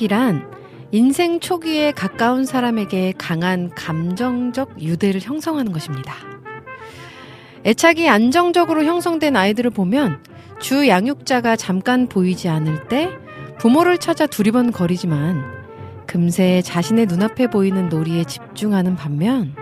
[0.00, 0.50] 애착이란
[0.92, 6.14] 인생 초기에 가까운 사람에게 강한 감정적 유대를 형성하는 것입니다.
[7.64, 10.22] 애착이 안정적으로 형성된 아이들을 보면
[10.58, 13.10] 주 양육자가 잠깐 보이지 않을 때
[13.58, 15.44] 부모를 찾아 두리번거리지만
[16.06, 19.54] 금세 자신의 눈앞에 보이는 놀이에 집중하는 반면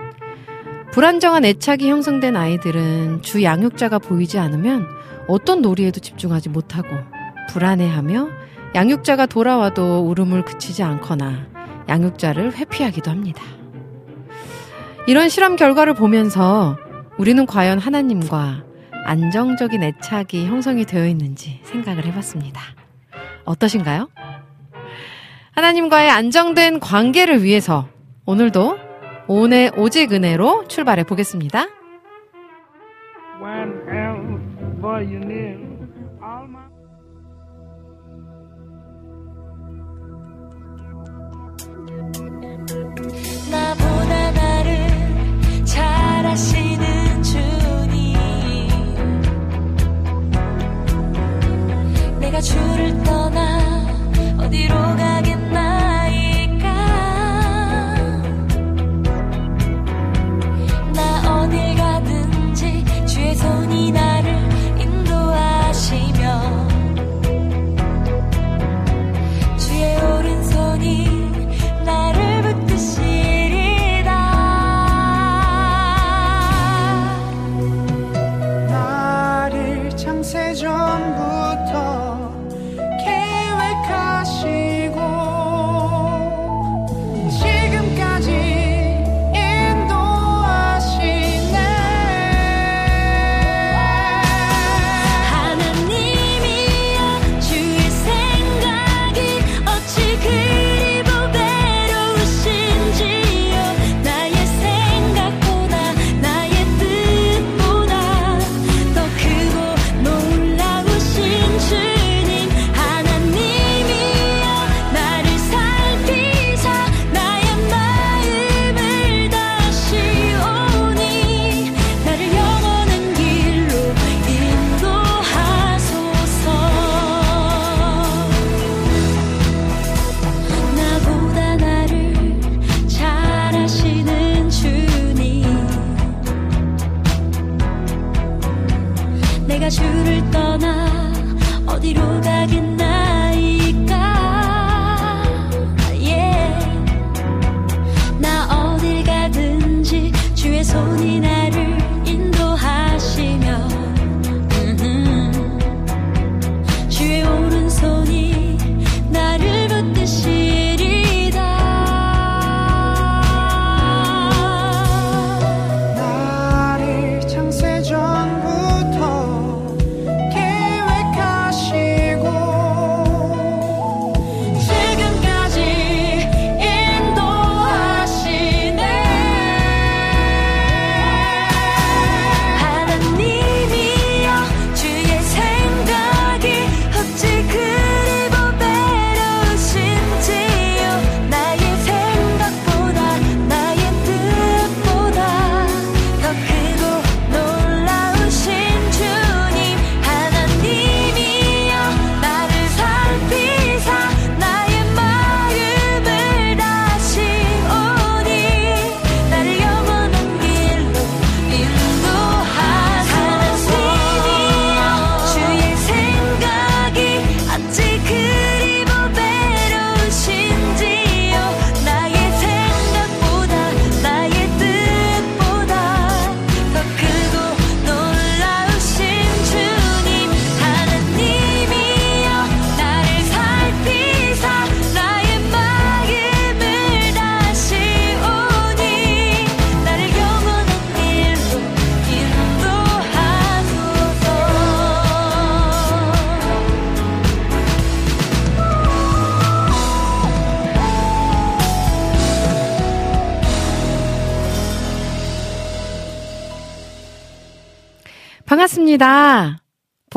[0.91, 4.87] 불안정한 애착이 형성된 아이들은 주 양육자가 보이지 않으면
[5.27, 6.87] 어떤 놀이에도 집중하지 못하고
[7.49, 11.47] 불안해하며 양육자가 돌아와도 울음을 그치지 않거나
[11.87, 13.43] 양육자를 회피하기도 합니다.
[15.07, 16.77] 이런 실험 결과를 보면서
[17.17, 18.63] 우리는 과연 하나님과
[19.05, 22.61] 안정적인 애착이 형성이 되어 있는지 생각을 해봤습니다.
[23.45, 24.09] 어떠신가요?
[25.51, 27.89] 하나님과의 안정된 관계를 위해서
[28.25, 28.77] 오늘도
[29.27, 31.65] 오늘 오직 은혜로 출발해 보겠습니다.
[52.41, 53.59] 주를 떠나
[54.39, 56.63] 어디로 가겠나이까?
[60.93, 64.08] 나 어딜 가든지 주의 손이 나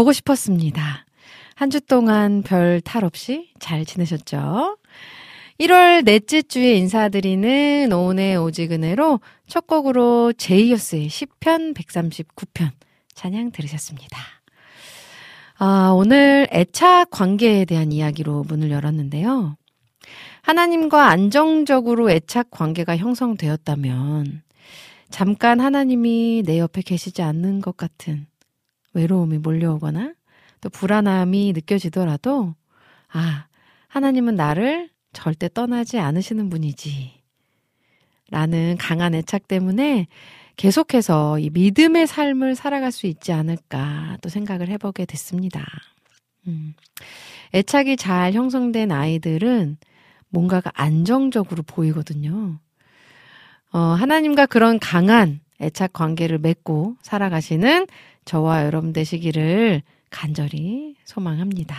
[0.03, 1.07] 보고 싶었습니다.
[1.55, 4.77] 한 주 동안 별 탈 없이 잘 지내셨죠?
[5.61, 12.71] 1월 넷째 주에 인사드리는 오은의 오지근해로 첫 곡으로 제이어스의 10편 139편
[13.15, 14.19] 찬양 들으셨습니다.
[15.59, 19.57] 아, 오늘 애착 관계에 대한 이야기로 문을 열었는데요.
[20.41, 24.43] 하나님과 안정적으로 애착 관계가 형성되었다면
[25.11, 28.27] 잠깐 하나님이 내 옆에 계시지 않는 것 같은
[28.95, 30.15] 외로움이 몰려오거나
[30.61, 32.55] 또 불안함이 느껴지더라도
[33.13, 33.47] 아,
[33.89, 37.23] 하나님은 나를 절대 떠나지 않으시는 분이지.
[38.31, 40.07] 라는 강한 애착 때문에
[40.57, 45.67] 계속해서 이 믿음의 삶을 살아갈 수 있지 않을까 또 생각을 해보게 됐습니다.
[46.47, 46.75] 음.
[47.55, 49.77] 애착이 잘 형성된 아이들은
[50.31, 52.59] 뭔가가 안정적으로 보이거든요.
[53.73, 57.87] 어, 하나님과 그런 강한 애착 관계를 맺고 살아가시는
[58.25, 61.77] 저와 여러분 되시기를 간절히 소망합니다.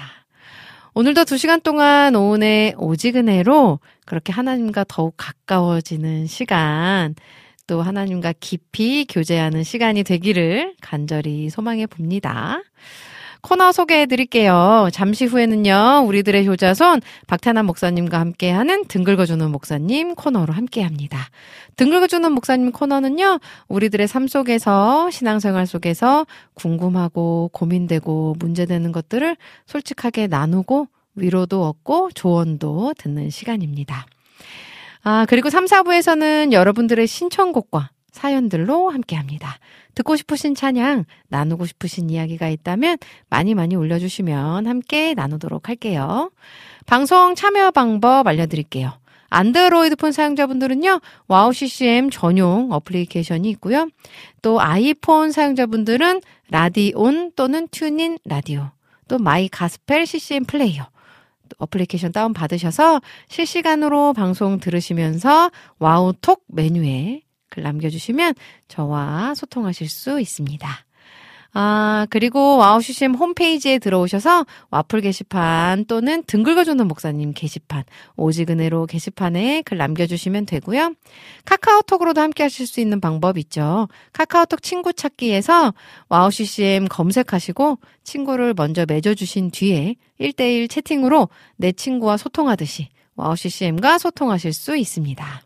[0.95, 7.15] 오늘도 두 시간 동안 오은의 오지근해로 그렇게 하나님과 더욱 가까워지는 시간,
[7.65, 12.61] 또 하나님과 깊이 교제하는 시간이 되기를 간절히 소망해 봅니다.
[13.43, 14.87] 코너 소개해 드릴게요.
[14.93, 21.27] 잠시 후에는요, 우리들의 효자손 박태남 목사님과 함께하는 등글거주는 목사님 코너로 함께 합니다.
[21.75, 29.35] 등글거주는 목사님 코너는요, 우리들의 삶 속에서, 신앙생활 속에서 궁금하고 고민되고 문제되는 것들을
[29.65, 34.05] 솔직하게 나누고 위로도 얻고 조언도 듣는 시간입니다.
[35.03, 39.57] 아, 그리고 3, 4부에서는 여러분들의 신청곡과 사연들로 함께 합니다.
[39.95, 42.97] 듣고 싶으신 찬양, 나누고 싶으신 이야기가 있다면
[43.29, 46.31] 많이 많이 올려주시면 함께 나누도록 할게요.
[46.85, 48.93] 방송 참여 방법 알려드릴게요.
[49.29, 53.89] 안드로이드 폰 사용자분들은요, 와우 CCM 전용 어플리케이션이 있고요.
[54.43, 56.21] 또 아이폰 사용자분들은
[56.51, 58.69] 라디온 또는 튠인 라디오,
[59.07, 60.87] 또 마이 가스펠 CCM 플레이어,
[61.57, 65.49] 어플리케이션 다운 받으셔서 실시간으로 방송 들으시면서
[65.79, 67.22] 와우톡 메뉴에
[67.53, 68.33] 글 남겨주시면
[68.67, 70.67] 저와 소통하실 수 있습니다.
[71.55, 77.83] 아, 그리고 와우 CCM 홈페이지에 들어오셔서 와플 게시판 또는 등 긁어주는 목사님 게시판,
[78.15, 80.95] 오직은혜로 게시판에 글 남겨주시면 되고요.
[81.45, 83.87] 카카오톡으로도 함께 하실 수 있는 방법 있죠.
[84.13, 85.75] 카카오톡 친구 찾기에서
[86.09, 94.53] 와우 CCM 검색하시고 친구를 먼저 맺어주신 뒤에 1대1 채팅으로 내 친구와 소통하듯이 와우 CCM과 소통하실
[94.53, 95.43] 수 있습니다.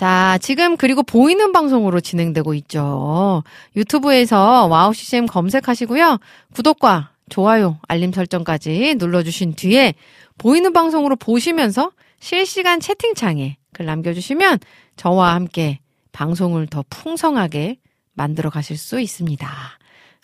[0.00, 3.44] 자, 지금 그리고 보이는 방송으로 진행되고 있죠.
[3.76, 6.16] 유튜브에서 와우 CCM 검색하시고요.
[6.54, 9.92] 구독과 좋아요, 알림 설정까지 눌러주신 뒤에
[10.38, 14.60] 보이는 방송으로 보시면서 실시간 채팅창에 글 남겨주시면
[14.96, 15.80] 저와 함께
[16.12, 17.76] 방송을 더 풍성하게
[18.14, 19.46] 만들어 가실 수 있습니다.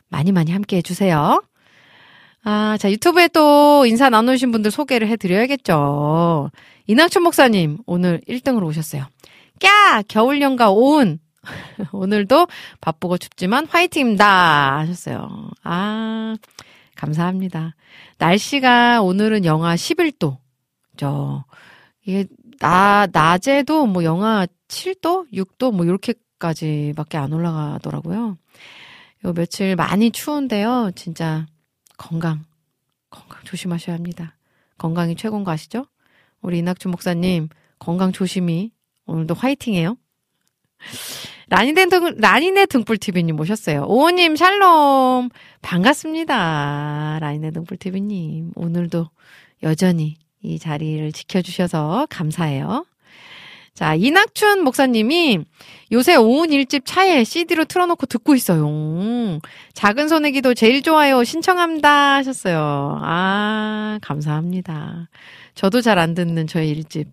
[0.09, 1.43] 많이 많이 함께 해주세요.
[2.45, 6.51] 아, 자, 유튜브에 또 인사 나누신 분들 소개를 해드려야겠죠.
[6.87, 9.05] 이낙춘 목사님, 오늘 1등으로 오셨어요.
[9.61, 10.03] 꺄!
[10.09, 11.19] 겨울연가 온!
[11.93, 12.49] 오늘도
[12.81, 14.79] 바쁘고 춥지만 화이팅입니다!
[14.79, 15.51] 하셨어요.
[15.63, 16.37] 아,
[16.97, 17.75] 감사합니다.
[18.19, 20.39] 날씨가 오늘은 영하 11도.
[20.97, 21.45] 저,
[22.05, 22.27] 이게,
[22.59, 25.31] 나, 낮에도 뭐 영하 7도?
[25.33, 25.73] 6도?
[25.73, 28.37] 뭐 이렇게까지 밖에 안 올라가더라고요.
[29.25, 30.91] 요 며칠 많이 추운데요.
[30.95, 31.47] 진짜
[31.97, 32.45] 건강,
[33.11, 34.37] 건강 조심하셔야 합니다.
[34.79, 35.87] 건강이 최고인 거 아시죠?
[36.43, 37.49] 우리 이낙준 목사님,
[37.79, 38.71] 건강 조심히
[39.07, 39.97] 오늘도 화이팅해요.
[41.49, 43.85] 라니네 등, 라니네 등불TV님 모셨어요.
[43.87, 45.31] 오호님, 샬롬.
[45.63, 47.19] 반갑습니다.
[47.21, 48.53] 라니네 등불TV님.
[48.57, 49.09] 오늘도
[49.63, 52.85] 여전히 이 자리를 지켜주셔서 감사해요.
[53.75, 55.41] 자, 이낙춘 목사님이
[55.93, 58.67] 요새 오은 일집 차에 CD로 틀어놓고 듣고 있어요.
[59.75, 61.23] 작은 손의 기도 제일 좋아요.
[61.25, 62.15] 신청합니다.
[62.17, 62.99] 하셨어요.
[63.03, 65.09] 아, 감사합니다.
[65.55, 67.09] 저도 잘 안 듣는 저의 일집.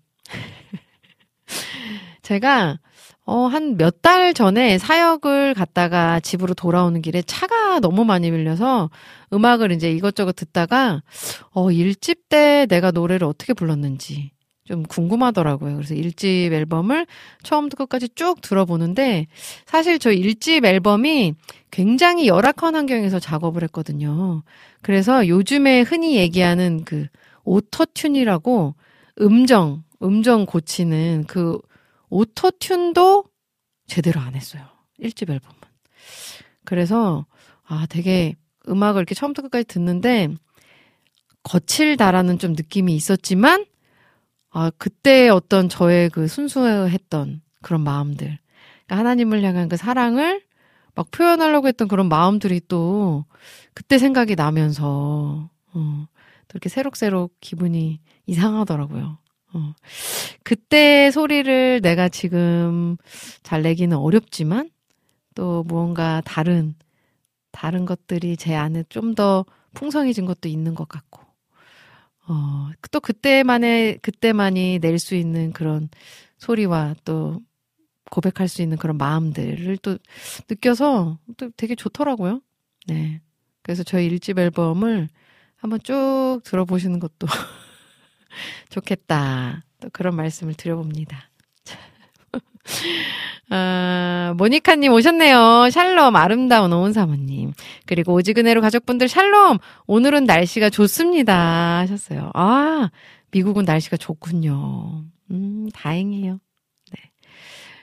[2.22, 2.80] 제가
[3.26, 8.90] 어, 한 몇 달 전에 사역을 갔다가 집으로 돌아오는 길에 차가 너무 많이 밀려서
[9.32, 11.02] 음악을 이제 이것저것 듣다가,
[11.52, 14.32] 어, 일집 때 내가 노래를 어떻게 불렀는지
[14.66, 15.76] 좀 궁금하더라고요.
[15.76, 17.08] 그래서 일집 앨범을
[17.44, 19.28] 처음부터 끝까지 쭉 들어보는데,
[19.66, 21.34] 사실 저 일집 앨범이
[21.72, 24.44] 굉장히 열악한 환경에서 작업을 했거든요.
[24.82, 27.08] 그래서 요즘에 흔히 얘기하는 그
[27.46, 28.74] 오토튠이라고
[29.22, 31.60] 음정, 음정 고치는 그
[32.10, 33.28] 오토튠도
[33.88, 34.66] 제대로 안 했어요.
[35.00, 35.56] 1집 앨범은.
[36.66, 37.26] 그래서,
[37.66, 38.36] 아, 되게
[38.68, 40.30] 음악을 이렇게 처음부터 끝까지 듣는데,
[41.44, 43.66] 거칠다라는 좀 느낌이 있었지만,
[44.52, 48.38] 아, 그때 어떤 저의 그 순수했던 그런 마음들.
[48.86, 50.44] 그러니까 하나님을 향한 그 사랑을
[50.96, 53.26] 막 표현하려고 했던 그런 마음들이 또
[53.74, 56.08] 그때 생각이 나면서 어,
[56.48, 59.18] 또 이렇게 새록새록 기분이 이상하더라고요.
[59.54, 59.74] 어.
[60.44, 62.98] 그때 소리를 내가 지금
[63.44, 64.70] 잘 내기는 어렵지만
[65.36, 66.76] 또 무언가 다른
[67.52, 71.22] 다른 것들이 제 안에 좀 더 풍성해진 것도 있는 것 같고
[72.28, 75.90] 어, 또 그때만의 그때만이 낼 수 있는 그런
[76.38, 77.42] 소리와 또
[78.12, 79.98] 고백할 수 있는 그런 마음들을 또
[80.50, 82.42] 느껴서 또 되게 좋더라고요.
[82.88, 83.22] 네.
[83.62, 85.10] 그래서 저희 일집 앨범을
[85.56, 87.28] 한번 쭉 들어보시는 것도
[88.70, 89.64] 좋겠다.
[89.80, 91.30] 또 그런 말씀을 드려봅니다.
[93.50, 95.70] 아, 모니카님 오셨네요.
[95.70, 97.54] 샬롬, 아름다운 오은 사모님.
[97.86, 99.60] 그리고 오지근해로 가족분들 샬롬!
[99.86, 101.80] 오늘은 날씨가 좋습니다.
[101.80, 102.32] 하셨어요.
[102.34, 102.90] 아,
[103.32, 105.04] 미국은 날씨가 좋군요.
[105.32, 106.40] 음, 다행이에요.
[106.92, 107.12] 네.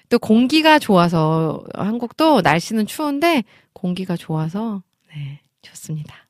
[0.09, 4.83] 또 공기가 좋아서, 한국도 날씨는 추운데 공기가 좋아서,
[5.15, 6.30] 네, 좋습니다.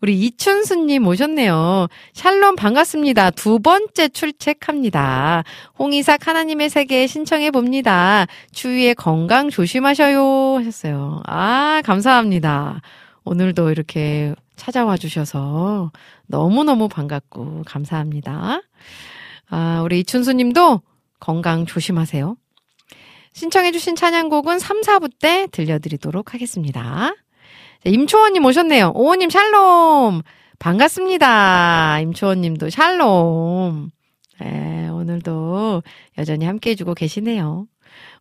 [0.00, 1.88] 우리 이춘수님 오셨네요.
[2.12, 3.30] 샬롬 반갑습니다.
[3.30, 5.44] 두 번째 출첵합니다.
[5.78, 8.26] 홍이삭 하나님의 세계 신청해 봅니다.
[8.52, 10.58] 추위에 건강 조심하셔요.
[10.58, 11.22] 하셨어요.
[11.26, 12.80] 아, 감사합니다.
[13.24, 15.92] 오늘도 이렇게 찾아와 주셔서
[16.26, 18.62] 너무너무 반갑고 감사합니다.
[19.48, 20.82] 아, 우리 이춘수 님도
[21.20, 22.36] 건강 조심하세요.
[23.32, 27.14] 신청해주신 찬양곡은 3, 4부 때 들려드리도록 하겠습니다.
[27.86, 28.92] 임초원님 오셨네요.
[28.94, 30.22] 오호님 샬롬.
[30.58, 32.00] 반갑습니다.
[32.00, 33.90] 임초원님도 샬롬.
[34.40, 35.82] 네, 오늘도
[36.18, 37.66] 여전히 함께 해주고 계시네요.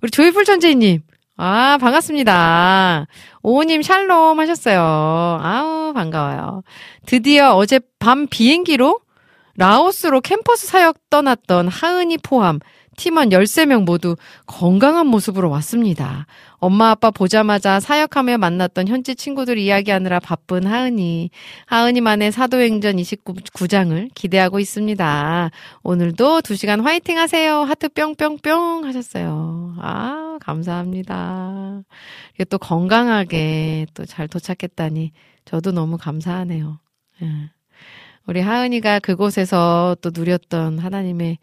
[0.01, 1.01] 우리 조이풀 천재님.
[1.37, 3.07] 아, 반갑습니다.
[3.41, 4.79] 오호님 샬롬 하셨어요.
[4.79, 6.61] 아우, 반가워요.
[7.05, 8.99] 드디어 어제 밤 비행기로
[9.57, 12.59] 라오스로 캠퍼스 사역 떠났던 하은이 포함
[12.95, 14.15] 팀원 13명 모두
[14.47, 16.25] 건강한 모습으로 왔습니다.
[16.57, 21.29] 엄마 아빠 보자마자 사역하며 만났던 현지 친구들 이야기하느라 바쁜 하은이.
[21.67, 25.51] 하은이만의 사도행전 29장을 기대하고 있습니다.
[25.83, 27.61] 오늘도 2시간 화이팅 하세요.
[27.61, 29.75] 하트 뿅뿅뿅 하셨어요.
[29.79, 31.81] 아, 감사합니다.
[32.35, 35.11] 이게 또 건강하게 또 잘 도착했다니
[35.45, 36.79] 저도 너무 감사하네요.
[37.23, 37.27] 예.
[38.27, 41.37] 우리 하은이가 그곳에서 또 누렸던 하나님의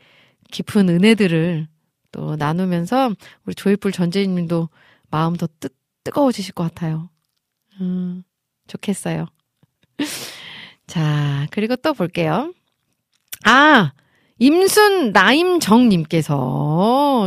[0.52, 1.66] 깊은 은혜들을
[2.12, 3.12] 또 나누면서
[3.44, 4.68] 우리 조이풀 전재님도
[5.10, 5.68] 마음 더 뜨,
[6.04, 7.10] 뜨거워지실 것 같아요.
[7.80, 8.22] 음,
[8.68, 9.26] 좋겠어요.
[10.86, 12.52] 자, 그리고 또 볼게요.
[13.44, 13.92] 아,
[14.38, 16.32] 임순 나임정님께서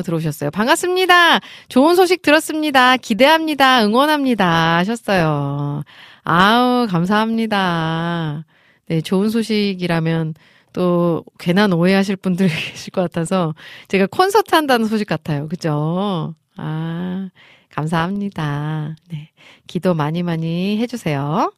[0.05, 0.51] 들어오셨어요.
[0.51, 1.39] 반갑습니다.
[1.69, 2.97] 좋은 소식 들었습니다.
[2.97, 3.85] 기대합니다.
[3.85, 4.77] 응원합니다.
[4.77, 5.83] 하셨어요.
[6.23, 8.45] 아우, 감사합니다.
[8.87, 10.35] 네, 좋은 소식이라면
[10.75, 13.55] 또 괜한 오해하실 분들이 계실 것 같아서
[13.87, 15.47] 제가 콘서트 한다는 소식 같아요.
[15.47, 16.35] 그죠?
[16.57, 17.29] 아,
[17.71, 18.97] 감사합니다.
[19.09, 19.29] 네.
[19.67, 21.53] 기도 많이 많이 해주세요.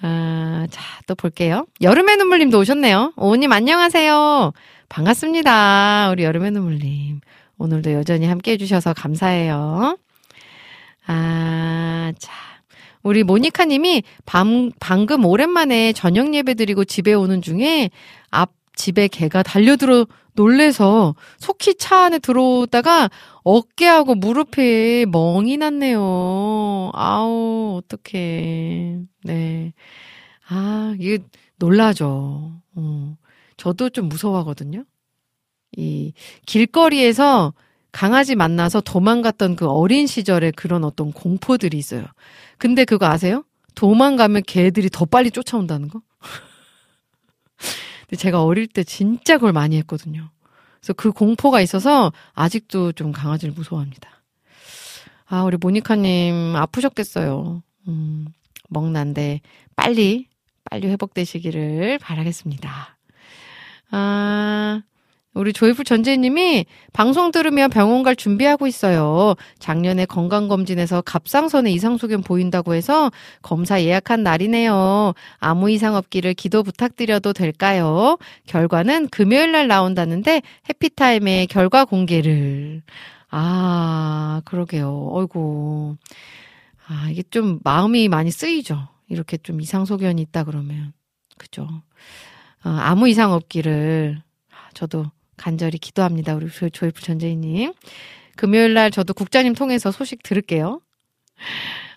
[0.00, 1.66] 아, 자, 또 볼게요.
[1.80, 3.14] 여름의 눈물님도 오셨네요.
[3.16, 4.52] 오님 안녕하세요.
[4.88, 6.10] 반갑습니다.
[6.12, 7.20] 우리 여름의 눈물님.
[7.58, 9.98] 오늘도 여전히 함께 해주셔서 감사해요.
[11.08, 12.53] 아, 자.
[13.04, 17.90] 우리 모니카 님이 방, 방금 오랜만에 저녁 예배 드리고 집에 오는 중에
[18.30, 23.08] 앞 집에 개가 달려들어 놀래서 속히 차 안에 들어오다가
[23.44, 26.90] 어깨하고 무릎에 멍이 났네요.
[26.92, 28.98] 아우, 어떡해.
[29.22, 29.72] 네.
[30.48, 31.18] 아, 이게
[31.56, 32.52] 놀라죠.
[32.74, 33.16] 어.
[33.56, 34.84] 저도 좀 무서워하거든요.
[35.76, 36.12] 이
[36.46, 37.54] 길거리에서
[37.92, 42.04] 강아지 만나서 도망갔던 그 어린 시절의 그런 어떤 공포들이 있어요.
[42.58, 43.44] 근데 그거 아세요?
[43.74, 46.00] 도망가면 개들이 더 빨리 쫓아온다는 거?
[48.06, 50.30] 근데 제가 어릴 때 진짜 그걸 많이 했거든요.
[50.80, 54.10] 그래서 그 공포가 있어서 아직도 좀 강아지를 무서워합니다.
[55.26, 57.62] 아, 우리 모니카님 아프셨겠어요.
[57.88, 58.26] 음,
[58.68, 59.40] 먹난데
[59.74, 60.28] 빨리,
[60.70, 62.98] 빨리 회복되시기를 바라겠습니다.
[63.90, 64.82] 아,
[65.34, 69.34] 우리 조이풀 전재님이 방송 들으며 병원 갈 준비하고 있어요.
[69.58, 73.10] 작년에 건강검진에서 갑상선에 이상 소견 보인다고 해서
[73.42, 75.12] 검사 예약한 날이네요.
[75.38, 78.16] 아무 이상 없기를 기도 부탁드려도 될까요?
[78.46, 82.82] 결과는 금요일 날 나온다는데 해피타임에 결과 공개를.
[83.30, 85.08] 아, 그러게요.
[85.12, 85.96] 어이고.
[86.86, 88.88] 아, 이게 좀 마음이 많이 쓰이죠.
[89.08, 90.92] 이렇게 좀 이상 소견이 있다 그러면.
[91.38, 91.66] 그죠.
[92.64, 94.22] 어, 아무 이상 없기를
[94.74, 96.34] 저도 간절히 기도합니다.
[96.34, 97.72] 우리 조이프 전재희님.
[98.36, 100.80] 금요일 날 저도 국장님 통해서 소식 들을게요.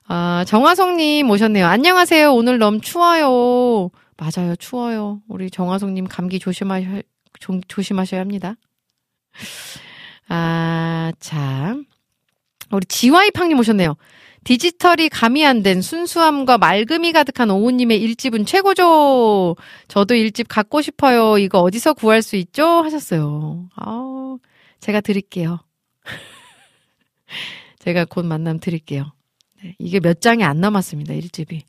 [0.08, 1.66] 아, 정화성님 오셨네요.
[1.66, 2.34] 안녕하세요.
[2.34, 3.90] 오늘 너무 추워요.
[4.18, 4.56] 맞아요.
[4.56, 5.22] 추워요.
[5.28, 7.02] 우리 정화성님 감기 조심하셔,
[7.40, 8.56] 조, 조심하셔야 합니다.
[10.30, 11.86] 아, 참.
[12.72, 13.96] 우리 지와이팡님 오셨네요.
[14.48, 19.58] 디지털이 가미 안 된 순수함과 맑음이 가득한 오우님의 일집은 최고죠.
[19.90, 21.38] 저도 일집 갖고 싶어요.
[21.38, 22.66] 이거 어디서 구할 수 있죠?
[22.66, 23.68] 하셨어요.
[23.76, 24.38] 아,
[24.80, 25.60] 제가 드릴게요.
[27.80, 29.12] 제가 곧 만남 드릴게요.
[29.62, 31.14] 네, 이게 몇 장이 안 남았습니다.
[31.14, 31.64] 일집이.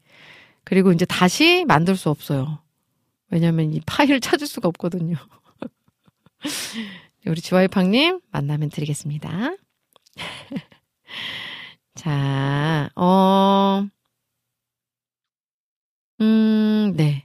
[0.63, 2.61] 그리고 이제 다시 만들 수 없어요.
[3.31, 5.17] 왜냐면 이 파일을 찾을 수가 없거든요.
[7.27, 9.57] 우리 지와이팡님 만나면 드리겠습니다.
[11.99, 13.85] 자, 어,
[16.21, 17.25] 음, 네.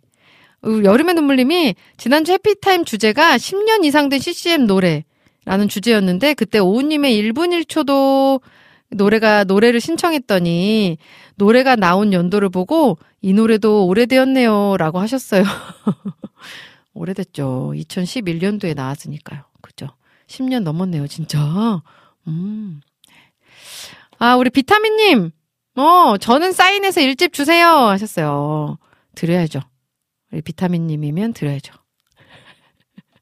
[0.64, 8.42] 여름의 눈물님이 지난주 해피타임 주제가 10년 이상 된 CCM 노래라는 주제였는데 그때 오우님의 1분 1초도
[8.90, 10.98] 노래가 노래를 신청했더니
[11.36, 15.44] 노래가 나온 연도를 보고 이 노래도 오래되었네요라고 하셨어요.
[16.96, 17.74] 오래됐죠.
[17.76, 19.44] 2011년도에 나왔으니까요.
[19.62, 19.90] 그죠?
[20.26, 21.84] 10년 넘었네요, 진짜.
[22.28, 22.82] 음.
[24.20, 25.32] 아, 우리 비타민님.
[25.76, 27.68] 어, 저는 사인해서 일집 주세요.
[27.68, 28.78] 하셨어요.
[29.16, 29.60] 드려야죠.
[30.32, 31.74] 우리 비타민님이면 드려야죠.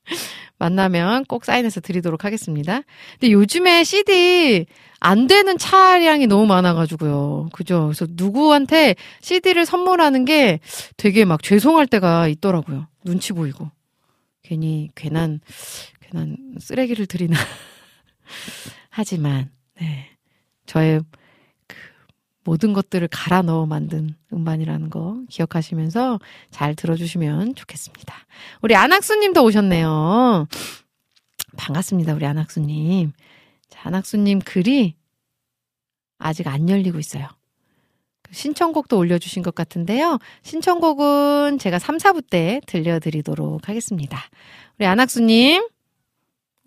[0.57, 2.81] 만나면 꼭 사인해서 드리도록 하겠습니다.
[3.19, 4.65] 근데 요즘에 CD
[4.99, 7.49] 안 되는 차량이 너무 많아가지고요.
[7.51, 7.85] 그죠?
[7.85, 10.59] 그래서 누구한테 CD를 선물하는 게
[10.97, 12.87] 되게 막 죄송할 때가 있더라고요.
[13.03, 13.71] 눈치 보이고.
[14.43, 15.39] 괜히 괜한,
[16.01, 17.37] 괜한 쓰레기를 드리나.
[18.89, 20.10] 하지만, 네.
[20.71, 21.01] 저의
[21.67, 21.75] 그
[22.45, 28.15] 모든 것들을 갈아 넣어 만든 음반이라는 거 기억하시면서 잘 들어주시면 좋겠습니다.
[28.61, 30.47] 우리 안학수님도 오셨네요.
[31.57, 33.11] 반갑습니다, 우리 안학수님.
[33.67, 34.95] 자, 안학수님 글이
[36.17, 37.27] 아직 안 열리고 있어요.
[38.21, 40.19] 그 신청곡도 올려주신 것 같은데요.
[40.43, 44.17] 신청곡은 제가 3, 4부 때 들려드리도록 하겠습니다.
[44.79, 45.67] 우리 안학수님,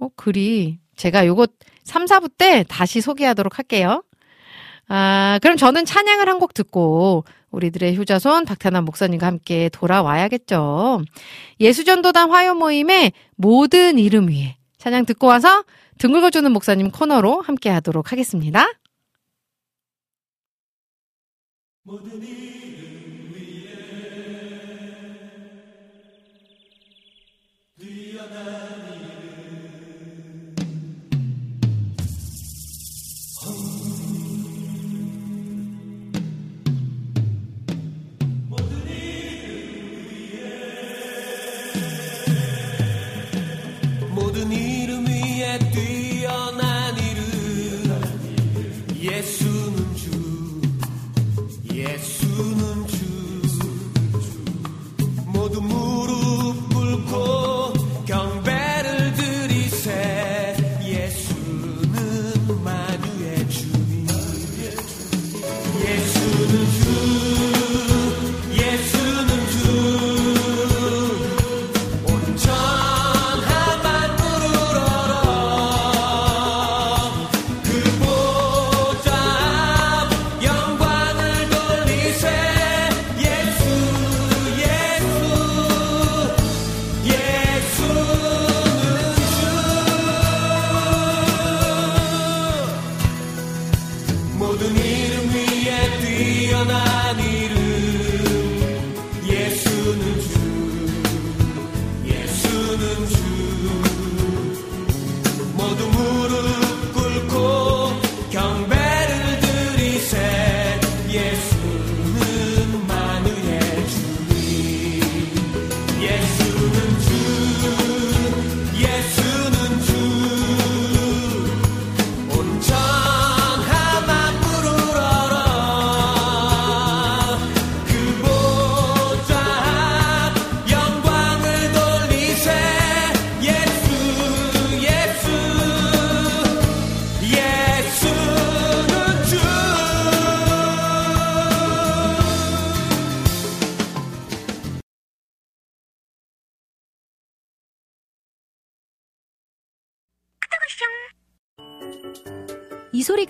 [0.01, 1.47] 어, 글이 제가 요거
[1.85, 4.03] 3, 4부 때 다시 소개하도록 할게요.
[4.89, 11.03] 아, 그럼 저는 찬양을 한 곡 듣고 우리들의 효자손 박태남 목사님과 함께 돌아와야겠죠.
[11.61, 15.65] 예수전도단 화요 모임의 모든 이름 위에 찬양 듣고 와서
[15.99, 18.67] 등 긁어주는 목사님 코너로 함께 하도록 하겠습니다.
[27.79, 28.74] 뛰어난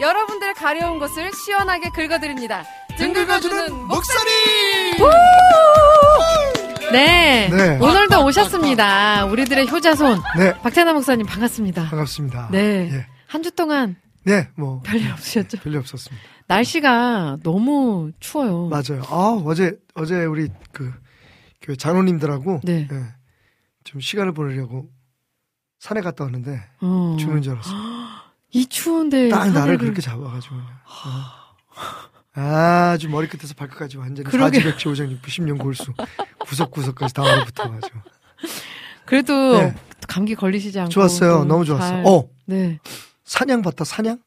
[0.00, 2.64] 여러분들 가려운 곳을 시원하게 긁어드립니다.
[2.98, 4.32] 등 긁어주는 목사님!
[6.92, 7.48] 네.
[7.48, 7.78] 네.
[7.78, 9.24] 오늘도 오셨습니다.
[9.26, 10.20] 우리들의 효자손.
[10.38, 11.88] 네, 박태나 목사님 반갑습니다.
[11.88, 12.48] 반갑습니다.
[12.52, 12.90] 네.
[12.92, 13.06] 예.
[13.26, 15.58] 한주 동안 네, 뭐 별일 없으셨죠?
[15.58, 16.24] 별일 없었습니다.
[16.46, 18.68] 날씨가 너무 추워요.
[18.68, 19.02] 맞아요.
[19.08, 20.92] 아, 어제 어제 우리 그
[21.60, 22.86] 교회 장로님들하고 네.
[22.90, 23.02] 예,
[23.84, 24.88] 좀 시간을 보내려고
[25.80, 27.16] 산에 갔다 왔는데 어.
[27.18, 27.76] 죽는 줄 알았어요.
[28.52, 30.68] 이 추운데 딱 나를 그- 그렇게 잡아가지고 그냥.
[32.34, 32.38] 어.
[32.38, 34.58] 아주 머리끝에서 발끝까지 완전히 그러게.
[34.60, 35.92] 사지백지 오장육부 십년 골수
[36.40, 37.98] 구석구석까지 다 얼어붙어가지고
[39.06, 39.74] 그래도 네.
[40.06, 41.38] 감기 걸리시지 않고 좋았어요.
[41.38, 41.88] 또 너무 좋았어요.
[41.88, 42.78] 잘- 어 네.
[43.24, 44.18] 사냥 봤다 사냥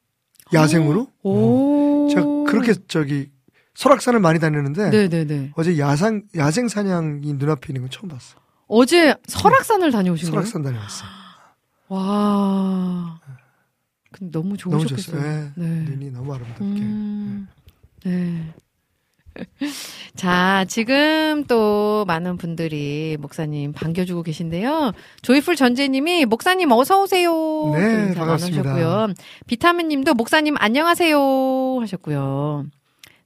[0.54, 1.30] 야생으로 어.
[1.30, 2.08] 오.
[2.10, 3.30] 제가 그렇게 저기
[3.76, 5.52] 설악산을 많이 다녔는데 네, 네, 네.
[5.56, 8.38] 어제 야상 야생 사냥이 눈앞에 있는 건 처음 봤어.
[8.68, 10.42] 어제 설악산을 다녀오신 거예요?
[10.46, 11.06] 설악산 다녀왔어.
[11.90, 13.20] 와.
[14.12, 15.22] 근데 너무 너무 좋으셨겠어요.
[15.22, 15.52] 좋았어요.
[15.58, 15.62] 예.
[15.62, 15.68] 네.
[15.90, 16.64] 눈이 너무 아름답게.
[16.64, 17.48] 음,
[18.04, 18.54] 네.
[20.16, 24.92] 자, 지금 또 많은 분들이 목사님 반겨주고 계신데요.
[25.22, 27.32] 조이풀 전재님이 목사님 어서 오세요.
[27.76, 28.64] 네, 또 인사 반갑습니다.
[28.64, 29.14] 나누셨고요.
[29.48, 31.18] 비타민님도 목사님 안녕하세요
[31.80, 32.66] 하셨고요.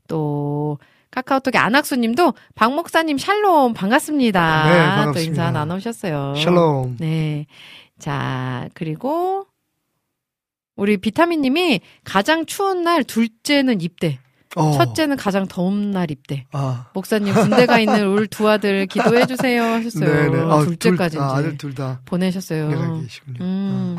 [0.07, 0.77] 또
[1.11, 4.63] 카카오톡에 안학수님도 박 목사님 샬롬 반갑습니다.
[4.65, 5.31] 네, 또 반갑습니다.
[5.31, 6.35] 인사 나누셨어요.
[6.35, 6.97] 샬롬.
[6.99, 7.45] 네.
[7.97, 9.45] 자, 그리고
[10.75, 14.19] 우리 비타민님이 가장 추운 날 둘째는 입대.
[14.55, 14.71] 어.
[14.73, 16.45] 첫째는 가장 더운 날 입대.
[16.51, 16.87] 아.
[16.93, 20.31] 목사님 군대 가 있는 울두 아들 기도해 주세요 하셨어요.
[20.31, 20.51] 네네.
[20.51, 22.69] 아, 둘째까지 둘, 아, 아들 둘 다 보내셨어요.
[23.41, 23.97] 음.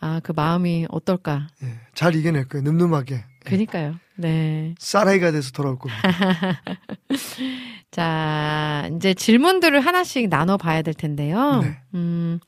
[0.00, 1.46] 아, 그 마음이 어떨까?
[1.62, 1.68] 예.
[1.94, 2.64] 잘 이겨낼 거예요.
[2.64, 3.24] 늠름하게.
[3.44, 3.94] 그니까요.
[4.16, 4.74] 네.
[4.78, 6.02] 사라이가 돼서 돌아올 겁니다.
[7.90, 11.60] 자, 이제 질문들을 하나씩 나눠 봐야 될 텐데요.
[11.62, 11.78] 네.
[11.94, 12.40] 음.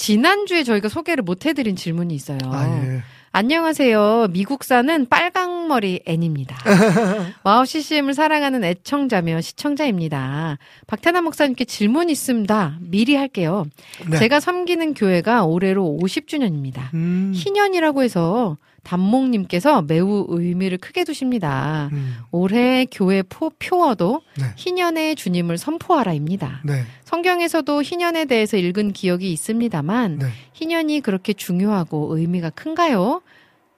[0.00, 2.38] 지난주에 저희가 소개를 못 해드린 질문이 있어요.
[2.46, 3.02] 아, 예.
[3.32, 4.28] 안녕하세요.
[4.30, 6.56] 미국사는 빨강머리 앤입니다.
[7.44, 10.56] 와우 CCM을 사랑하는 애청자며 시청자입니다.
[10.86, 12.78] 박태남 목사님께 질문 있습니다.
[12.80, 13.66] 미리 할게요.
[14.08, 14.16] 네.
[14.16, 16.94] 제가 섬기는 교회가 올해로 50주년입니다.
[16.94, 17.32] 음.
[17.34, 21.88] 희년이라고 해서 담목님께서 매우 의미를 크게 두십니다.
[21.92, 22.16] 음.
[22.30, 24.46] 올해 교회 포, 표어도 네.
[24.56, 26.62] 희년의 주님을 선포하라입니다.
[26.64, 26.84] 네.
[27.04, 30.26] 성경에서도 희년에 대해서 읽은 기억이 있습니다만 네.
[30.52, 33.22] 희년이 그렇게 중요하고 의미가 큰가요?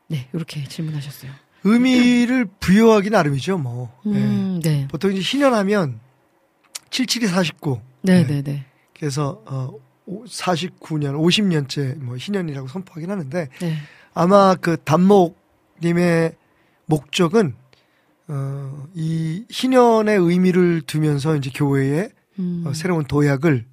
[0.08, 1.30] 네, 이렇게 질문하셨어요.
[1.64, 3.92] 의미를 부여하기 나름이죠, 뭐.
[4.06, 4.10] 예.
[4.10, 4.88] 음, 네.
[4.90, 6.00] 보통 이제 희년하면
[6.90, 7.80] 77이 49.
[8.02, 8.26] 네, 네.
[8.26, 8.64] 네, 네.
[8.98, 9.72] 그래서 어
[10.08, 13.76] 49년, 50년째 뭐 희년이라고 선포하긴 하는데 네.
[14.14, 16.35] 아마 그 단목님의
[16.87, 17.55] 목적은
[18.29, 22.64] 어, 이 희년의 의미를 두면서 이제 교회에 음.
[22.66, 23.66] 어, 새로운 도약을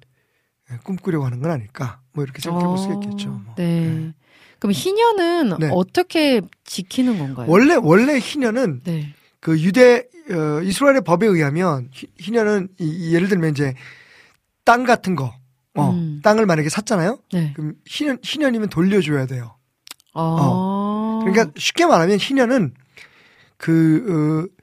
[0.72, 2.00] 예, 꿈꾸려고 하는 건 아닐까.
[2.12, 3.28] 뭐 이렇게 생각해 볼 수가 어, 있겠죠.
[3.30, 3.54] 뭐.
[3.56, 3.86] 네.
[3.86, 4.14] 네.
[4.58, 5.70] 그럼 희년은 네.
[5.72, 7.46] 어떻게 지키는 건가요?
[7.48, 9.14] 원래 원래 희년은 네.
[9.40, 13.74] 그 유대 어, 이스라엘의 법에 의하면 희- 희년은 이, 이 예를 들면 이제
[14.64, 15.32] 땅 같은 거,
[15.74, 16.20] 어, 음.
[16.22, 17.18] 땅을 만약에 샀잖아요.
[17.32, 17.52] 네.
[17.56, 19.56] 그럼 희년 희년이면 돌려줘야 돼요.
[20.14, 21.20] 어.
[21.24, 22.74] 그러니까 쉽게 말하면 희년은
[23.56, 24.60] 그 어,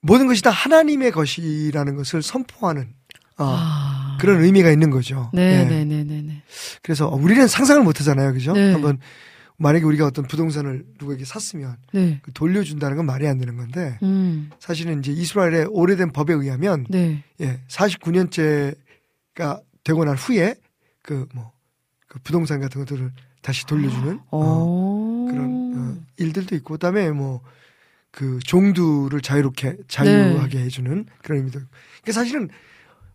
[0.00, 2.94] 모든 것이 다 하나님의 것이라는 것을 선포하는
[3.38, 4.18] 어, 아.
[4.20, 5.30] 그런 의미가 있는 거죠.
[5.32, 5.64] 네, 예.
[5.64, 6.42] 네, 네, 네, 네.
[6.82, 8.32] 그래서 우리는 상상을 못 하잖아요.
[8.32, 8.52] 그죠?
[8.52, 8.72] 네.
[8.72, 8.98] 한번
[9.56, 12.20] 만약에 우리가 어떤 부동산을 누구에게 샀으면 네.
[12.22, 14.50] 그 돌려준다는 건 말이 안 되는 건데 음.
[14.58, 17.22] 사실은 이제 이스라엘의 오래된 법에 의하면 네.
[17.40, 20.56] 예, 49년째가 되고 난 후에
[21.02, 21.52] 그뭐
[22.08, 23.12] 그 부동산 같은 것들을
[23.44, 25.26] 다시 돌려주는 어, 어.
[25.30, 27.40] 그런 어, 일들도 있고 그다음에 뭐
[28.14, 31.58] 그 종두를 자유롭게 자유하게 해주는 그런 의미도.
[32.02, 32.48] 그러니까 사실은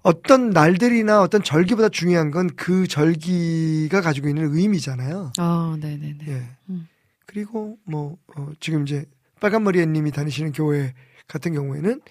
[0.02, 5.32] 어떤 날들이나 어떤 절기보다 중요한 건 그 절기가 가지고 있는 의미잖아요.
[5.38, 6.26] 아, 네네 네.
[6.28, 6.44] 예.
[6.70, 6.88] 음.
[7.26, 9.06] 그리고 뭐 어, 지금 이제
[9.40, 10.94] 빨간머리애님이 다니시는 교회
[11.30, 12.02] 같은 경우에는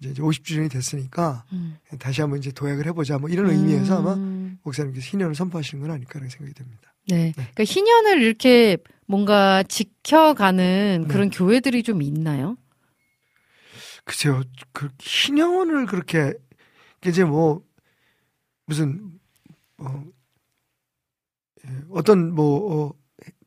[0.00, 1.78] 이제 50주년이 됐으니까 음.
[1.98, 4.58] 다시 한번 이제 도약을 해보자 뭐 이런 의미에서 아마 음.
[4.62, 6.94] 목사님께서 희년을 선포하시는 건 아닐까라는 생각이 듭니다.
[7.08, 7.32] 네.
[7.32, 11.12] 그러니까 희년을 이렇게 뭔가 지켜가는 네.
[11.12, 12.56] 그런 교회들이 좀 있나요?
[14.04, 16.32] 글쎄요, 그 희년을 그렇게
[17.06, 17.62] 이제 뭐
[18.66, 19.18] 무슨
[19.78, 20.04] 어,
[21.66, 22.94] 예, 어떤 뭐 어,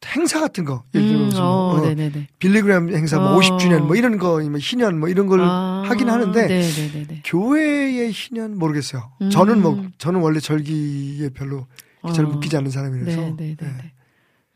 [0.05, 2.27] 행사 같은 거 예를 들면 무슨 어, 뭐, 어, 네네네.
[2.39, 3.39] 빌리그램 행사 뭐 어.
[3.39, 7.21] 50주년 뭐 이런 거뭐 희년 뭐 이런 걸 아, 하긴 하는데 네네네네.
[7.25, 9.11] 교회의 희년 모르겠어요.
[9.21, 9.29] 음.
[9.29, 11.67] 저는 뭐 저는 원래 절기에 별로
[12.13, 12.27] 잘 어.
[12.29, 13.57] 묶이지 않는 사람이라서 네네네.
[13.61, 13.91] 예,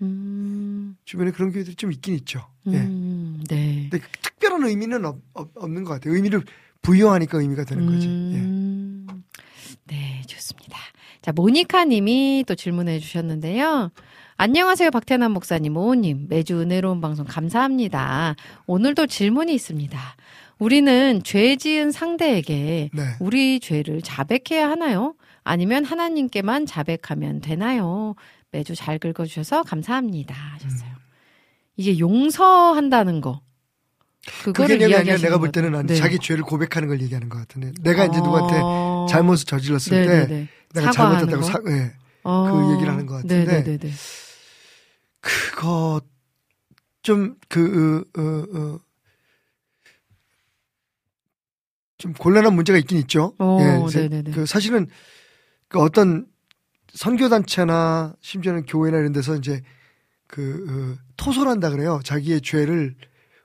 [0.01, 2.45] 음, 주변에 그런 교회들이 좀 있긴 있죠.
[2.67, 2.77] 예.
[2.77, 3.87] 음, 네.
[3.89, 5.17] 근데 그 특별한 의미는 없,
[5.67, 6.13] 는 것 같아요.
[6.13, 6.43] 의미를
[6.81, 8.07] 부여하니까 의미가 되는 거지.
[8.07, 8.11] 예.
[8.11, 9.07] 음,
[9.85, 10.77] 네, 좋습니다.
[11.21, 13.91] 자, 모니카 님이 또 질문해 주셨는데요.
[14.39, 16.27] 안녕하세요, 박태남 목사님, 오님.
[16.29, 18.35] 매주 은혜로운 방송 감사합니다.
[18.67, 19.99] 오늘도 질문이 있습니다.
[20.59, 23.03] 우리는 죄 지은 상대에게 네.
[23.19, 25.15] 우리 죄를 자백해야 하나요?
[25.43, 28.13] 아니면 하나님께만 자백하면 되나요?
[28.51, 30.35] 매주 잘 긁어주셔서 감사합니다.
[30.35, 30.89] 하셨어요.
[30.89, 30.95] 음.
[31.75, 33.41] 이게 용서한다는 거.
[34.43, 35.51] 그 그거를 아니라 이야기하시는 내가 볼.
[35.51, 35.95] 때는 네.
[35.95, 39.07] 자기 죄를 고백하는 걸 얘기하는 것 같은데 내가 이제 누구한테 어.
[39.09, 40.47] 잘못을 저질렀을 때 네네네.
[40.75, 41.71] 내가 사과하는 잘못했다고 거?
[41.71, 41.93] 사, 예.
[42.23, 42.71] 어.
[42.73, 43.45] 얘기를 하는 것 같은데.
[43.45, 43.91] 네네네네.
[45.27, 46.01] 그거
[47.03, 48.79] 좀그 어, 어, 어,
[51.97, 53.33] 좀 곤란한 문제가 있긴 있죠.
[53.39, 54.31] 어, 예, 세- 네네네.
[54.31, 54.87] 그 사실은
[55.67, 56.27] 그 어떤
[56.93, 59.61] 선교 단체나 심지어는 교회나 이런 데서 이제
[60.27, 61.99] 그 어, 토설한다 그래요.
[62.03, 62.95] 자기의 죄를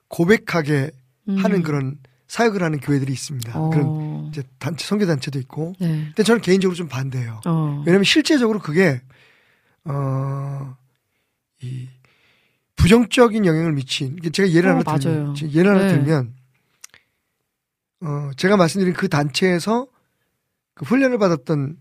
[0.09, 0.91] 고백하게
[1.39, 1.63] 하는 음.
[1.63, 3.59] 그런 사역을 하는 교회들이 있습니다.
[3.59, 3.71] 어.
[3.71, 5.75] 그런 이제 단체 선교 단체도 있고.
[5.81, 6.05] 네.
[6.07, 7.41] 근데 저는 개인적으로 좀 반대예요.
[7.47, 7.83] 어.
[7.87, 9.01] 왜냐하면 실제적으로 그게
[9.85, 10.77] 어
[11.63, 11.89] 이
[12.77, 14.19] 부정적인 영향을 미친.
[14.33, 15.33] 제가 예를 어, 하나 맞아요.
[15.35, 15.95] 들면, 예를 하나 네.
[15.95, 16.35] 들면
[18.01, 19.87] 어 제가 말씀드린 그 단체에서
[20.75, 21.77] 그 훈련을 받았던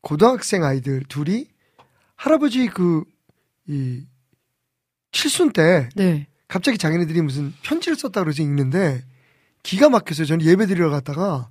[0.00, 1.46] 고등학생 아이들 둘이
[2.16, 4.06] 할아버지 그이
[5.10, 6.26] 칠순 때 네.
[6.46, 9.02] 갑자기 자기네들이 무슨 편지를 썼다 그러서 읽는데
[9.62, 10.26] 기가 막혔어요.
[10.26, 11.48] 저는 예배 드리러 갔다가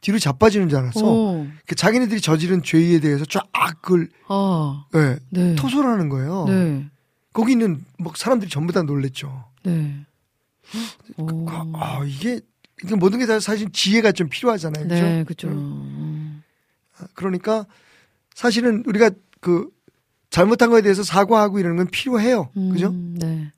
[0.00, 1.00] 뒤로 자빠지는 줄 알았어.
[1.04, 1.48] 어.
[1.66, 3.48] 그 자기네들이 저지른 죄에 대해서 쫙
[3.80, 4.84] 그걸 아.
[4.94, 5.54] 예, 네.
[5.54, 6.44] 토설하는 거예요.
[6.48, 6.90] 네.
[7.32, 9.44] 거기 있는 뭐 사람들이 전부 다 놀랬죠.
[9.62, 10.04] 네.
[11.16, 11.48] 오.
[11.48, 12.40] 아, 아, 이게
[12.98, 14.88] 모든 게 다 사실 지혜가 좀 필요하잖아요.
[14.88, 14.94] 그죠?
[15.02, 15.48] 네, 그죠.
[15.48, 16.42] 음.
[17.14, 17.66] 그러니까
[18.34, 19.68] 사실은 우리가 그
[20.30, 22.50] 잘못한 거에 대해서 사과하고 이러는 건 필요해요.
[22.54, 22.88] 그죠?
[22.88, 23.52] 음, 네.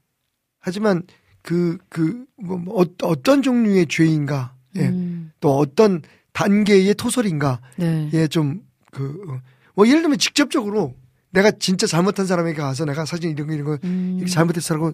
[0.59, 1.03] 하지만
[1.43, 6.01] 그, 그, 뭐, 뭐 어, 어떤 종류의 죄인가, 예, 음, 또 어떤
[6.33, 8.09] 단계의 토설인가, 네.
[8.15, 9.41] 예, 좀, 그, 어,
[9.75, 10.95] 뭐, 예를 들면 직접적으로
[11.35, 14.15] 내가 진짜 잘못한 사람에게 가서 내가 사진 이런 거, 이런 거, 음.
[14.19, 14.93] 이렇게 잘못했어라고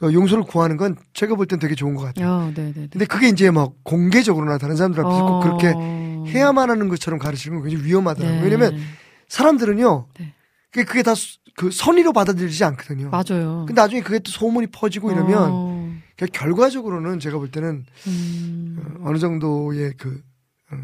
[0.00, 2.30] 어, 용서를 구하는 건 제가 볼 땐 되게 좋은 것 같아요.
[2.30, 2.88] 아, 네, 네, 네.
[2.92, 6.24] 근데 그게 이제 뭐 공개적으로나 다른 사람들 앞에서 꼭 그렇게 어.
[6.28, 8.38] 해야만 하는 것처럼 가르치는 건 굉장히 위험하더라고요.
[8.38, 8.44] 네.
[8.44, 8.78] 왜냐면
[9.28, 10.34] 사람들은요, 네.
[10.70, 11.14] 그게, 그게 다
[11.58, 13.10] 그 선의로 받아들이지 않거든요.
[13.10, 13.64] 맞아요.
[13.66, 15.92] 근데 나중에 그게 또 소문이 퍼지고 이러면 어.
[16.14, 18.76] 그러니까 결과적으로는 제가 볼 때는 음.
[19.02, 20.22] 어, 어느 정도의 그,
[20.70, 20.76] 어,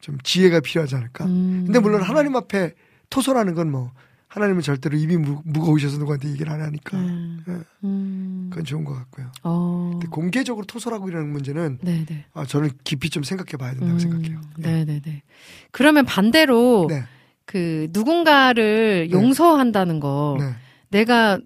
[0.00, 1.26] 좀 지혜가 필요하지 않을까.
[1.26, 1.64] 음.
[1.66, 2.72] 근데 물론 하나님 앞에
[3.10, 3.92] 토설하는 건 뭐,
[4.32, 6.96] 하나님은 절대로 입이 무, 무거우셔서 누구한테 얘기를 안 하니까.
[6.96, 7.44] 음.
[7.48, 7.52] 예.
[7.84, 8.46] 음.
[8.48, 9.30] 그건 좋은 것 같고요.
[9.42, 9.90] 어.
[9.92, 12.24] 근데 공개적으로 토설하고 이러는 문제는 네, 네.
[12.32, 14.40] 아, 저는 깊이 좀 생각해 봐야 된다고 생각해요.
[14.60, 14.62] 예.
[14.62, 15.22] 네, 네, 네.
[15.70, 17.04] 그러면 반대로 네.
[17.44, 19.12] 그 누군가를 네.
[19.14, 20.54] 용서한다는 거 네.
[20.88, 21.38] 내가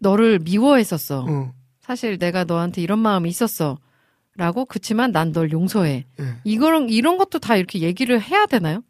[0.00, 1.26] 너를 미워했었어.
[1.28, 3.76] 어, 사실 내가 너한테 이런 마음이 있었어.
[4.36, 6.06] 라고 그치만 난 널 용서해.
[6.18, 6.24] 예.
[6.44, 8.82] 이거는 이런 것도 다 이렇게 얘기를 해야 되나요?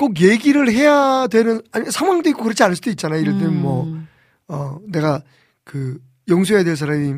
[0.00, 3.20] 꼭 얘기를 해야 되는 아니 상황도 있고 그렇지 않을 수도 있잖아요.
[3.20, 4.08] 예를 들면 뭐 음.
[4.48, 5.22] 어, 내가
[5.62, 7.12] 그 용서해야 될 사람이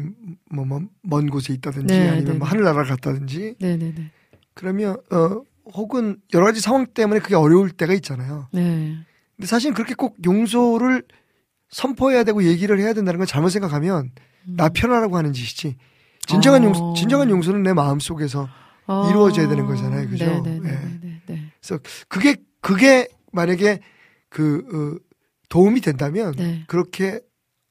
[0.51, 2.51] 뭐먼 곳에 있다든지 네, 아니면 네, 뭐 네.
[2.51, 4.11] 하늘나라 갔다든지 네, 네, 네.
[4.55, 5.43] 그러면 어
[5.75, 8.49] 혹은 여러 가지 상황 때문에 그게 어려울 때가 있잖아요.
[8.53, 8.97] 네.
[9.37, 11.05] 근데 사실 그렇게 꼭 용서를
[11.71, 14.11] 선포해야 되고 얘기를 해야 된다는 건 잘못 생각하면
[14.45, 15.77] 나 편하라고 하는 짓이지.
[16.27, 16.65] 진정한 음.
[16.65, 16.69] 어.
[16.71, 18.49] 용서, 진정한 용서는 내 마음 속에서
[18.89, 19.09] 어.
[19.09, 20.09] 이루어져야 되는 거잖아요.
[20.09, 20.25] 그죠?
[20.25, 20.73] 네, 네, 네, 예.
[20.73, 21.53] 네, 네, 네.
[21.61, 23.81] 그래서 그게 그게 만약에
[24.31, 25.15] 그 어,
[25.51, 26.65] 도움이 된다면 네.
[26.67, 27.21] 그렇게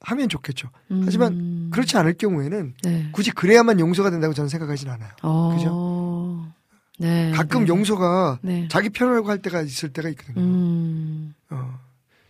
[0.01, 0.69] 하면 좋겠죠.
[0.91, 1.01] 음.
[1.05, 3.09] 하지만 그렇지 않을 경우에는 네.
[3.11, 5.11] 굳이 그래야만 용서가 된다고 저는 생각하진 않아요.
[5.23, 5.55] 어.
[5.55, 6.53] 그죠?
[6.99, 7.31] 네.
[7.31, 7.67] 가끔 네.
[7.69, 8.67] 용서가 네.
[8.69, 10.39] 자기 편하라고 할 때가 있을 때가 있거든요.
[10.39, 11.33] 음.
[11.49, 11.79] 어.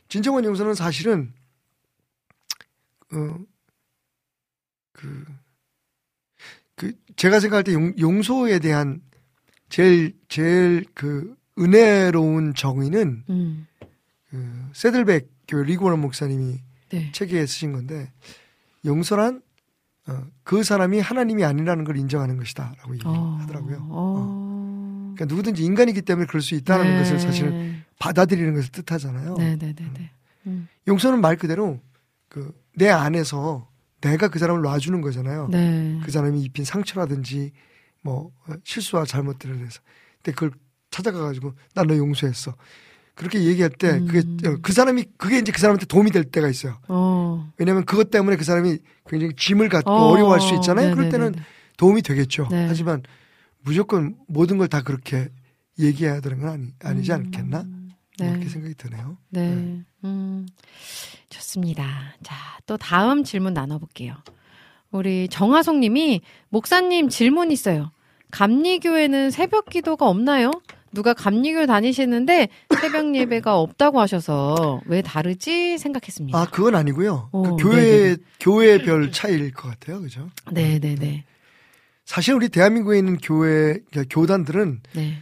[0.08, 1.34] 진정한 용서는 사실은
[3.12, 3.38] 어,
[4.94, 5.26] 그
[6.82, 9.04] 그 제가 생각할 때 용, 용서에 대한
[9.70, 13.68] 제일 제일 그 은혜로운 정의는 음.
[14.30, 16.60] 그 세들백 교회 리고원 목사님이
[16.90, 17.12] 네.
[17.12, 18.12] 책에 쓰신 건데
[18.86, 19.42] 용서란
[20.08, 22.94] 어, 그 사람이 하나님이 아니라는 걸 인정하는 것이다라고 어.
[22.94, 23.88] 얘기하더라고요.
[23.90, 25.14] 어.
[25.16, 26.98] 그러니까 누구든지 인간이기 때문에 그럴 수 있다는 네.
[27.00, 29.36] 것을 사실은 받아들이는 것을 뜻하잖아요.
[29.36, 30.12] 네, 네, 네, 네.
[30.48, 30.68] 음.
[30.88, 31.80] 용서는 말 그대로
[32.28, 33.70] 그 내 안에서
[34.02, 35.50] 내가 그 사람을 놔주는 거잖아요.
[35.52, 36.00] 네.
[36.04, 37.52] 그 사람이 입힌 상처라든지
[38.02, 39.82] 뭐 어, 실수와 잘못들에 대해서.
[40.18, 40.52] 근데 그걸
[40.92, 42.56] 찾아가가지고 난너 용서했어.
[43.16, 44.08] 그렇게 얘기할 때 음.
[44.08, 46.78] 그게 어, 그 사람이 그게 이제 그 사람한테 도움이 될 때가 있어요.
[46.88, 47.52] 어.
[47.58, 48.78] 왜냐하면 그것 때문에 그 사람이
[49.08, 50.12] 굉장히 짐을 갖고 어.
[50.12, 50.90] 어, 려워할 수 있잖아요.
[50.90, 51.46] 네, 그럴 네, 때는 네, 네.
[51.78, 52.48] 도움이 되겠죠.
[52.52, 52.66] 네.
[52.68, 53.04] 하지만
[53.64, 55.30] 무조건 모든 걸 다 그렇게
[55.80, 57.64] 얘기해야 되는 건 아니, 아니지 않겠나?
[58.20, 58.30] 네.
[58.30, 59.18] 이렇게 생각이 드네요.
[59.30, 59.82] 네.
[60.04, 60.48] 음,
[61.30, 62.14] 좋습니다.
[62.24, 64.16] 자, 또 다음 질문 나눠볼게요.
[64.92, 67.92] 우리 정하송 님이, 목사님 질문 있어요.
[68.32, 70.52] 감리교회는 새벽 기도가 없나요?
[70.94, 72.50] 누가 감리교회 다니시는데
[72.82, 76.38] 새벽 예배가 없다고 하셔서 왜 다르지 생각했습니다.
[76.38, 77.30] 아, 그건 아니고요.
[77.32, 78.18] 어, 그 교회, 네네네.
[78.40, 80.02] 교회별 차이일 것 같아요.
[80.02, 80.30] 그죠?
[80.52, 81.24] 네 네 네.
[82.06, 85.18] 사실 우리 대한민국에 있는 교회, 그러니까 교단들은, 네.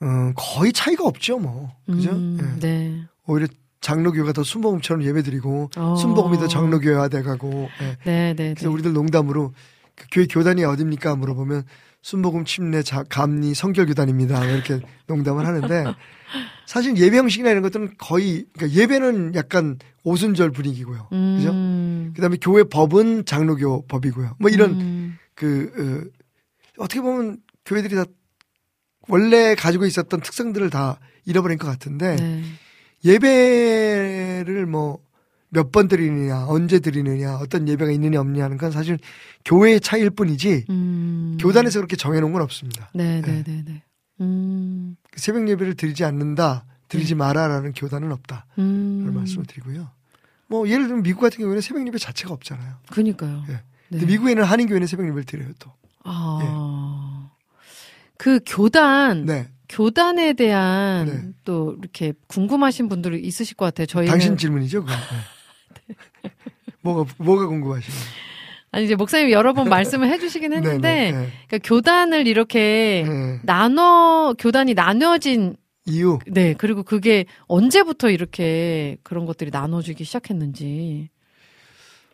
[0.00, 1.72] 어, 거의 차이가 없죠, 뭐.
[1.86, 2.10] 그죠?
[2.10, 2.60] 음, 예.
[2.60, 3.02] 네.
[3.26, 3.48] 오히려
[3.80, 5.96] 장로교가 더 순복음처럼 예배드리고, 어.
[5.96, 7.96] 순복음이 더 장로교회화 돼가고, 예.
[8.04, 8.54] 네네 네.
[8.54, 9.52] 그래서 우리들 농담으로
[9.96, 11.64] 그 교회 교단이 어딥니까 물어보면
[12.02, 14.38] 순복음 침례 자, 감리 성결교단입니다.
[14.38, 15.94] 뭐 이렇게 농담을 하는데
[16.66, 21.08] 사실 예배 형식이나 이런 것들은 거의 그러니까 예배는 약간 오순절 분위기고요.
[21.10, 21.50] 그죠?
[21.50, 22.12] 음.
[22.14, 24.36] 그다음에 교회 법은 장로교 법이고요.
[24.38, 25.18] 뭐 이런 음.
[25.34, 26.12] 그
[26.78, 28.04] 어, 어떻게 보면 교회들이 다
[29.08, 32.42] 원래 가지고 있었던 특성들을 다 잃어버린 것 같은데 네.
[33.04, 34.98] 예배를 뭐
[35.50, 38.98] 몇 번 드리느냐, 언제 드리느냐, 어떤 예배가 있느냐 없느냐 하는 건 사실
[39.44, 41.38] 교회의 차이일 뿐이지 음.
[41.40, 42.90] 교단에서 그렇게 정해놓은 건 없습니다.
[42.94, 43.82] 네 네 네 네.
[44.20, 44.96] 음.
[45.16, 48.46] 새벽 예배를 드리지 않는다, 드리지 마라라는 교단은 없다.
[48.58, 49.00] 음.
[49.02, 49.88] 그런 말씀을 드리고요.
[50.48, 52.74] 뭐 예를 들면 미국 같은 경우에는 새벽 예배 자체가 없잖아요.
[52.90, 53.44] 그니까요.
[53.48, 53.52] 예.
[53.52, 53.60] 네.
[53.90, 55.70] 근데 미국에는 한인 교회는 새벽 예배를 드려요 또.
[56.04, 57.30] 아.
[58.18, 59.48] 그 교단, 네.
[59.68, 61.28] 교단에 대한 네.
[61.44, 63.86] 또 이렇게 궁금하신 분들이 있으실 것 같아요.
[63.86, 64.84] 저희는 당신 질문이죠.
[64.84, 64.92] 네.
[66.82, 68.00] 뭐가 뭐가 궁금하시나요?
[68.70, 73.12] 아니 이제 목사님 여러 번 말씀을 해주시긴 했는데 네, 네, 그러니까 교단을 이렇게 네.
[73.12, 73.40] 네.
[73.42, 81.08] 나눠 교단이 나눠진 이유 네 그리고 그게 언제부터 이렇게 그런 것들이 나눠지기 시작했는지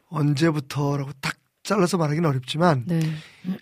[0.09, 3.01] 언제부터라고 딱 잘라서 말하기는 어렵지만 네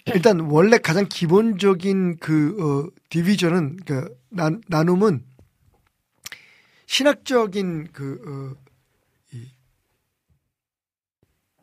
[0.06, 5.24] 일단 원래 가장 기본적인 그 어, 디비전은 그 나, 나눔은
[6.86, 8.62] 신학적인 그 어,
[9.32, 9.46] 이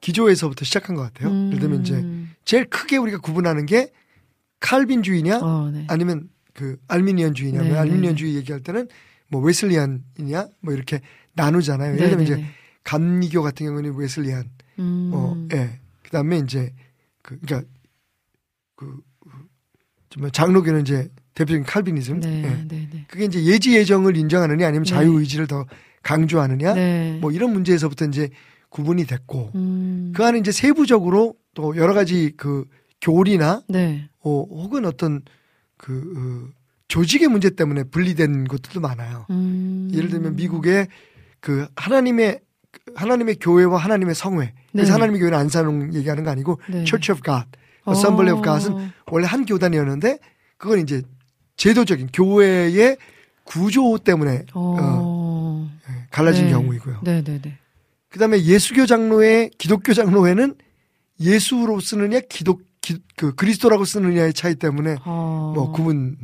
[0.01, 1.29] 기조에서부터 시작한 것 같아요.
[1.47, 2.31] 예를 들면 이제 음.
[2.45, 3.91] 제일 크게 우리가 구분하는 게
[4.59, 5.85] 칼빈주의냐 어, 네.
[5.88, 7.62] 아니면 그 알미니언주의냐.
[7.62, 8.88] 네, 뭐 네, 알미니언주의 얘기할 때는
[9.29, 11.01] 뭐 웨슬리안이냐 뭐 이렇게
[11.33, 11.95] 나누잖아요.
[11.95, 12.51] 예를 들면 네, 이제 네,
[12.83, 15.12] 감리교 같은 경우는 웨슬리안, 음.
[15.13, 15.79] 어, 예.
[16.03, 16.73] 그다음에 이제
[17.21, 17.69] 그 그러니까
[18.75, 18.99] 그
[20.09, 22.19] 정말 장로교는 이제 대표적인 칼비니즘.
[22.19, 22.67] 네, 예.
[22.67, 23.05] 네, 네.
[23.07, 24.89] 그게 이제 예지 예정을 인정하느냐 아니면 네.
[24.89, 25.65] 자유 의지를 더
[26.01, 27.17] 강조하느냐 네.
[27.21, 28.29] 뭐 이런 문제에서부터 이제
[28.69, 30.13] 구분이 됐고 음.
[30.15, 32.65] 그 안에 이제 세부적으로 또 여러 가지 그
[33.01, 34.10] 교리나 네.
[34.19, 35.21] 어, 혹은 어떤
[35.77, 39.25] 그 어, 조직의 문제 때문에 분리된 것들도 많아요.
[39.29, 39.89] 음.
[39.93, 40.88] 예를 들면 미국의
[41.39, 42.41] 그 하나님의
[42.95, 44.53] 하나님의 교회와 하나님의 성회.
[44.71, 44.91] 그래서 네.
[44.93, 46.84] 하나님의 교회는 안사농 얘기하는 거 아니고 네.
[46.86, 47.45] Church of God,
[47.88, 50.19] Assembly of God은 원래 한 교단이었는데
[50.58, 51.01] 그건 이제
[51.58, 52.97] 제도적인 교회의
[53.43, 55.70] 구조 때문에 어.
[55.89, 56.51] 예, 갈라진 네.
[56.51, 57.01] 경우이고요.
[57.03, 57.57] 네, 네, 네.
[58.10, 60.55] 그 다음에 예수교 장로회, 기독교 장로회는
[61.20, 65.51] 예수로 쓰느냐 기독 기, 그 그리스도라고 쓰느냐의 차이 때문에 어.
[65.55, 66.18] 뭐 구분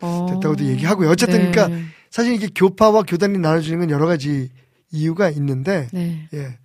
[0.00, 0.26] 어.
[0.30, 1.10] 됐다고도 얘기하고요.
[1.10, 1.50] 어쨌든 네.
[1.50, 4.50] 그러니까 사실 이게 교파와 교단이 나눠지는 건 여러 가지
[4.90, 6.28] 이유가 있는데 네.
[6.32, 6.58] 예.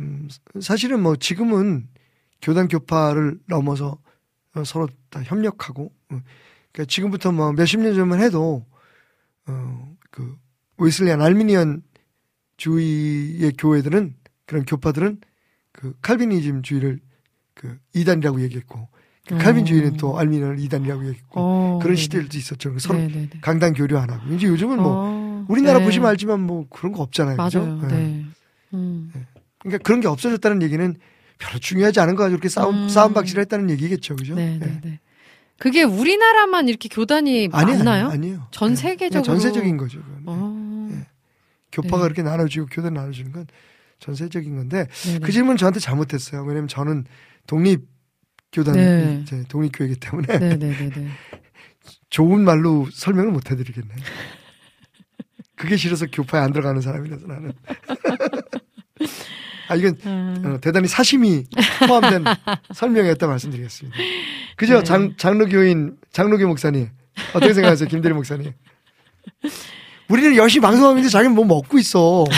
[0.00, 0.28] 음,
[0.60, 1.88] 사실은 뭐 지금은
[2.40, 3.98] 교단 교파를 넘어서
[4.54, 6.20] 어, 서로 다 협력하고 어,
[6.72, 8.64] 그러니까 지금부터 뭐 몇십 년 전만 해도
[9.46, 10.36] 어, 그
[10.76, 11.82] 웨슬리안 알미니언
[12.58, 15.20] 주의의 교회들은 그런 교파들은
[15.72, 17.00] 그 칼비니즘 주의를
[17.54, 18.88] 그 이단이라고 얘기했고
[19.26, 19.38] 그 어.
[19.38, 21.78] 칼빈주의는 또 알미니언을 이단이라고 얘기했고 어.
[21.82, 21.96] 그런.
[21.96, 22.70] 시대들도 있었죠.
[22.70, 23.38] 그래서 서로 네, 네, 네.
[23.40, 25.46] 강단 교류 안 하고 이제 요즘은 뭐 어.
[25.48, 25.84] 우리나라 네.
[25.84, 27.36] 보시면 알지만 뭐 그런 거 없잖아요.
[27.36, 27.60] 그죠?
[27.64, 27.80] 맞아요.
[27.84, 27.96] 예.
[27.96, 28.24] 네.
[28.74, 29.12] 음.
[29.58, 30.96] 그러니까 그런 게 없어졌다는 얘기는
[31.38, 32.88] 별로 중요하지 않은 거 가지고 이렇게 싸움 음.
[32.88, 34.16] 싸움 박질을 했다는 얘기겠죠.
[34.16, 34.34] 그죠?
[34.34, 34.66] 네, 예.
[34.66, 35.00] 네, 네.
[35.58, 38.08] 그게 우리나라만 이렇게 교단이 아니에요, 많나요?
[38.08, 38.46] 아니에요.
[38.50, 38.76] 전 예.
[38.76, 40.00] 세계적으로 그냥 전세적인 거죠.
[40.26, 40.67] 어.
[41.68, 41.82] 예.
[41.82, 42.02] 교파가 네.
[42.04, 43.46] 그렇게 나눠지고 교단 나눠지는 건
[44.00, 44.86] 전세적인 건데.
[45.22, 46.42] 그 질문 은 저한테 잘못했어요.
[46.42, 47.04] 왜냐면 저는
[47.46, 47.88] 독립
[48.52, 49.20] 교단 네.
[49.22, 51.08] 이제 독립교회이기 때문에 네네네네.
[52.10, 53.94] 좋은 말로 설명을 못 해드리겠네.
[55.56, 57.52] 그게 싫어서 교파에 안 들어가는 사람이라서 나는.
[59.68, 60.42] 아 이건 음.
[60.46, 61.44] 어, 대단히 사심이
[61.86, 62.24] 포함된
[62.74, 63.98] 설명이었다 말씀드리겠습니다.
[64.56, 64.78] 그죠?
[64.78, 64.84] 네.
[64.84, 66.88] 장 장로교인 장로교 목사님
[67.34, 68.52] 어떻게 생각하세요, 김대리 목사님?
[70.08, 72.24] 우리는 열심히 방송하는데 자기는 뭐 먹고 있어.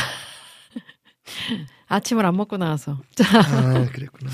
[1.89, 2.99] 아침을 안 먹고 나와서.
[3.14, 4.31] 자, 아 그랬구나.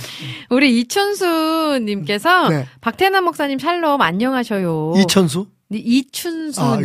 [0.51, 2.67] 우리 이춘수님께서 네.
[2.81, 4.95] 박태남 목사님 샬롬 안녕하셔요.
[4.99, 5.47] 이천수?
[5.69, 6.79] 네, 이춘수 아,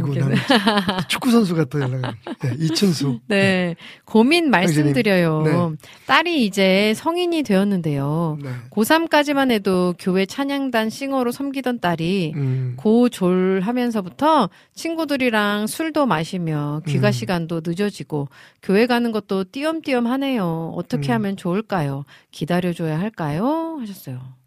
[1.07, 2.01] 축구 선수가 또 연락을.
[2.41, 3.19] 네, 이천수.
[3.27, 3.75] 네
[4.05, 5.43] 고민 말씀드려요.
[5.43, 5.77] 네.
[6.07, 8.39] 딸이 이제 성인이 되었는데요.
[8.41, 8.49] 네.
[8.71, 12.73] 고3까지만 해도 교회 찬양단 싱어로 섬기던 딸이 음.
[12.75, 17.11] 고졸 하면서부터 친구들이랑 술도 마시며 귀가 음.
[17.11, 18.29] 시간도 늦어지고
[18.63, 20.73] 교회 가는 것도 띄엄띄엄 하네요.
[20.75, 21.15] 어떻게 음.
[21.15, 22.05] 하면 좋을까요?
[22.32, 23.77] 기다려줘야 할까요?
[23.79, 24.40] 하셨어요.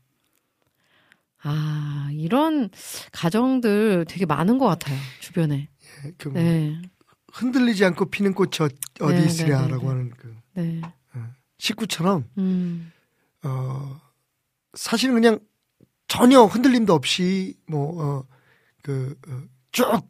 [1.45, 2.71] 아, 이런
[3.13, 4.99] 가정들 되게 많은 것 같아요.
[5.21, 5.69] 주변에.
[6.19, 6.81] 그 뭐, 네.
[7.33, 9.87] 흔들리지 않고 피는 꽃이 어- 어디 네, 네, 있으랴라고 네, 네.
[9.89, 10.81] 하는 그 네.
[11.59, 12.93] 식구처럼 음.
[13.43, 14.01] 어
[14.75, 15.39] 사실은 그냥
[16.09, 18.27] 전혀 흔들림도 없이 뭐,
[18.83, 20.09] 뭐어그쭉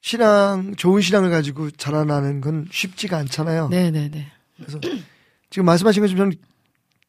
[0.00, 3.68] 신앙 좋은 신앙을 가지고 자라나는 건 쉽지가 않잖아요.
[3.68, 4.26] 네네네.
[4.56, 4.80] 그래서
[5.50, 6.42] 지금 말씀하신 것처럼 저는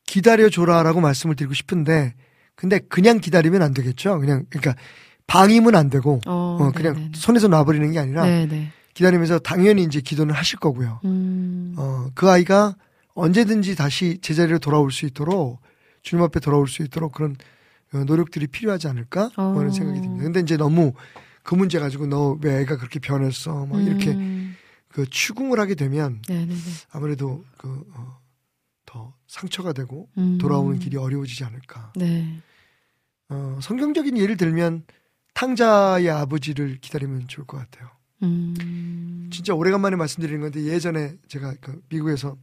[0.06, 2.16] 기다려 줘라라고 말씀을 드리고 싶은데
[2.56, 4.20] 근데 그냥 기다리면 안 되겠죠.
[4.20, 4.76] 그냥 그러니까
[5.28, 7.12] 방임은 안 되고 어, 어, 그냥 네네네.
[7.16, 8.72] 손에서 놔버리는 게 아니라 네네.
[8.94, 11.00] 기다리면서 당연히 이제 기도는 하실 거고요.
[11.06, 11.74] 음.
[11.78, 12.76] 어, 그 아이가
[13.14, 15.62] 언제든지 다시 제자리로 돌아올 수 있도록
[16.02, 17.36] 주님 앞에 돌아올 수 있도록 그런
[17.94, 19.60] 어, 노력들이 필요하지 않을까 뭐 어.
[19.60, 20.24] 하는 생각이 듭니다.
[20.24, 20.94] 근데 이제 너무
[21.44, 24.56] 그 문제 가지고 너 왜 애가 그렇게 변했어 뭐 이렇게 음.
[24.90, 26.56] 그 추궁을 하게 되면 네네네.
[26.92, 28.18] 아무래도 그 어,
[28.86, 30.38] 더 상처가 되고 음.
[30.38, 31.94] 돌아오는 길이 어려워지지 않을까.
[31.96, 32.40] 네.
[33.30, 34.86] 어, 성경적인 예를 들면
[35.34, 37.90] 탕자의 아버지를 기다리면 좋을 것 같아요.
[38.24, 39.30] 음.
[39.32, 42.38] 진짜 오래간만에 말씀드리는 건데 예전에 제가 그 미국에서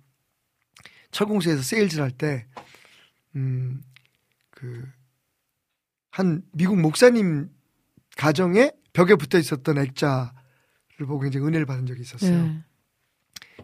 [1.10, 2.46] 철공소에서 세일즈를 할 때,
[3.36, 3.82] 음,
[4.50, 4.86] 그,
[6.10, 7.50] 한 미국 목사님
[8.16, 12.46] 가정에 벽에 붙어 있었던 액자를 보고 이제 은혜를 받은 적이 있었어요.
[12.46, 12.64] 네.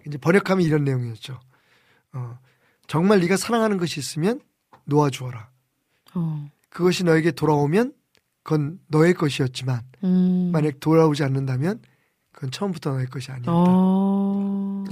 [0.07, 1.39] 이제 번역하면 이런 내용이었죠.
[2.13, 2.39] 어,
[2.89, 4.41] 정말 네가 사랑하는 것이 있으면
[4.87, 5.49] 놓아주어라.
[6.15, 6.51] 어.
[6.71, 7.93] 그것이 너에게 돌아오면
[8.43, 10.51] 그건 너의 것이었지만 음.
[10.53, 11.81] 만약 돌아오지 않는다면
[12.33, 13.53] 그건 처음부터 너의 것이 아니었다.
[13.53, 14.85] 어.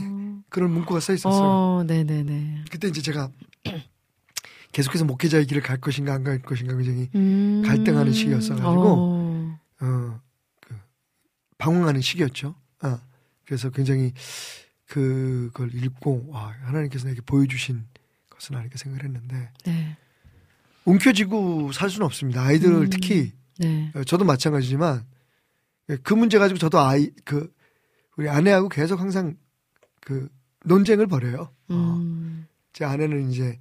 [0.49, 1.43] 그런 문구가 써 있었어요.
[1.43, 2.67] 어, 네네네.
[2.71, 3.31] 그때 이제 제가
[4.73, 7.63] 계속해서 목회자의 길을 갈 것인가 안 갈 것인가 굉장히 음.
[7.65, 8.71] 갈등하는 시기였어가지고.
[8.87, 9.59] 어.
[9.81, 10.21] 어,
[10.61, 10.75] 그
[11.59, 12.55] 방황하는 시기였죠.
[12.83, 12.99] 어,
[13.45, 14.13] 그래서 굉장히
[14.87, 17.85] 그걸 읽고 와 하나님께서 내게 보여주신
[18.31, 19.97] 것은 아닐까 생각을 했는데 네.
[20.85, 22.43] 움켜쥐고 살 수는 없습니다.
[22.43, 22.91] 아이들을 음.
[22.91, 23.91] 특히 네.
[23.95, 25.05] 어, 저도 마찬가지지만
[26.03, 27.53] 그 문제 가지고 저도 아이 그
[28.17, 29.37] 우리 아내하고 계속 항상
[30.01, 30.29] 그
[30.65, 31.53] 논쟁을 벌여요.
[31.69, 32.47] 어, 음.
[32.73, 33.59] 제 아내는 이제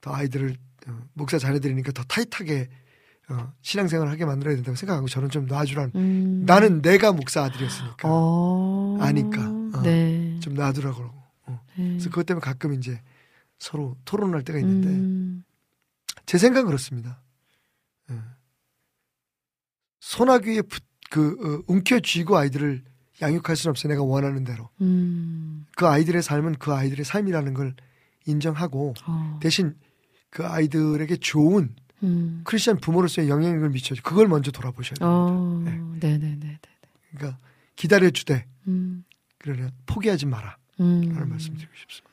[0.00, 0.56] 더 아이들을
[0.86, 2.68] 어, 목사 잘해드리니까 더 타이트하게
[3.30, 6.42] 어, 신앙생활을 하게 만들어야 된다고 생각하고 저는 좀 놔주라는 음.
[6.46, 8.98] 나는 내가 목사 아들이었으니까 어.
[9.00, 9.48] 아니까.
[9.48, 9.82] 어.
[9.82, 10.27] 네.
[10.40, 11.60] 좀 놔두라고 그러고 어.
[11.76, 11.88] 네.
[11.88, 13.00] 그래서 그것 때문에 가끔 이제
[13.58, 15.44] 서로 토론할 때가 있는데 음.
[16.26, 17.20] 제 생각은 그렇습니다.
[18.10, 18.16] 예.
[20.00, 22.84] 소나귀에 붙, 그 어, 움켜쥐고 아이들을
[23.20, 23.92] 양육할 수는 없어요.
[23.92, 25.66] 내가 원하는 대로 음.
[25.76, 27.74] 그 아이들의 삶은 그 아이들의 삶이라는 걸
[28.26, 29.38] 인정하고 어.
[29.42, 29.74] 대신
[30.30, 32.42] 그 아이들에게 좋은 음.
[32.44, 34.02] 크리스천 부모로서의 영향력을 미쳐줘.
[34.02, 35.08] 그걸 먼저 돌아보셔야 돼요.
[35.08, 35.62] 어.
[35.64, 35.78] 네.
[36.00, 36.60] 네네네.
[37.10, 37.38] 그러니까
[37.74, 39.04] 기다려주되 음.
[39.38, 40.56] 그러나 포기하지 마라.
[40.80, 41.00] 음.
[41.12, 42.08] 라는 말씀 드리고 싶습니다.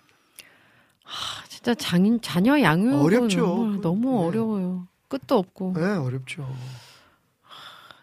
[1.06, 3.38] 아, 진짜 장, 자녀 양육은 어렵죠.
[3.40, 4.28] 정말 너무 네.
[4.28, 4.88] 어려워요.
[5.08, 6.48] 끝도 없고 네, 어렵죠.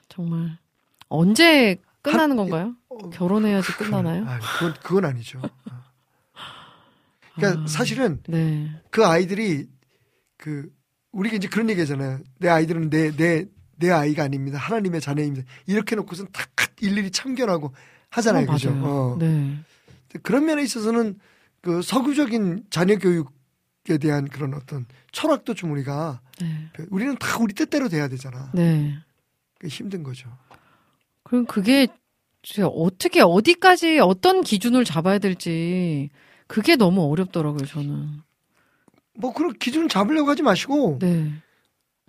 [0.09, 0.59] 정말
[1.09, 2.75] 언제 끝나는 건가요?
[2.89, 4.27] 어, 결혼해야지 끝나나요?
[4.27, 5.41] 아니, 그건, 그건 아니죠.
[5.41, 5.51] 어.
[7.35, 8.71] 그러니까 아, 사실은 네.
[8.91, 9.69] 그 아이들이
[10.37, 10.71] 그
[11.13, 12.21] 우리가 이제 그런 얘기하잖아요.
[12.39, 13.47] 내 아이들은 내 내
[13.77, 14.59] 내 아이가 아닙니다.
[14.59, 15.45] 하나님의 자녀입니다.
[15.67, 16.49] 이렇게 놓고선 탁
[16.81, 17.75] 일일이 참견하고
[18.13, 18.47] 하잖아요.
[18.49, 18.71] 어, 그죠?
[18.71, 19.17] 어.
[19.19, 19.59] 네.
[20.23, 21.19] 그런 면에 있어서는
[21.63, 26.69] 그 서구적인 자녀 교육에 대한 그런 어떤 철학도 좀 우리가 네.
[26.91, 28.51] 우리는 다 우리 뜻대로 돼야 되잖아.
[28.53, 28.95] 네.
[29.59, 30.29] 그게 힘든 거죠.
[31.23, 31.89] 그럼 그게
[32.63, 36.11] 어떻게 어디까지 어떤 기준을 잡아야 될지
[36.47, 38.21] 그게 너무 어렵더라고요, 저는.
[39.15, 41.33] 뭐 그런 기준을 잡으려고 하지 마시고 네.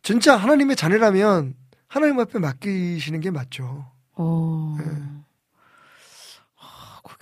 [0.01, 1.55] 진짜 하나님의 자녀라면
[1.87, 3.85] 하나님 앞에 맡기시는 게 맞죠.
[4.15, 4.75] 어.
[4.79, 5.22] 네.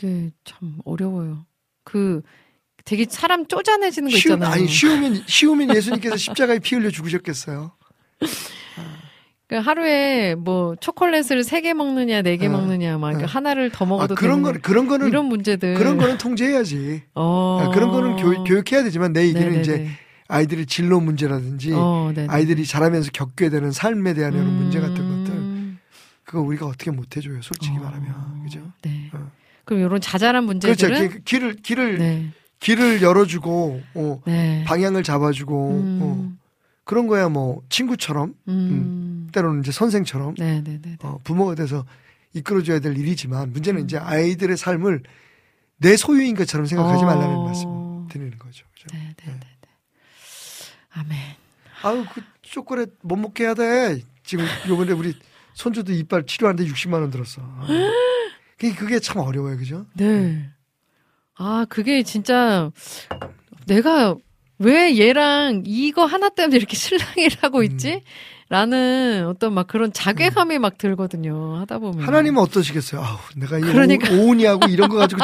[0.01, 1.45] 아, 그게 참 어려워요.
[1.83, 2.21] 그
[2.85, 4.53] 되게 사람 쪼잔해지는 거 쉬우, 있잖아요.
[4.53, 7.71] 아니 쉬우면 쉬우면 예수님께서 십자가에 피 흘려 죽으셨겠어요.
[9.47, 13.25] 그 하루에 뭐 초콜릿을 세 개 먹느냐 네개 어, 먹느냐 막 어.
[13.25, 17.03] 하나를 더 아, 먹어도 그런 되는 거는 그런 거는 이런 문제들 그런 거는 통제해야지.
[17.15, 17.59] 어.
[17.61, 19.61] 아, 그런 거는 교육, 교육해야 되지만 내 얘기는 네네네.
[19.61, 19.89] 이제
[20.29, 22.13] 아이들의 진로 문제라든지 어.
[22.29, 25.79] 아이들이 자라면서 겪게 되는 삶에 대한 이런 문제 같은 것들 음.
[26.23, 28.61] 그거 우리가 어떻게 못 해줘요 솔직히 어, 말하면 그죠?
[28.83, 29.10] 네.
[29.71, 29.75] 어.
[29.75, 30.67] 그럼 이런 자잘한 그렇죠.
[30.67, 32.29] 문제들은 기- 길을 길을 네.
[32.59, 34.63] 길을 열어주고 어, 네.
[34.67, 35.99] 방향을 잡아주고 음.
[36.01, 36.31] 어,
[36.83, 39.29] 그런 거야 뭐 친구처럼 음.
[39.33, 40.97] 때로는 이제 선생처럼 네, 네, 네.
[41.03, 41.85] 어, 부모가 돼서
[42.33, 43.53] 이끌어줘야 될 일이지만 음.
[43.53, 45.03] 문제는 이제 아이들의 삶을
[45.77, 47.05] 내 소유인 것처럼 생각하지 어.
[47.07, 48.65] 말라는 말씀 드리는 거죠.
[48.73, 48.85] 그죠?
[48.93, 49.69] 네, 네, 네, 네.
[50.93, 51.17] 아멘.
[51.83, 54.01] 아유 그 초콜릿 못 먹게 해야 돼.
[54.23, 55.13] 지금 요번에 우리
[55.53, 57.41] 손주도 이빨 치료하는데 60만 원 들었어.
[58.61, 59.87] 그게 그게 참 어려워요, 그죠?
[59.95, 60.47] 네.
[61.35, 62.69] 아, 그게 진짜
[63.65, 64.15] 내가
[64.59, 67.63] 왜 얘랑 이거 하나 때문에 이렇게 실랑이를 하고 음.
[67.63, 68.03] 있지?
[68.49, 71.55] 라는 어떤 막 그런 자괴감이 막 들거든요.
[71.61, 72.05] 하다 보면.
[72.05, 73.01] 하나님은 어떠시겠어요?
[73.01, 74.13] 아우, 내가 이 그러니까.
[74.13, 75.21] 오- 오은이하고 이런 거 가지고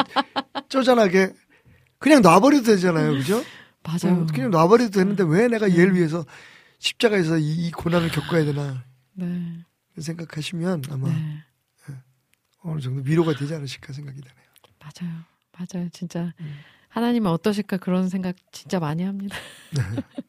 [0.68, 1.30] 쪼잔하게
[2.00, 3.44] 그냥 놔버려도 되잖아요, 그죠?
[3.84, 4.22] 맞아요.
[4.22, 6.24] 어, 그냥 놔버려도 되는데 왜 내가 얘를 위해서
[6.80, 8.82] 십자가에서 이, 이 고난을 겪어야 되나
[9.14, 9.58] 네.
[9.96, 11.44] 생각하시면 아마 네.
[12.62, 14.34] 어느 정도 위로가 되지 않으실까 생각이 되네요.
[14.80, 15.14] 맞아요.
[15.56, 15.88] 맞아요.
[15.92, 16.58] 진짜 음.
[16.88, 19.36] 하나님은 어떠실까 그런 생각 진짜 많이 합니다.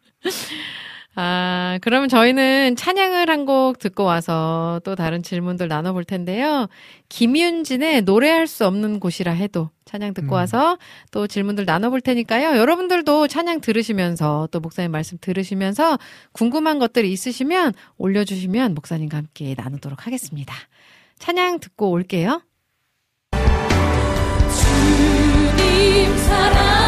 [1.16, 6.68] 아, 그러면 저희는 찬양을 한 곡 듣고 와서 또 다른 질문들 나눠볼 텐데요.
[7.10, 10.34] 김윤진의 노래할 수 없는 곳이라 해도 찬양 듣고 음.
[10.34, 10.78] 와서
[11.12, 12.58] 또 질문들 나눠볼 테니까요.
[12.58, 15.98] 여러분들도 찬양 들으시면서 또 목사님 말씀 들으시면서
[16.32, 20.54] 궁금한 것들이 있으시면 올려주시면 목사님과 함께 나누도록 하겠습니다.
[21.20, 22.42] 찬양 듣고 올게요.
[24.56, 26.79] 주님 사랑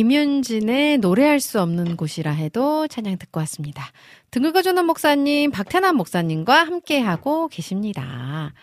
[0.00, 3.84] 김윤진의 노래할 수 없는 곳이라 해도 찬양 듣고 왔습니다.
[4.30, 8.54] 등극어주는 목사님, 박태남 목사님과 함께하고 계십니다.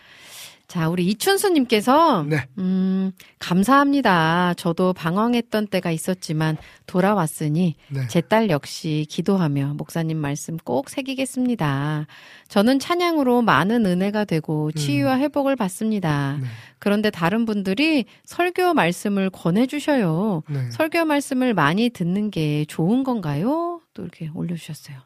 [0.68, 2.46] 자, 우리 이춘수님께서, 네.
[2.58, 4.52] 음, 감사합니다.
[4.52, 8.06] 저도 방황했던 때가 있었지만 돌아왔으니 네.
[8.08, 12.06] 제딸 역시 기도하며 목사님 말씀 꼭 새기겠습니다.
[12.48, 16.36] 저는 찬양으로 많은 은혜가 되고 치유와 회복을 받습니다.
[16.38, 16.46] 네.
[16.78, 20.42] 그런데 다른 분들이 설교 말씀을 권해주셔요.
[20.50, 20.70] 네.
[20.70, 23.80] 설교 말씀을 많이 듣는 게 좋은 건가요?
[23.94, 24.98] 또 이렇게 올려주셨어요.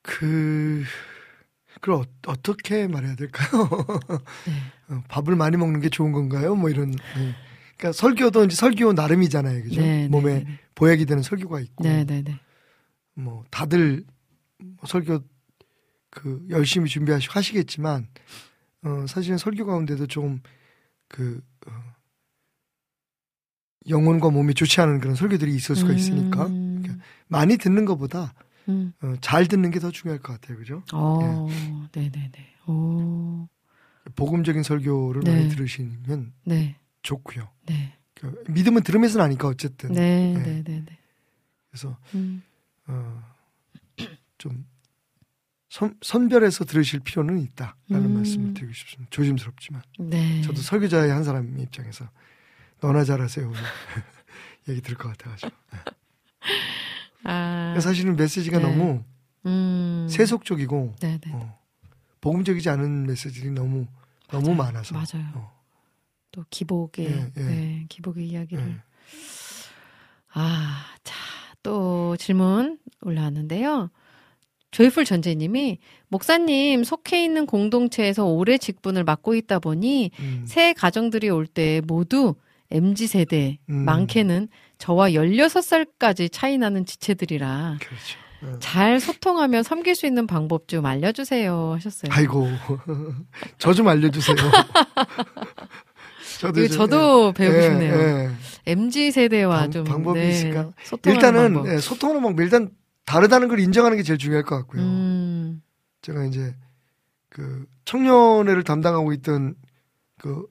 [0.00, 0.84] 그,
[1.84, 3.68] 그걸 어, 어떻게 말해야 될까요?
[4.46, 4.54] 네.
[4.88, 6.54] 어, 밥을 많이 먹는 게 좋은 건가요?
[6.54, 6.92] 뭐 이런.
[6.92, 7.34] 네.
[7.76, 9.62] 그러니까 설교도 이제 설교 나름이잖아요.
[9.64, 9.82] 그죠?
[9.82, 10.58] 네, 몸에 네, 네.
[10.74, 11.84] 보약이 되는 설교가 있고.
[11.84, 12.40] 네, 네, 네.
[13.12, 14.02] 뭐 다들
[14.58, 15.20] 뭐 설교
[16.08, 18.08] 그 열심히 준비하시겠지만
[18.84, 21.70] 어 사실은 설교 가운데도 좀그 어,
[23.90, 28.32] 영혼과 몸이 좋지 않은 그런 설교들이 있을 수가 있으니까 음, 그러니까 많이 듣는 것보다
[28.68, 28.92] 음.
[29.02, 30.82] 어, 잘 듣는 게 더 중요할 것 같아요, 그죠?
[30.92, 31.46] 어,
[31.92, 32.54] 네, 네, 네.
[32.66, 33.48] 오,
[34.16, 35.30] 복음적인 설교를 네.
[35.32, 37.50] 많이 들으시면 네, 좋고요.
[37.66, 40.42] 네, 그 믿음은 들으면서는 아니까 어쨌든 네, 네.
[40.42, 40.98] 네, 네, 네.
[41.70, 42.42] 그래서 음,
[42.86, 43.22] 어,
[44.38, 44.66] 좀
[45.68, 47.74] 선, 선별해서 들으실 필요는 있다라는
[48.06, 48.14] 음.
[48.14, 49.10] 말씀을 드리고 싶습니다.
[49.10, 49.82] 조심스럽지만.
[49.98, 50.40] 네.
[50.42, 52.08] 저도 설교자의 한 사람 입장에서
[52.80, 53.50] 너나 잘하세요.
[54.68, 55.50] 얘기 들을 것 같아가지고.
[57.24, 58.64] 아, 사실은 메시지가 네.
[58.68, 59.02] 너무
[59.46, 61.30] 음, 세속적이고 네, 네.
[61.32, 61.58] 어,
[62.20, 63.86] 복음적이지 않은 메시지들이 너무
[64.30, 64.72] 너무 맞아요.
[64.72, 64.94] 많아서.
[64.94, 65.26] 맞아요.
[65.34, 65.52] 어,
[66.32, 67.42] 또 기복의, 예, 예.
[67.42, 68.62] 네, 기복의 이야기를.
[68.68, 68.76] 예.
[70.32, 71.14] 아, 자,
[71.62, 73.90] 또 질문 올라왔는데요.
[74.70, 81.46] 조이풀 전재님이 목사님 속해 있는 공동체에서 오래 직분을 맡고 있다 보니 음, 새 가정들이 올
[81.46, 82.34] 때 모두
[82.72, 83.84] MZ 세대 음.
[83.84, 84.48] 많게는
[84.84, 88.18] 저와 16살까지 차이 나는 지체들이라 그렇죠.
[88.42, 88.58] 어.
[88.60, 92.12] 잘 소통하며 섬길 수 있는 방법 좀 알려주세요 하셨어요.
[92.12, 92.46] 아이고
[93.56, 94.36] 저 좀 알려주세요.
[96.40, 97.94] 저도 저도 배우고 예, 싶네요.
[97.94, 98.30] 예.
[98.66, 100.70] MZ 세대와 방- 좀 방법이 네, 있을까?
[100.82, 101.72] 소통하는 일단은 방법.
[101.72, 102.68] 예, 소통하는 방법 일단
[103.06, 104.82] 다르다는 걸 인정하는 게 제일 중요할 것 같고요.
[104.82, 105.62] 음,
[106.02, 106.54] 제가 이제
[107.30, 109.54] 그 청년회를 담당하고 있던
[110.18, 110.44] 그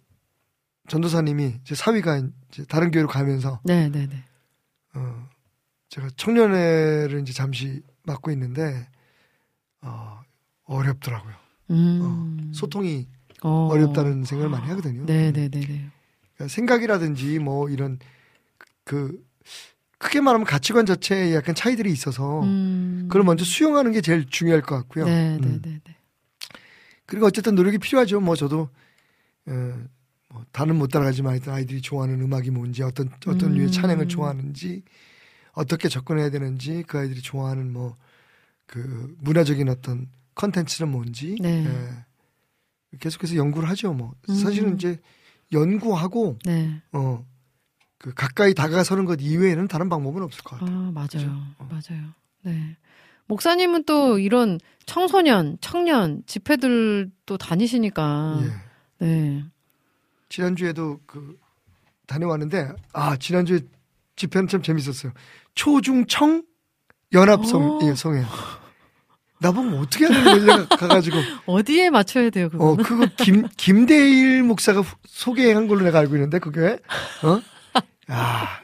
[0.88, 4.23] 전도사님이 제 사위가 이제 다른 교회로 가면서 네, 네, 네.
[4.95, 5.27] 어
[5.89, 8.88] 제가 청년회를 이제 잠시 맡고 있는데
[9.81, 10.21] 어
[10.65, 11.34] 어렵더라고요.
[11.71, 13.07] 음, 소통이
[13.43, 13.69] 어.
[13.71, 15.05] 어렵다는 생각을 많이 하거든요.
[15.05, 15.89] 네, 네, 네, 네.
[16.36, 17.99] 그러니까 생각이라든지 뭐 이런
[18.84, 19.23] 그
[19.97, 23.05] 크게 말하면 가치관 자체에 약간 차이들이 있어서 음.
[23.07, 25.05] 그걸 먼저 수용하는 게 제일 중요할 것 같고요.
[25.05, 25.61] 네, 네, 음.
[25.61, 25.95] 네, 네.
[27.05, 28.19] 그리고 어쨌든 노력이 필요하죠.
[28.19, 28.69] 뭐 저도
[29.45, 29.84] 어,
[30.34, 33.55] 뭐 다는 못 따라가지만 하여튼 아이들이 좋아하는 음악이 뭔지 어떤 어떤 음.
[33.55, 34.84] 류의 찬양을 좋아하는지
[35.53, 37.95] 어떻게 접근해야 되는지 그 아이들이 좋아하는 뭐
[38.73, 41.63] 그 문화적인 어떤 컨텐츠는 뭔지 네.
[41.63, 42.97] 예.
[42.99, 43.93] 계속해서 연구를 하죠.
[43.93, 44.34] 뭐 음.
[44.36, 44.99] 사실은 이제
[45.51, 46.81] 연구하고 네.
[46.91, 50.75] 어그 가까이 다가서는 것 이외에는 다른 방법은 없을 것 같아요.
[50.75, 51.07] 아, 맞아요.
[51.07, 51.27] 그죠?
[51.59, 51.69] 어.
[51.69, 52.13] 맞아요.
[52.41, 52.77] 네.
[53.27, 58.41] 목사님은 또 이런 청소년, 청년 집회들도 다니시니까.
[58.43, 59.05] 예.
[59.05, 59.43] 네.
[60.38, 61.38] 지난주에도 그
[62.07, 63.59] 다녀왔는데 아 지난주에
[64.15, 65.11] 집회는 참 재밌었어요.
[65.53, 66.43] 초중청
[67.13, 67.79] 연합성 오.
[67.84, 68.23] 예, 성회.
[69.39, 72.65] 나보고 어떻게 하는 내가 가가지고 어디에 맞춰야 돼요, 그거?
[72.71, 76.79] 어 그거 김 김대일 목사가 후- 소개한 걸로 내가 알고 있는데 그게
[77.21, 77.39] 어?
[78.07, 78.59] 아,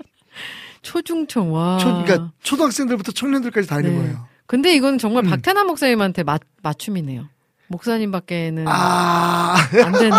[0.81, 1.77] 초중청, 와.
[1.77, 3.99] 초, 그러니까 초등학생들부터 청년들까지 다 있는 네.
[3.99, 4.27] 거예요.
[4.47, 5.29] 근데 이건 정말 음.
[5.29, 7.29] 박태남 목사님한테 맞, 맞춤이네요.
[7.69, 9.55] 목사님밖에는 아,
[9.85, 10.11] 안 되는,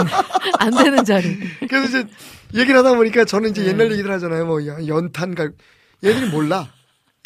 [0.59, 1.39] 안 되는 자리.
[1.69, 2.09] 그래서 이제
[2.55, 3.69] 얘기를 하다 보니까 저는 이제 네.
[3.69, 4.47] 옛날 얘기들 하잖아요.
[4.47, 5.53] 뭐 연- 연탄 갈
[6.03, 6.69] 얘들이 몰라.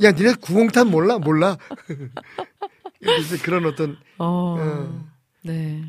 [0.02, 1.18] 야, 니네 구공탄 몰라?
[1.18, 1.56] 몰라.
[3.00, 4.56] 그래서 그런 어떤 어.
[4.58, 5.04] 어.
[5.42, 5.84] 네.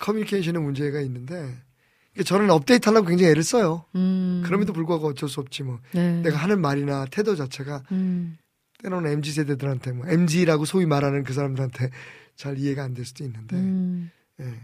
[0.00, 1.54] 커뮤니케이션의 문제가 있는데
[2.24, 3.84] 저는 업데이트 하려고 굉장히 애를 써요.
[3.94, 4.42] 음.
[4.44, 5.78] 그럼에도 불구하고 어쩔 수 없지 뭐.
[5.92, 6.20] 네.
[6.22, 8.36] 내가 하는 말이나 태도 자체가 음.
[8.82, 11.90] 때로는 MZ 세대들한테 뭐 MZ라고 소위 말하는 그 사람들한테
[12.38, 14.10] 잘 이해가 안 될 수도 있는데 음.
[14.40, 14.54] 예.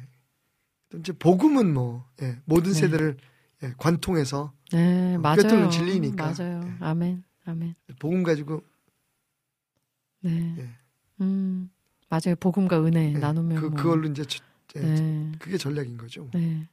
[0.88, 2.78] 또 이제 복음은 뭐 예, 모든 네.
[2.78, 3.16] 세대를
[3.64, 5.36] 예, 관통해서 네, 어, 맞아요.
[5.42, 6.32] 꿰뚫는 진리니까.
[6.38, 6.60] 맞아요.
[6.64, 6.74] 예.
[6.80, 7.24] 아멘.
[7.44, 7.74] 아멘.
[7.98, 8.62] 복음 가지고
[10.20, 10.54] 네.
[10.58, 10.68] 예.
[11.20, 11.68] 음.
[12.08, 12.36] 맞아요.
[12.38, 13.74] 복음과 은혜 예, 나누면 그 뭐.
[13.76, 14.42] 그걸로 이제 저-
[14.76, 15.32] 예, 네.
[15.40, 16.28] 그게 전략인 거죠.
[16.32, 16.68] 네.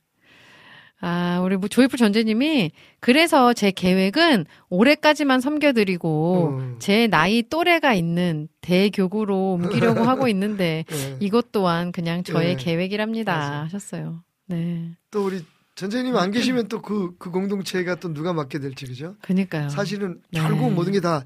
[1.01, 6.75] 아, 우리 뭐 조이풀 전재님이 그래서 제 계획은 올해까지만 섬겨드리고 어.
[6.79, 11.17] 제 나이 또래가 있는 대교구로 옮기려고 하고 있는데 예.
[11.19, 12.55] 이것 또한 그냥 저의 예.
[12.55, 13.63] 계획이랍니다 맞아요.
[13.63, 14.23] 하셨어요.
[14.47, 14.91] 네.
[15.09, 15.43] 또 우리
[15.75, 19.15] 전재님 안 계시면 또그그 공동체가 또 누가 맡게 될지 그죠?
[19.21, 19.69] 그니까요.
[19.69, 20.39] 사실은 네.
[20.39, 21.23] 결국 모든 게 다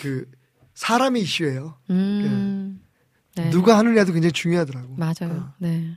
[0.00, 0.26] 그
[0.74, 1.78] 사람의 이슈예요.
[1.90, 2.80] 음.
[3.36, 3.50] 네.
[3.50, 4.94] 누가 하느냐도 굉장히 중요하더라고.
[4.96, 5.32] 맞아요.
[5.32, 5.54] 어.
[5.58, 5.96] 네.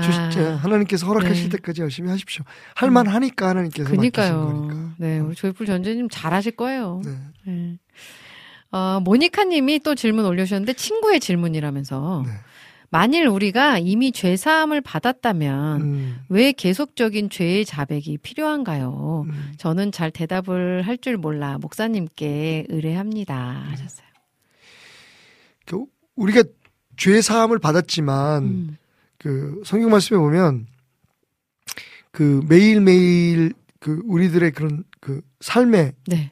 [0.00, 1.56] 주- 아, 저 하나님께서 허락하실 네.
[1.56, 2.44] 때까지 열심히 하십시오.
[2.74, 4.46] 할만 하니까 하나님께서 그니까요.
[4.68, 4.94] 거니까.
[4.98, 7.02] 네, 우리 조이풀 전재님 잘하실 거예요.
[7.04, 7.10] 네.
[7.46, 7.78] 네.
[8.70, 12.32] 어, 모니카님이 또 질문 올려주셨는데 친구의 질문이라면서 네.
[12.88, 19.24] 만일 우리가 이미 죄 사함을 받았다면 음, 왜 계속적인 죄의 자백이 필요한가요?
[19.26, 19.52] 음.
[19.56, 24.06] 저는 잘 대답을 할 줄 몰라 목사님께 의뢰합니다 하셨어요.
[25.66, 25.84] 그
[26.16, 26.42] 우리가
[26.96, 28.76] 죄 사함을 받았지만 음.
[29.22, 30.66] 그 성경 말씀에 보면
[32.10, 36.30] 그 매일매일 그 우리들의 그런 그 삶에 네,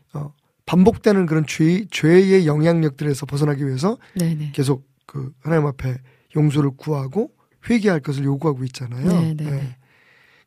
[0.67, 4.53] 반복되는 그런 죄, 죄의 영향력들에서 벗어나기 위해서 네, 네.
[4.53, 5.99] 계속 그 하나님 앞에
[6.37, 7.31] 용서를 구하고
[7.69, 9.07] 회개할 것을 요구하고 있잖아요.
[9.07, 9.77] 네, 네, 네.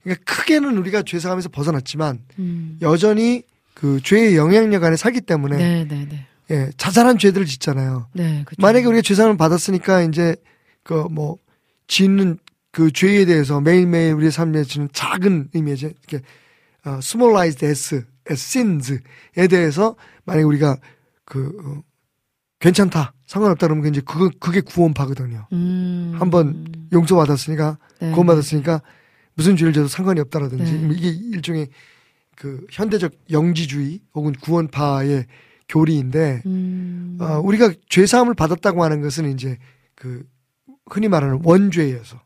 [0.02, 2.78] 그러니까 크게는 우리가 죄 사함에서 벗어났지만 음.
[2.82, 6.28] 여전히 그 죄의 영향력 안에 살기 때문에 네, 네, 네.
[6.52, 8.08] 예, 자잘한 죄들을 짓잖아요.
[8.14, 8.62] 네, 그쵸.
[8.62, 10.36] 만약에 우리가 죄 사함을 받았으니까 이제
[10.84, 11.38] 그 뭐
[11.88, 12.38] 짓는
[12.72, 16.26] 그 죄에 대해서 매일매일 우리의 삶에 지는 작은 의미의 이제 이렇게
[16.86, 20.78] 어, smallized s, as sins에 대해서 만약에 우리가
[21.26, 21.84] 그 어,
[22.60, 25.48] 괜찮다 상관없다 그러면 이제 그거 그게 구원파거든요.
[25.52, 26.16] 음.
[26.16, 28.82] 한번 용서 받았으니까 네, 구원 받았으니까
[29.36, 30.94] 무슨 죄를 져도 상관이 없다라든지 네.
[30.94, 31.68] 이게 일종의
[32.36, 35.26] 그 현대적 영지주의 혹은 구원파의
[35.70, 37.18] 교리인데 음.
[37.20, 39.58] 어, 우리가 죄 사함을 받았다고 하는 것은 이제
[39.96, 40.26] 그
[40.90, 42.22] 흔히 말하는 원죄에서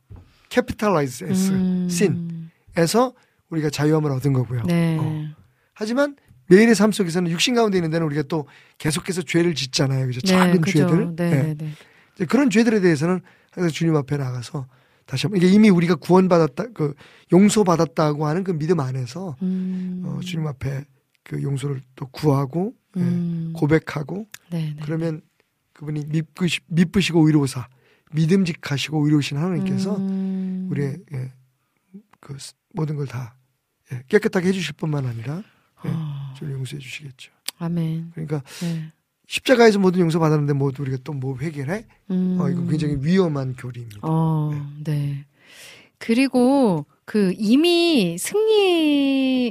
[0.49, 1.87] capitalize s 음.
[1.89, 3.13] sin에서
[3.49, 4.63] 우리가 자유함을 얻은 거고요.
[4.63, 4.97] 네.
[4.99, 5.25] 어.
[5.73, 6.15] 하지만
[6.47, 8.47] 매일의 삶 속에서는 육신 가운데 있는 데는 우리가 또
[8.77, 10.07] 계속해서 죄를 짓잖아요.
[10.07, 10.21] 그죠?
[10.21, 10.79] 작은 그죠.
[10.79, 11.15] 죄들.
[11.15, 11.29] 네, 예.
[11.29, 11.71] 네, 네.
[12.15, 14.67] 이제 그런 죄들에 대해서는 항상 주님 앞에 나가서
[15.05, 16.93] 다시 한번 이게 이미 우리가 구원받았다, 그
[17.31, 20.03] 용서받았다고 하는 그 믿음 안에서 음.
[20.05, 20.83] 어, 주님 앞에
[21.23, 23.53] 그 용서를 또 구하고 예, 음.
[23.55, 24.81] 고백하고 네, 네.
[24.83, 25.21] 그러면
[25.73, 27.67] 그분이 미쁘시, 미쁘시고 의로우사
[28.13, 30.67] 믿음직하시고 의로우신 하나님께서 음.
[30.71, 31.31] 우리의 예,
[32.19, 33.35] 그 스- 모든 걸 다
[33.91, 35.37] 예, 깨끗하게 해주실 뿐만 아니라
[35.85, 37.31] 예, 아, 저를 용서해 주시겠죠.
[37.59, 38.11] 아멘.
[38.13, 38.91] 그러니까 네.
[39.27, 41.85] 십자가에서 모든 용서 받았는데 뭐 우리가 또 뭐 회개를 해?
[42.11, 42.37] 음.
[42.39, 43.99] 어, 이거 굉장히 위험한 교리입니다.
[44.03, 44.51] 어,
[44.83, 45.25] 네.
[45.97, 48.17] 그리고 그 이미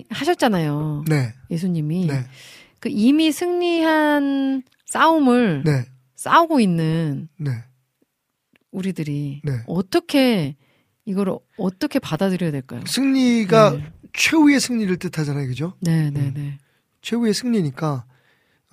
[0.08, 1.04] 승리하셨잖아요.
[1.08, 2.06] 네, 예수님이.
[2.06, 2.24] 네,
[2.80, 5.84] 그 이미 승리한 싸움을 네,
[6.14, 7.50] 싸우고 있는 네,
[8.76, 9.52] 우리들이 네.
[9.66, 10.54] 어떻게
[11.06, 12.82] 이거를 어떻게 받아들여야 될까요?
[12.86, 13.92] 승리가 네.
[14.12, 15.74] 최후의 승리를 뜻하잖아요, 그죠?
[15.80, 16.32] 네, 네, 음.
[16.34, 16.58] 네.
[17.00, 18.04] 최후의 승리니까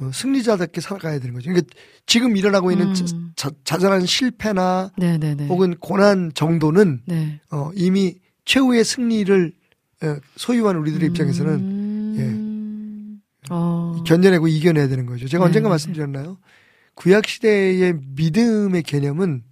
[0.01, 1.49] 어, 승리자답게 살아가야 되는 거죠.
[1.49, 1.73] 그러니까
[2.05, 3.31] 지금 일어나고 있는 음.
[3.35, 5.47] 자, 자잘한 실패나 네, 네, 네.
[5.47, 7.39] 혹은 고난 정도는 네.
[7.51, 9.53] 어, 이미 최후의 승리를
[10.03, 13.21] 어, 소유한 우리들의 입장에서는 음.
[13.49, 14.03] 어.
[14.05, 15.27] 견뎌내고 이겨내야 되는 거죠.
[15.27, 15.71] 제가 네, 언젠가 네.
[15.71, 16.37] 말씀드렸나요?
[16.95, 19.43] 구약 시대의 믿음의 개념은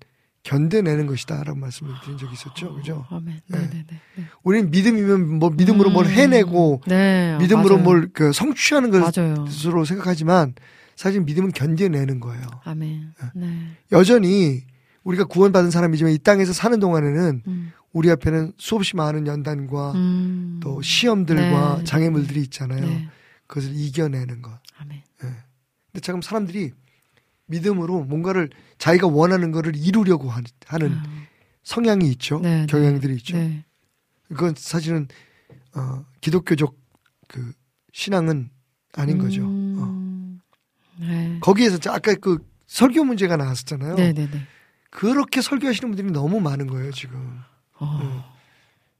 [0.43, 2.73] 견뎌내는 것이다라고 말씀을 드린 적이 있었죠.
[2.75, 3.05] 그죠?
[3.09, 3.41] 아멘.
[3.47, 3.59] 네.
[3.59, 4.01] 네, 네, 네.
[4.17, 4.23] 네.
[4.43, 6.11] 우리는 믿음이면 뭐 믿음으로 뭘 음.
[6.11, 7.77] 해내고 네, 믿음으로.
[7.77, 9.35] 뭘 그 성취하는 맞아요.
[9.45, 10.53] 것으로 생각하지만
[10.95, 12.43] 사실 믿음은 견뎌내는 거예요.
[12.63, 13.13] 아멘.
[13.35, 13.57] 네.
[13.91, 14.63] 여전히
[15.03, 17.71] 우리가 구원받은 사람이지만 이 땅에서 사는 동안에는 음.
[17.93, 20.59] 우리 앞에는 수없이 많은 연단과 음.
[20.61, 21.83] 또 시험들과 네.
[21.83, 22.81] 장애물들이 있잖아요.
[22.85, 23.07] 네.
[23.47, 24.51] 그것을 이겨내는 것.
[24.79, 25.01] 아멘.
[25.17, 26.71] 근데 지금 사람들이
[27.51, 31.03] 믿음으로 뭔가를 자기가 원하는 거를 이루려고 하- 하는 아,
[31.63, 32.39] 성향이 있죠.
[32.39, 32.65] 네, 네.
[32.67, 33.37] 경향들이 있죠.
[33.37, 33.63] 네.
[34.29, 35.07] 그건 사실은
[35.75, 36.75] 어, 기독교적
[37.27, 37.53] 그
[37.93, 38.49] 신앙은
[38.93, 39.43] 아닌 거죠.
[39.43, 39.47] 어.
[39.47, 40.39] 음.
[40.99, 41.37] 네.
[41.41, 43.95] 거기에서 자- 아까 그 설교 문제가 나왔었잖아요.
[43.95, 44.41] 네, 네, 네.
[44.89, 47.39] 그렇게 설교하시는 분들이 너무 많은 거예요, 지금.
[47.79, 48.31] 어.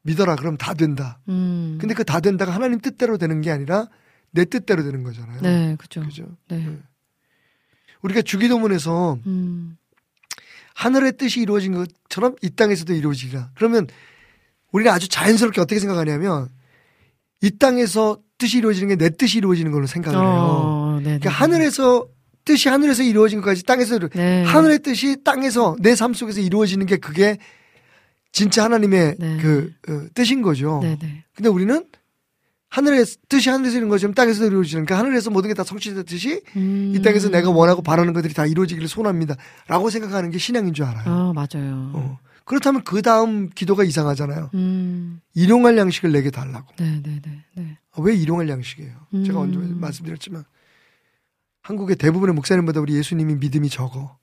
[0.03, 1.19] 믿어라, 그럼 다 된다.
[1.29, 1.77] 음.
[1.79, 3.87] 근데 그 다 된다가 하나님 뜻대로 되는 게 아니라
[4.31, 5.41] 내 뜻대로 되는 거잖아요.
[5.41, 6.01] 네, 그죠.
[6.01, 6.25] 그죠?
[6.49, 6.79] 네.
[8.01, 9.77] 우리가 주기도문에서 음.
[10.75, 13.51] 하늘의 뜻이 이루어진 것처럼 이 땅에서도 이루어지리라.
[13.55, 13.87] 그러면
[14.71, 16.49] 우리는 아주 자연스럽게 어떻게 생각하냐면
[17.41, 20.25] 이 땅에서 뜻이 이루어지는 게 내 뜻이 이루어지는 걸로 생각을 해요.
[20.25, 21.03] 어, 네.
[21.19, 22.07] 그러니까 하늘에서
[22.45, 24.43] 뜻이 하늘에서 이루어진 것까지 땅에서 네.
[24.43, 27.37] 하늘의 뜻이 땅에서 내 삶 속에서 이루어지는 게 그게
[28.31, 29.37] 진짜 하나님의 네.
[29.41, 30.79] 그 어, 뜻인 거죠.
[30.81, 31.23] 네, 네.
[31.35, 31.85] 근데 우리는
[32.71, 36.93] 하늘의 뜻이 하늘에서 이루어지는 것처럼 땅에서 이루어지는 그러니까 하늘에서 모든 게 다 성취됐듯이 음.
[36.95, 39.35] 이 땅에서 내가 원하고 바라는 것들이 다 이루어지기를 소원합니다.
[39.67, 41.03] 라고 생각하는 게 신앙인 줄 알아요.
[41.05, 41.91] 아, 맞아요.
[41.93, 42.19] 어.
[42.45, 44.51] 그렇다면 그 다음 기도가 이상하잖아요.
[44.53, 45.19] 음.
[45.33, 46.73] 일용할 양식을 내게 달라고.
[46.79, 47.43] 네, 네, 네.
[47.55, 47.77] 네.
[47.93, 48.93] 아, 왜 일용할 양식이에요?
[49.25, 49.43] 제가 음.
[49.43, 50.45] 언제 말씀드렸지만
[51.63, 54.17] 한국의 대부분의 목사님보다 우리 예수님이 믿음이 적어.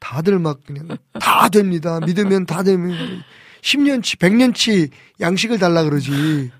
[0.00, 0.88] 다들 막 그냥
[1.20, 2.00] 다 됩니다.
[2.00, 3.22] 믿으면 다 되면
[3.62, 6.50] 10년치, 100년치 양식을 달라 그러지.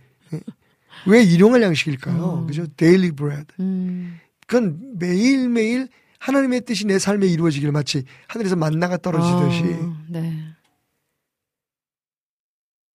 [1.07, 1.11] 예?
[1.11, 2.41] 왜 일용할 양식일까요?
[2.43, 2.47] 음.
[2.47, 2.67] 그죠?
[2.77, 3.47] daily bread.
[3.61, 4.19] 음.
[4.47, 5.89] 그건 매일매일
[6.19, 10.45] 하나님의 뜻이 내 삶에 이루어지길 마치 하늘에서 만나가 떨어지듯이 어, 네.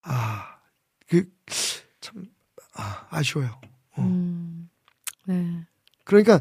[0.03, 0.57] 아,
[1.09, 1.25] 그,
[1.99, 2.25] 참,
[2.75, 3.59] 아, 아쉬워요.
[3.97, 4.01] 어.
[4.01, 4.69] 음.
[5.25, 5.65] 네.
[6.03, 6.39] 그러니까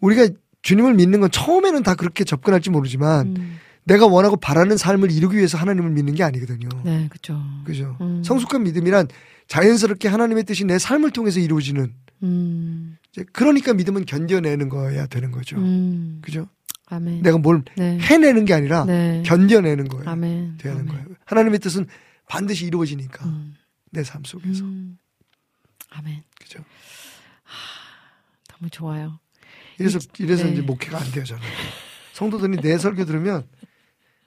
[0.00, 0.28] 우리가
[0.62, 3.58] 주님을 믿는 건 처음에는 다 그렇게 접근할지 모르지만 음.
[3.84, 6.68] 내가 원하고 바라는 삶을 이루기 위해서 하나님을 믿는 게 아니거든요.
[6.84, 7.40] 네, 그죠.
[7.64, 7.96] 그죠?
[8.02, 8.22] 음.
[8.22, 9.08] 성숙한 믿음이란
[9.48, 12.96] 자연스럽게 하나님의 뜻이 내 삶을 통해서 이루어지는 음.
[13.32, 15.56] 그러니까 믿음은 견뎌내는 거야 되는 거죠.
[15.56, 16.20] 음.
[16.22, 16.48] 그죠?
[16.86, 17.22] 아멘.
[17.22, 17.98] 내가 뭘 네.
[17.98, 19.22] 해내는 게 아니라 네.
[19.26, 20.08] 견뎌내는 거예요.
[20.08, 20.58] 아멘.
[20.58, 20.86] 돼야 하는.
[20.86, 21.04] 거예요.
[21.24, 21.86] 하나님의 뜻은
[22.28, 23.54] 반드시 이루어지니까 음.
[23.90, 24.64] 내삶 속에서.
[24.64, 24.98] 음.
[25.90, 26.22] 아멘.
[26.40, 26.62] 그죠?
[28.50, 29.18] 너무 좋아요.
[29.78, 30.52] 이래서 이래서 네.
[30.52, 31.42] 이제 목회가 안 돼요 저는.
[32.12, 33.46] 성도들이 내 설교 들으면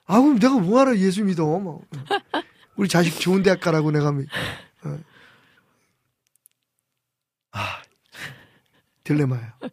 [0.06, 1.84] 아 그럼 내가 뭐하러 예수 믿어 뭐
[2.76, 4.24] 우리 자식 좋은 대학 가라고 내가 미-
[4.84, 4.98] 어.
[7.52, 7.82] 아
[9.04, 9.46] 딜레마예요.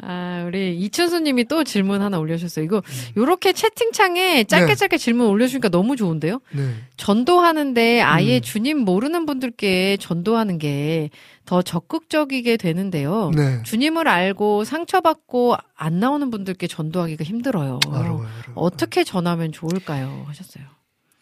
[0.00, 2.64] 아, 우리 이춘수 님이 또 질문 하나 올려주셨어요.
[2.64, 2.82] 이거,
[3.16, 4.74] 요렇게 채팅창에 짧게 네.
[4.76, 6.40] 짧게 질문 올려주니까 너무 좋은데요?
[6.52, 6.72] 네.
[6.96, 8.40] 전도하는데 아예 음.
[8.40, 11.10] 주님 모르는 분들께 전도하는 게
[11.48, 13.30] 더 적극적이게 되는데요.
[13.34, 13.62] 네.
[13.62, 17.80] 주님을 알고 상처받고 안 나오는 분들께 전도하기가 힘들어요.
[17.86, 18.16] 어려워요.
[18.16, 18.28] 어려워요.
[18.54, 20.24] 어떻게 전하면 좋을까요?
[20.26, 20.64] 하셨어요.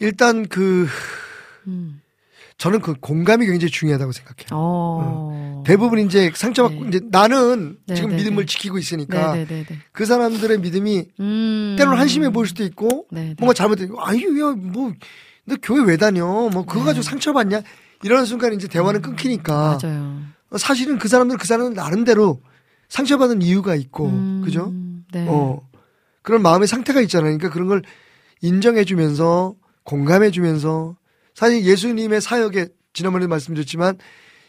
[0.00, 0.88] 일단 그
[1.68, 2.02] 음.
[2.58, 4.48] 저는 그 공감이 굉장히 중요하다고 생각해요.
[4.52, 5.62] 어.
[5.66, 6.88] 대부분 이제 상처받고 네.
[6.88, 8.46] 이제 나는 네, 지금 네, 믿음을 네.
[8.46, 9.66] 지키고 있으니까 네네네네.
[9.92, 11.76] 그 사람들의 믿음이 음.
[11.78, 13.34] 때로는 한심해 보일 수도 있고 네네.
[13.38, 14.92] 뭔가 잘못되고 아유 야뭐
[15.44, 16.84] 너 교회 왜 다녀 뭐 그거 네.
[16.86, 17.62] 가지고 상처받냐
[18.02, 20.20] 이런 순간 이제 대화는 끊기니까 맞아요.
[20.56, 22.40] 사실은 그 사람들 그 사람들 나름대로
[22.88, 24.40] 상처받은 이유가 있고 음.
[24.44, 24.72] 그죠
[25.12, 25.26] 네.
[25.28, 25.60] 어
[26.22, 27.82] 그런 마음의 상태가 있잖아요 그러니까 그런 걸
[28.40, 30.96] 인정해주면서 공감해주면서
[31.36, 33.98] 사실 예수님의 사역에 지난번에 말씀드렸지만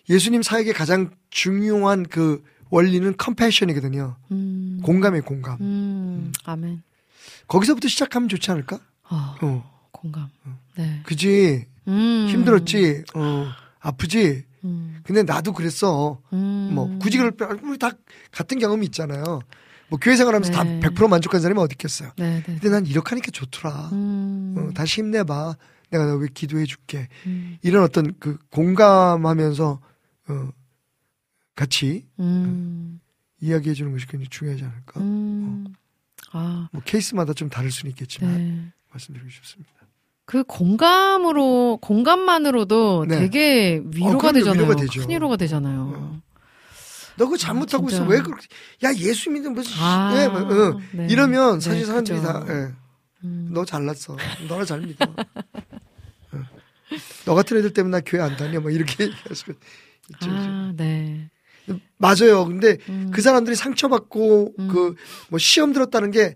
[0.10, 4.80] 예수님 사역의 가장 중요한 그 원리는 컴패션이거든요 음.
[4.84, 6.32] 공감의 공감 음.
[6.46, 6.82] 아멘.
[7.48, 10.30] 거기서부터 시작하면 좋지 않을까 아, 어 공감.
[10.78, 11.02] 네.
[11.04, 12.28] 그지 음.
[12.30, 13.48] 힘들었지 어
[13.80, 15.02] 아프지 음.
[15.04, 16.70] 근데 나도 그랬어 음.
[16.74, 17.92] 뭐 굳이 그럴 필요 우리 다
[18.32, 19.42] 같은 경험이 있잖아요
[19.90, 20.80] 뭐 교회 생활하면서 네.
[20.80, 22.44] 다100% 만족한 사람이 어디 있겠어요 네, 네.
[22.46, 24.56] 근데 난 이렇게 하니까 좋더라 음.
[24.58, 25.58] 어, 다시 힘내봐
[25.90, 27.58] 내가 너왜 기도해 줄게 음.
[27.62, 29.80] 이런 어떤 그 공감하면서
[30.30, 30.50] 어
[31.56, 33.00] 같이 음.
[33.42, 35.68] 이야기해 주는 것이 굉장히 중요하지 않을까 음.
[36.34, 38.74] 아, 뭐 케이스마다 좀 다를 수는 있겠지만 네.
[38.92, 39.72] 말씀드리고 싶습니다
[40.26, 43.20] 그 공감으로 공감만으로도 네.
[43.20, 44.64] 되게 위로가 그럼요, 되잖아요.
[44.64, 45.00] 위로가 되죠.
[45.02, 45.94] 큰 위로가 되잖아요.
[45.96, 46.22] 어.
[47.16, 48.04] 너 그거 잘못하고 진짜.
[48.04, 48.46] 있어 왜 그렇게
[48.84, 50.80] 야 예수 믿는 무슨 아, 예, 뭐, 어.
[50.92, 51.08] 네.
[51.10, 52.28] 이러면 사실 네, 사람들이 그죠.
[52.34, 52.74] 다 예.
[53.24, 53.50] 음.
[53.52, 54.18] 너 잘났어.
[54.50, 55.06] 너나 잘 믿어.
[56.92, 56.96] 어.
[57.26, 58.60] 너 같은 애들 때문에 나 교회 안 다녀.
[58.60, 59.54] 뭐 이렇게 수가
[60.12, 60.30] 있죠.
[60.30, 61.30] 아, 네.
[61.98, 62.46] 맞아요.
[62.46, 63.12] 근데 음.
[63.14, 64.68] 그 사람들이 상처받고 음.
[64.68, 66.36] 그뭐 시험 들었다는 게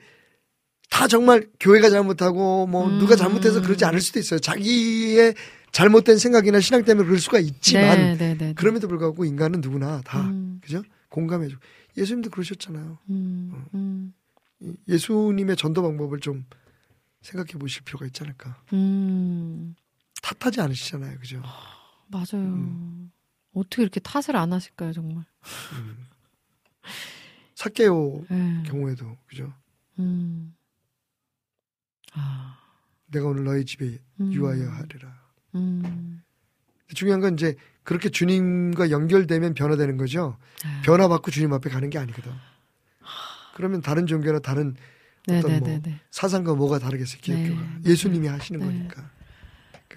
[0.92, 3.00] 다 정말 교회가 잘못하고 뭐 음.
[3.00, 4.40] 누가 잘못해서 그러지 않을 수도 있어요.
[4.40, 5.34] 자기의
[5.72, 8.54] 잘못된 생각이나 신앙 때문에 그럴 수가 있지만 네, 네, 네.
[8.54, 10.60] 그럼에도 불구하고 인간은 누구나 다 음.
[10.62, 10.84] 그죠?
[11.10, 11.56] 공감해줘.
[11.98, 13.00] 예수님도 그러셨잖아요.
[13.10, 14.14] 음, 음,
[14.60, 16.46] 이 예수님의 전도 방법을 좀
[17.22, 18.58] 생각해 보실 필요가 있지 않을까.
[18.74, 19.76] 음.
[20.22, 21.20] 탓하지 않으시잖아요.
[21.20, 21.42] 그죠?
[22.08, 22.46] 맞아요.
[22.46, 23.12] 음.
[23.54, 25.26] 어떻게 이렇게 탓을 안 하실까요, 정말?
[27.56, 28.64] 사케오 네.
[28.66, 29.54] 경우에도 그죠?
[30.00, 30.56] 음.
[32.14, 32.58] 아.
[33.08, 34.34] 내가 오늘 너희 집에 음.
[34.34, 35.22] 유하여 하리라.
[35.56, 36.24] 음.
[36.94, 40.38] 중요한 건 이제 그렇게 주님과 연결되면 변화되는 거죠.
[40.64, 40.82] 아.
[40.84, 42.32] 변화받고 주님 앞에 가는 게 아니거든.
[43.56, 44.76] 그러면 다른 종교나 다른
[45.28, 46.00] 네, 어떤 네, 뭐 네, 네.
[46.10, 47.62] 사상과 뭐가 다르겠어요, 기독교가.
[47.62, 48.66] 네, 예수님이 하시는 네.
[48.66, 49.12] 거니까.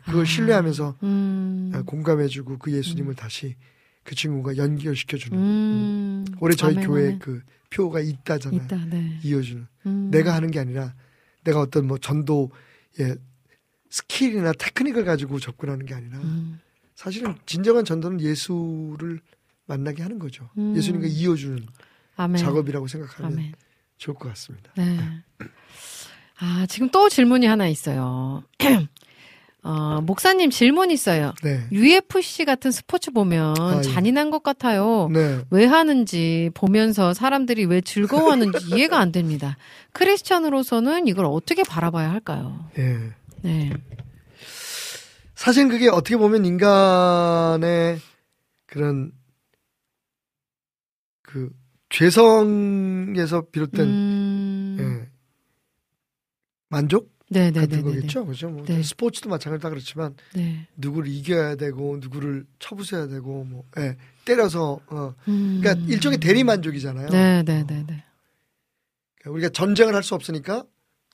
[0.04, 0.24] 그걸 아.
[0.24, 1.70] 신뢰하면서 음.
[1.74, 3.56] 아, 공감해주고 그 예수님을 다시
[4.02, 5.38] 그 친구가 연결시켜주는.
[5.38, 6.24] 음.
[6.40, 7.18] 올해 저희 아멘, 교회 아멘.
[7.18, 8.62] 그 표어가 잇다잖아요.
[8.64, 9.18] 잇다, 네.
[9.22, 9.66] 이어주는.
[9.86, 10.10] 음.
[10.10, 10.94] 내가 하는 게 아니라
[11.42, 13.16] 내가 어떤 뭐 전도의
[13.90, 16.60] 스킬이나 테크닉을 가지고 접근하는 게 아니라 음.
[16.94, 19.20] 사실은 진정한 전도는 예수를
[19.66, 20.50] 만나게 하는 거죠.
[20.58, 20.76] 음.
[20.76, 21.66] 예수님과 이어주는
[22.16, 22.36] 아멘.
[22.36, 23.54] 작업이라고 생각하면.
[23.96, 24.72] 좋을 것 같습니다.
[24.76, 24.98] 네.
[26.38, 28.42] 아, 지금 또 질문이 하나 있어요.
[29.64, 31.32] 어, 목사님 질문 있어요.
[31.42, 31.66] 네.
[31.72, 33.80] UFC 같은 스포츠 보면 아.
[33.80, 35.08] 잔인한 것 같아요.
[35.10, 35.40] 네.
[35.50, 39.56] 왜 하는지 보면서 사람들이 왜 즐거워하는지 이해가 안 됩니다.
[39.92, 42.68] 크리스천으로서는 이걸 어떻게 바라봐야 할까요?
[42.78, 43.14] 예.
[43.40, 43.72] 네.
[45.34, 47.98] 사실 그게 어떻게 보면 인간의
[48.66, 49.12] 그런
[51.22, 51.48] 그
[51.88, 55.08] 죄성에서 비롯된 음, 예.
[56.68, 57.13] 만족?
[57.30, 58.26] 네, 네, 같은 네, 네, 거겠죠.
[58.26, 58.48] 그죠?
[58.50, 58.82] 뭐 네.
[58.82, 60.66] 스포츠도 마찬가지다 그렇지만 네.
[60.76, 65.60] 누구를 이겨야 되고 누구를 쳐부숴야 되고 뭐 예, 때려서 어 음.
[65.62, 67.08] 그러니까 일종의 대리 만족이잖아요.
[67.08, 68.04] 네, 네, 네, 네.
[69.20, 70.64] 그러니까 우리가 전쟁을 할 수 없으니까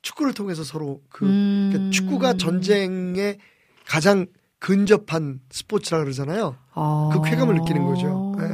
[0.02, 1.70] 축구를 통해서 서로 그 음.
[1.72, 3.38] 그러니까 축구가 전쟁에
[3.86, 4.26] 가장
[4.58, 6.56] 근접한 스포츠라 그러잖아요.
[6.74, 7.10] 아.
[7.12, 8.34] 그 쾌감을 느끼는 거죠.
[8.38, 8.48] 네.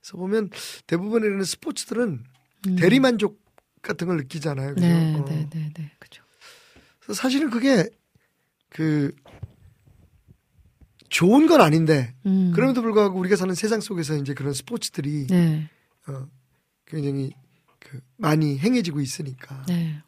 [0.00, 0.50] 그래서 보면
[0.86, 2.24] 대부분의 이런 스포츠들은
[2.68, 2.76] 음.
[2.76, 3.40] 대리 만족
[3.82, 4.74] 같은 걸 느끼잖아요.
[4.74, 4.86] 그죠?
[4.86, 5.24] 네, 어.
[5.26, 5.90] 네, 네, 네.
[5.98, 6.23] 그죠.
[7.12, 7.88] 사실은 그게
[8.70, 9.14] 그
[11.10, 12.52] 좋은 건 아닌데 음.
[12.54, 15.68] 그럼에도 불구하고 우리가 사는 세상 속에서 이제 그런 스포츠들이 네,
[16.08, 16.26] 어,
[16.86, 17.32] 굉장히
[17.78, 20.02] 그 많이 행해지고 있으니까 네.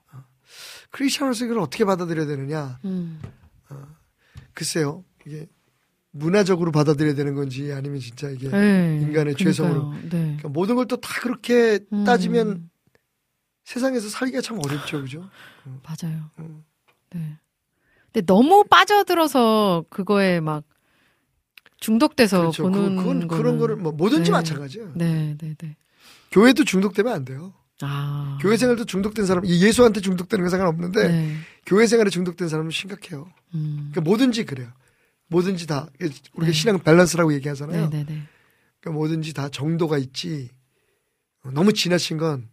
[0.90, 3.20] 크리스천으로서 이걸 어떻게 받아들여야 되느냐 음.
[4.54, 5.46] 글쎄요 이게
[6.12, 8.98] 문화적으로 받아들여야 되는 건지 아니면 진짜 이게 네.
[9.02, 9.34] 인간의 그러니까요.
[9.44, 9.92] 죄성으로.
[10.04, 10.08] 네.
[10.08, 12.04] 그러니까 모든 걸 또 다 그렇게 음.
[12.04, 12.70] 따지면
[13.64, 15.28] 세상에서 살기가 참 어렵죠 그죠
[15.84, 16.30] 맞아요.
[17.14, 17.18] 음.
[17.18, 17.38] 네.
[18.12, 20.64] 근데 너무 빠져들어서 그거에 막
[21.80, 24.32] 중독돼서 그렇죠 그, 보는 그건 그런 거는- 거를 뭐 뭐든지 네.
[24.32, 25.76] 마찬가지예요 네, 네, 네.
[26.32, 27.52] 교회도 중독되면 안 돼요
[27.82, 28.38] 아.
[28.40, 31.36] 교회 생활도 중독된 사람 이 예수한테 중독되는 건 상관없는데 네.
[31.66, 33.90] 교회 생활에 중독된 사람은 심각해요 음.
[33.92, 34.68] 그러니까 뭐든지 그래요.
[35.28, 35.88] 뭐든지 다
[36.34, 36.52] 우리가 네.
[36.52, 37.88] 신앙 밸런스라고 얘기하잖아요.
[37.90, 38.22] 네, 네, 네.
[38.80, 40.50] 그러니까 뭐든지 다 정도가 있지.
[41.42, 42.48] 어, 너무 지나친 건 예, 음.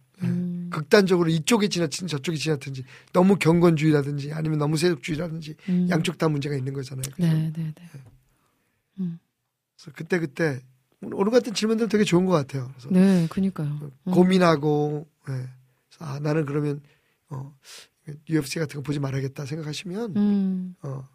[0.74, 5.86] 극단적으로 이쪽이 지나친지 저쪽이 지나친지 너무 경건주의라든지 아니면 너무 세속주의라든지 음.
[5.88, 7.04] 양쪽 다 문제가 있는 거잖아요.
[7.14, 7.22] 그죠?
[7.22, 7.90] 네, 네, 네.
[8.96, 10.60] 그래서 그때 그때
[11.00, 12.68] 오늘 같은 질문들 되게 좋은 것 같아요.
[12.72, 13.68] 그래서 네, 그니까요.
[13.68, 14.12] 음.
[14.12, 15.32] 고민하고 예.
[15.32, 15.50] 그래서
[16.00, 16.80] 아 나는 그러면
[17.28, 17.54] 어
[18.28, 20.74] UFC 같은 거 보지 말아야겠다 생각하시면 음.
[20.82, 21.06] 어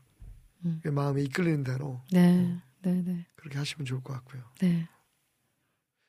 [0.63, 0.79] 음.
[0.83, 3.25] 그 마음에 이끌리는 대로 네, 네, 네.
[3.35, 4.43] 그렇게 하시면 좋을 것 같고요.
[4.61, 4.87] 네.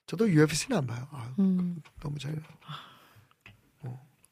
[0.07, 1.09] 저도 UFC는 안 봐요.
[1.11, 1.80] 아유, 음.
[2.01, 2.40] 너무 잘.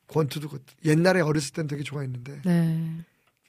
[0.09, 2.91] 어, 권투도 그- 옛날에 어렸을 땐 되게 좋아했는데 네.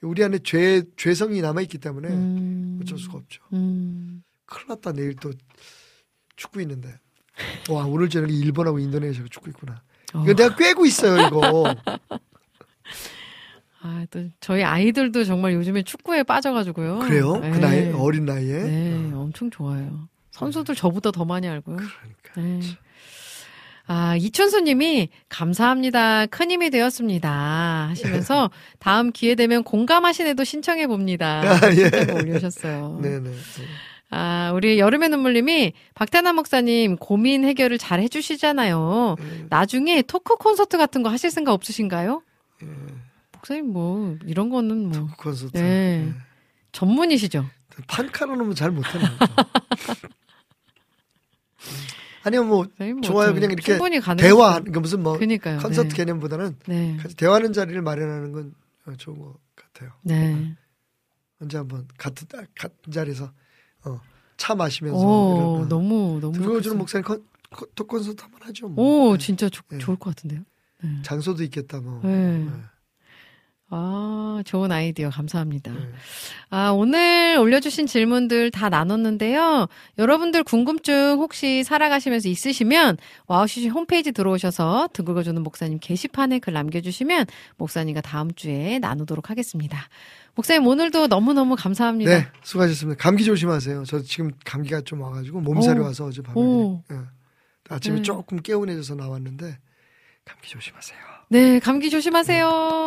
[0.02, 2.78] 우리 안에 죄 죄성이 남아 있기 때문에 음.
[2.82, 3.42] 어쩔 수가 없죠.
[3.52, 4.22] 음.
[4.46, 5.32] 큰일 났다 내일 또
[6.36, 6.98] 축구 있는데.
[7.70, 9.82] 와 오늘 저녁에 일본하고 인도네시아가 축구 있구나.
[10.14, 10.22] 어.
[10.24, 11.74] 이거 내가 꿰고 있어요 이거.
[13.82, 16.98] 아, 또 저희 아이들도 정말 요즘에 축구에 빠져가지고요.
[16.98, 17.38] 그래요?
[17.38, 17.50] 네.
[17.50, 18.62] 그 나이 어린 나이에.
[18.62, 20.06] 네, 엄청 좋아요.
[20.32, 21.76] 선수들 저보다 더 많이 알고요.
[21.76, 22.40] 그러니까.
[22.40, 22.60] 네.
[23.92, 26.26] 아, 이춘수 님이 감사합니다.
[26.26, 27.88] 큰 힘이 되었습니다.
[27.88, 31.42] 하시면서 다음 기회 되면 공감하신 애도 신청해 봅니다.
[31.42, 31.90] 아, 예.
[32.12, 33.00] 올려주셨어요.
[33.02, 33.30] 네네.
[34.10, 39.16] 아, 우리 여름의 눈물님이 박태남 목사님 고민 해결을 잘 해주시잖아요.
[39.18, 39.46] 네.
[39.48, 42.22] 나중에 토크 콘서트 같은 거 하실 생각 없으신가요?
[42.62, 42.66] 예.
[43.32, 45.58] 목사님 뭐 이런 거는 뭐 토크 콘서트.
[45.58, 46.06] 네.
[46.06, 46.12] 예.
[46.70, 47.44] 전문이시죠.
[47.88, 49.02] 판카로는 잘 못해요.
[52.22, 52.66] 아니요 뭐뭐
[53.02, 53.28] 좋아요.
[53.28, 53.78] 저 그냥 이렇게.
[54.16, 55.58] 대화 그러니까 무슨 뭐 그니까요.
[55.58, 55.96] 콘서트 네.
[55.96, 56.96] 개념보다는 네.
[56.98, 58.54] 같이 대화하는 자리를 마련하는 건
[58.86, 59.92] 어, 좋은 것 같아요.
[60.02, 60.56] 네.
[61.40, 63.32] 언제 한번 같은 같은 자리에서
[63.84, 64.00] 어,
[64.36, 66.76] 차 마시면서 오, 어, 너무 너무 들어주는.
[66.76, 68.68] 목사님 컨, 컨, 토크 콘서트 한번 하죠.
[68.68, 69.08] 뭐.
[69.08, 69.18] 오, 네.
[69.24, 69.78] 진짜 좋, 네.
[69.78, 70.42] 좋을 것 같은데요.
[70.82, 71.02] 네.
[71.02, 72.00] 장소도 있겠다 뭐.
[73.70, 73.76] 네.
[73.76, 73.80] 네.
[73.82, 75.72] 아, 좋은 아이디어 감사합니다.
[75.72, 75.78] 네.
[76.50, 79.68] 아, 오늘 올려주신 질문들 다 나눴는데요.
[79.98, 88.00] 여러분들 궁금증 혹시 살아가시면서 있으시면 와우CCM 홈페이지 들어오셔서 등 긁어주는 목사님 게시판에 글 남겨주시면 목사님과
[88.00, 89.88] 다음 주에 나누도록 하겠습니다.
[90.34, 92.10] 목사님 오늘도 너무너무 감사합니다.
[92.10, 93.00] 네, 수고하셨습니다.
[93.00, 93.84] 감기 조심하세요.
[93.84, 95.84] 저 지금 감기가 좀 와가지고 몸살이 오.
[95.84, 96.82] 와서 어제 밤에 오.
[96.90, 96.96] 예.
[97.68, 98.02] 아침에 네.
[98.02, 99.58] 조금 개운해져서 나왔는데
[100.24, 100.98] 감기 조심하세요.
[101.28, 102.86] 네, 감기 조심하세요.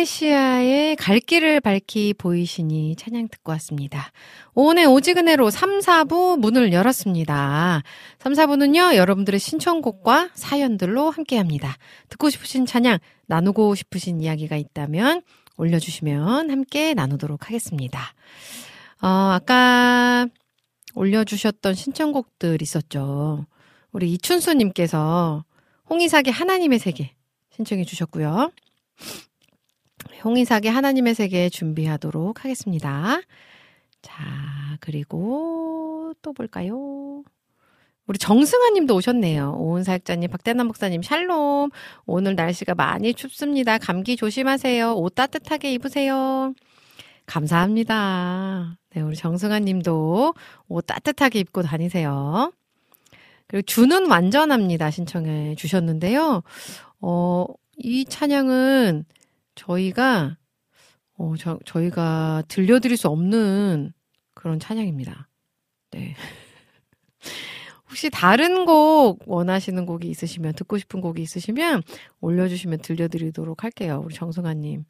[0.00, 4.12] 네, 위클레시아의 갈 길을 밝히 보이시니 찬양 듣고 왔습니다.
[4.54, 7.82] 오늘 오지근해로 3, 4부 문을 열었습니다.
[8.18, 11.76] 3, 4부는요, 여러분들의 신청곡과 사연들로 함께 합니다.
[12.08, 15.22] 듣고 싶으신 찬양, 나누고 싶으신 이야기가 있다면
[15.58, 18.00] 올려주시면 함께 나누도록 하겠습니다.
[19.02, 20.26] 어, 아까
[20.94, 23.44] 올려주셨던 신청곡들 있었죠.
[23.92, 25.44] 우리 이춘수님께서
[25.90, 27.12] 홍의사기 하나님의 세계
[27.50, 28.50] 신청해 주셨고요.
[30.22, 33.20] 홍의사기 하나님의 세계 준비하도록 하겠습니다.
[34.02, 34.24] 자,
[34.80, 37.22] 그리고 또 볼까요?
[38.06, 39.54] 우리 정승아 님도 오셨네요.
[39.58, 41.70] 오은 사역자님, 박대남 목사님, 샬롬.
[42.06, 43.78] 오늘 날씨가 많이 춥습니다.
[43.78, 44.94] 감기 조심하세요.
[44.96, 46.54] 옷 따뜻하게 입으세요.
[47.26, 48.76] 감사합니다.
[48.90, 50.34] 네, 우리 정승아 님도
[50.68, 52.52] 옷 따뜻하게 입고 다니세요.
[53.46, 54.90] 그리고 주는 완전합니다.
[54.90, 56.42] 신청해 주셨는데요.
[57.00, 59.04] 어, 이 찬양은
[59.60, 60.38] 저희가,
[61.18, 63.92] 어, 저, 저희가 들려드릴 수 없는
[64.34, 65.28] 그런 찬양입니다.
[65.90, 66.14] 네.
[67.88, 71.82] 혹시 다른 곡 원하시는 곡이 있으시면, 듣고 싶은 곡이 있으시면
[72.20, 74.02] 올려주시면 들려드리도록 할게요.
[74.04, 74.84] 우리 정승아님.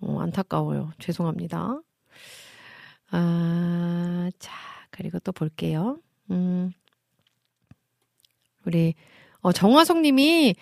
[0.00, 0.92] 어, 안타까워요.
[0.98, 1.80] 죄송합니다.
[3.10, 4.52] 아, 자,
[4.90, 5.98] 그리고 또 볼게요.
[6.30, 6.70] 음,
[8.66, 8.94] 우리,
[9.40, 10.54] 어, 정화석 님이,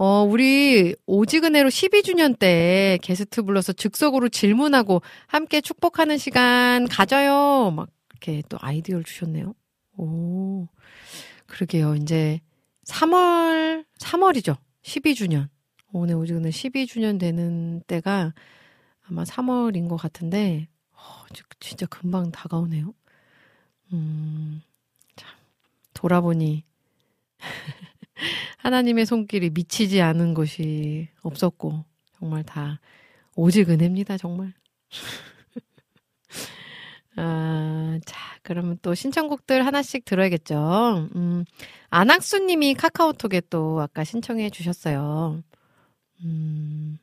[0.00, 7.72] 어, 우리 오지근해로 12주년 때 게스트 불러서 즉석으로 질문하고 함께 축복하는 시간 가져요.
[7.72, 9.54] 막 이렇게 또 아이디어를 주셨네요.
[9.96, 10.68] 오,
[11.46, 11.96] 그러게요.
[11.96, 12.40] 이제
[12.86, 14.56] 3월, 3월이죠.
[14.82, 15.48] 12주년.
[15.92, 18.34] 오늘 오지근해 12주년 되는 때가
[19.08, 21.00] 아마 3월인 것 같은데, 어,
[21.58, 22.94] 진짜 금방 다가오네요.
[23.94, 24.62] 음,
[25.16, 25.28] 참,
[25.94, 26.62] 돌아보니,
[28.58, 31.84] 하나님의 손길이 미치지 않은 것이 없었고,
[32.18, 32.80] 정말 다
[33.36, 34.52] 오직 은혜입니다, 정말.
[37.16, 41.08] 아, 자, 그러면 또 신청곡들 하나씩 들어야겠죠.
[41.16, 41.44] 음,
[41.90, 45.42] 안학수 님이 카카오톡에 또 아까 신청해 주셨어요.
[46.24, 46.98] 음,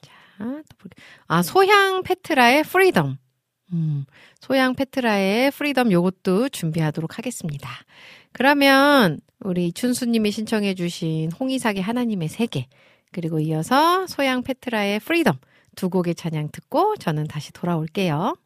[0.00, 1.00] 자, 또 볼게.
[1.28, 3.18] 아, 소향 페트라의 Freedom.
[3.72, 4.04] 음,
[4.40, 7.70] 소향 페트라의 Freedom 요것도 준비하도록 하겠습니다.
[8.32, 12.66] 그러면 우리 이춘수님이 신청해 주신 홍이삭의 하나님의 세계
[13.12, 15.38] 그리고 이어서 소향 페트라의 Freedom
[15.76, 18.36] 두 곡의 찬양 듣고 저는 다시 돌아올게요.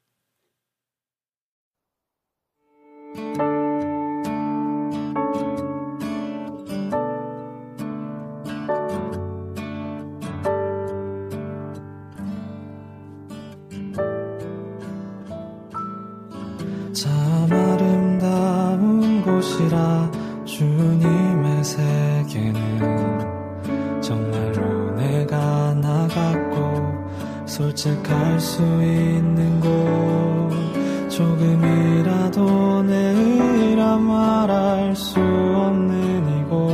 [19.44, 20.10] 곳이라
[20.46, 23.20] 주님의 세계는
[24.00, 27.04] 정말로 내가 나갔고
[27.44, 29.68] 솔직할 수 있는 곳.
[31.10, 36.72] 조금이라도 내 의라 말할 수 없는 이곳.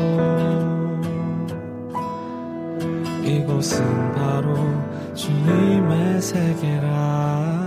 [3.27, 4.55] 이곳은 바로
[5.15, 7.60] 주님의 세계라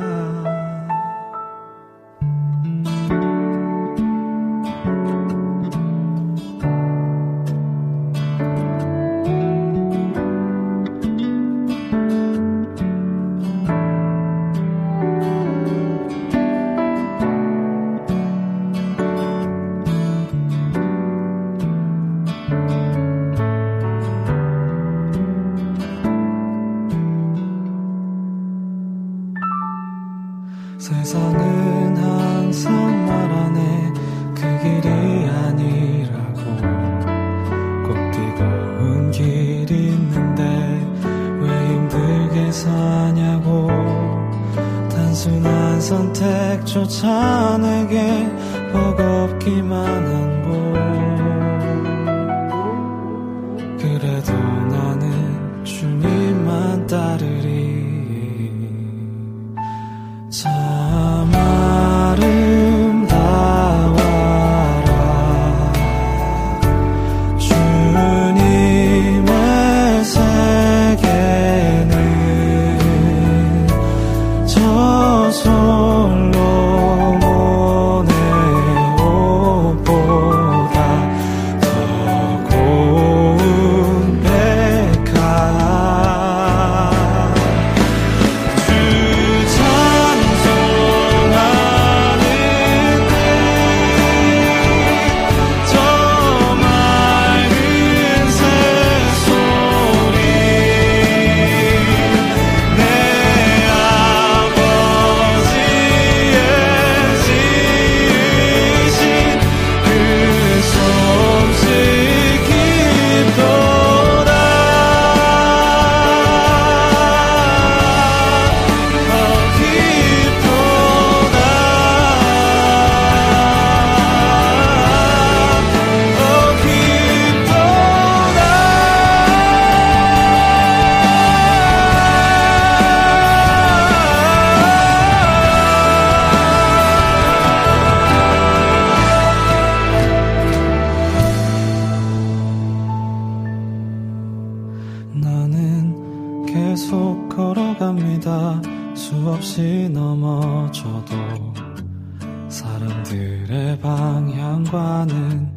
[153.83, 155.51] 방향과는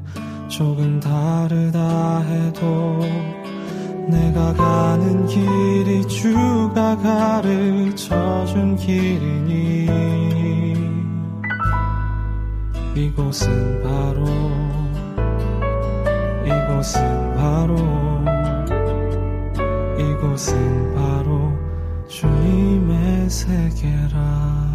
[0.48, 2.98] 조금 다르다 해도
[4.09, 9.86] 내가 가는 길이 주가 가르쳐준 길이니.
[12.97, 14.24] 이곳은 바로
[16.44, 17.77] 이곳은 바로
[19.98, 21.53] 이곳은 바로
[22.09, 24.65] 주님의 세계라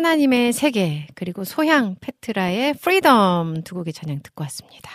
[0.00, 4.90] 하나님의 세계, 그리고 소향 페트라의 Freedom 두 곡의 찬양 듣고 왔습니다.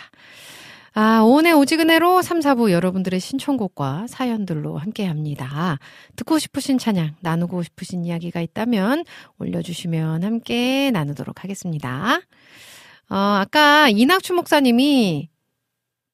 [0.94, 5.78] 아, 오은의 오직은혜로 3, 4부 여러분들의 신청곡과 사연들로 함께 합니다.
[6.16, 9.04] 듣고 싶으신 찬양, 나누고 싶으신 이야기가 있다면
[9.38, 12.16] 올려주시면 함께 나누도록 하겠습니다.
[13.08, 15.28] 어, 아까 이낙추 목사님이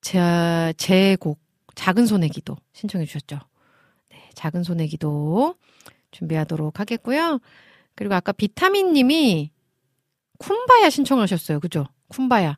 [0.03, 1.41] 제, 제 곡,
[1.75, 3.39] 작은 손의 기도 신청해 주셨죠.
[4.11, 5.55] 네, 작은 손의 기도
[6.11, 7.41] 준비하도록 하겠고요.
[7.95, 9.51] 그리고 아까 비타민 님이
[10.39, 11.61] 쿤바야 신청하셨어요.
[11.61, 11.87] 그죠?
[12.11, 12.57] 쿤바야.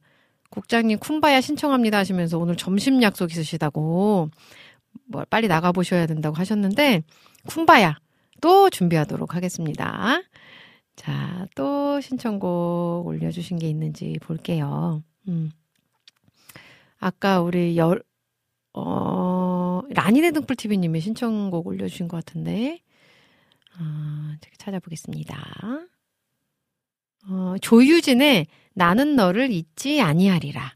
[0.50, 4.30] 국장님 쿤바야 신청합니다 하시면서 오늘 점심 약속 있으시다고
[5.06, 7.02] 뭐 빨리 나가 보셔야 된다고 하셨는데
[7.46, 7.96] 쿤바야
[8.40, 10.22] 또 준비하도록 하겠습니다.
[10.96, 15.02] 자, 또 신청곡 올려주신 게 있는지 볼게요.
[15.28, 15.50] 음.
[16.98, 18.02] 아까 우리 열,
[18.72, 22.80] 어, 라니네 등불TV님의 신청곡 올려주신 것 같은데,
[23.78, 25.36] 어, 찾아보겠습니다.
[27.28, 30.74] 어, 조유진의 나는 너를 잊지 아니하리라.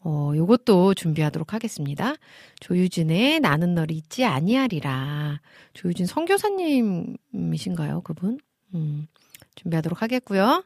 [0.00, 2.14] 어, 요것도 준비하도록 하겠습니다.
[2.60, 5.40] 조유진의 나는 너를 잊지 아니하리라.
[5.74, 8.38] 조유진 선교사님이신가요, 그분?
[8.74, 9.06] 음,
[9.56, 10.64] 준비하도록 하겠고요.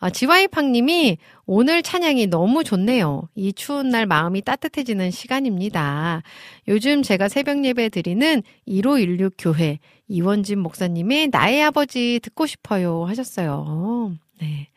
[0.00, 3.28] 아, 지와이팡님이 오늘 찬양이 너무 좋네요.
[3.34, 6.22] 이 추운 날 마음이 따뜻해지는 시간입니다.
[6.68, 14.16] 요즘 제가 새벽 예배 드리는 1516 교회 이원진 목사님의 나의 아버지 듣고 싶어요 하셨어요.
[14.40, 14.68] 네.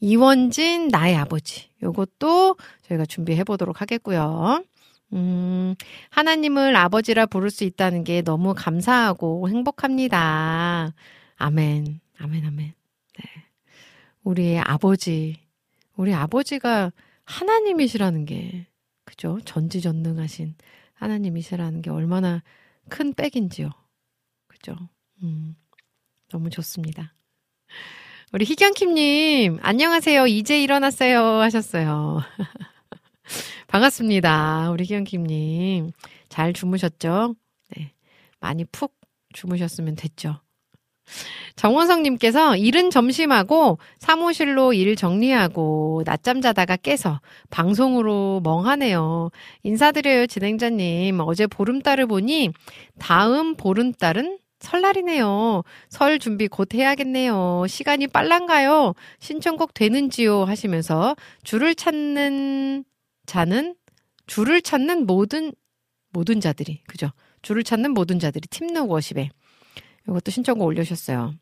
[0.00, 1.70] 이원진 나의 아버지.
[1.82, 4.62] 요것도 저희가 준비해 보도록 하겠고요.
[5.12, 5.74] 음,
[6.10, 10.92] 하나님을 아버지라 부를 수 있다는 게 너무 감사하고 행복합니다.
[11.36, 12.00] 아멘.
[12.18, 12.58] 아멘, 아멘.
[12.66, 13.24] 네.
[14.24, 15.40] 우리의 아버지,
[15.96, 16.92] 우리 아버지가
[17.24, 18.66] 하나님이시라는 게,
[19.04, 19.38] 그죠?
[19.44, 20.54] 전지전능하신
[20.94, 22.42] 하나님이시라는 게 얼마나
[22.88, 23.70] 큰 백인지요.
[24.64, 24.76] 그죠?
[25.22, 25.54] 음,
[26.30, 27.12] 너무 좋습니다.
[28.32, 30.26] 우리 희경킴님, 안녕하세요.
[30.26, 31.22] 이제 일어났어요.
[31.22, 32.22] 하셨어요.
[33.68, 34.70] 반갑습니다.
[34.70, 35.90] 우리 희경킴님.
[36.30, 37.34] 잘 주무셨죠?
[37.76, 37.92] 네.
[38.40, 38.96] 많이 푹
[39.34, 40.40] 주무셨으면 됐죠.
[41.56, 47.20] 정원성님께서 일은 점심하고 사무실로 일 정리하고 낮잠 자다가 깨서
[47.50, 49.30] 방송으로 멍하네요.
[49.62, 51.20] 인사드려요, 진행자님.
[51.20, 52.50] 어제 보름달을 보니
[52.98, 55.62] 다음 보름달은 설날이네요.
[55.88, 57.66] 설 준비 곧 해야겠네요.
[57.68, 58.94] 시간이 빨란가요?
[59.20, 60.44] 신청곡 되는지요?
[60.44, 62.84] 하시면서 줄을 찾는
[63.26, 63.74] 자는
[64.26, 65.52] 줄을 찾는 모든
[66.10, 67.10] 모든 자들이 그죠?
[67.42, 69.28] 줄을 찾는 모든 자들이 팀노 워십에
[70.08, 71.34] 이것도 신청곡 올려주셨어요.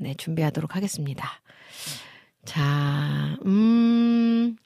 [0.00, 1.28] 네, 준비하도록 하겠습니다.
[2.44, 4.56] 자, 음,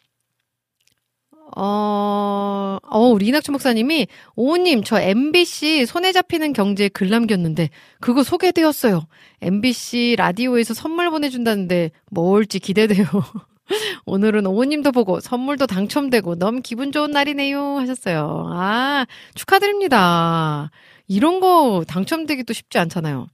[1.55, 7.71] 어, 어, 우리 이낙주 목사님이, 오우님, 저 MBC 손에 잡히는 경제 글 남겼는데,
[8.01, 9.07] 그거 소개되었어요.
[9.43, 13.07] MBC 라디오에서 선물 보내준다는데, 뭘지 기대돼요.
[14.07, 17.79] 오늘은 오우님도 보고, 선물도 당첨되고, 너무 기분 좋은 날이네요.
[17.79, 18.49] 하셨어요.
[18.53, 20.71] 아, 축하드립니다.
[21.09, 23.29] 이런 거 당첨되기도 쉽지 않잖아요.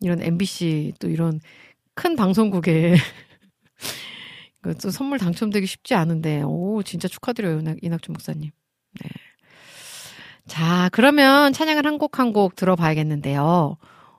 [0.00, 1.40] 이런 MBC 또 이런
[1.94, 2.94] 큰 방송국에
[4.80, 8.50] 또 선물 당첨되기 쉽지 않은데, 오, 진짜 축하드려요, 이낙준 목사님.
[9.00, 9.08] 네.
[10.46, 13.76] 자, 그러면 찬양을 한 곡 한 곡 들어봐야겠는데요.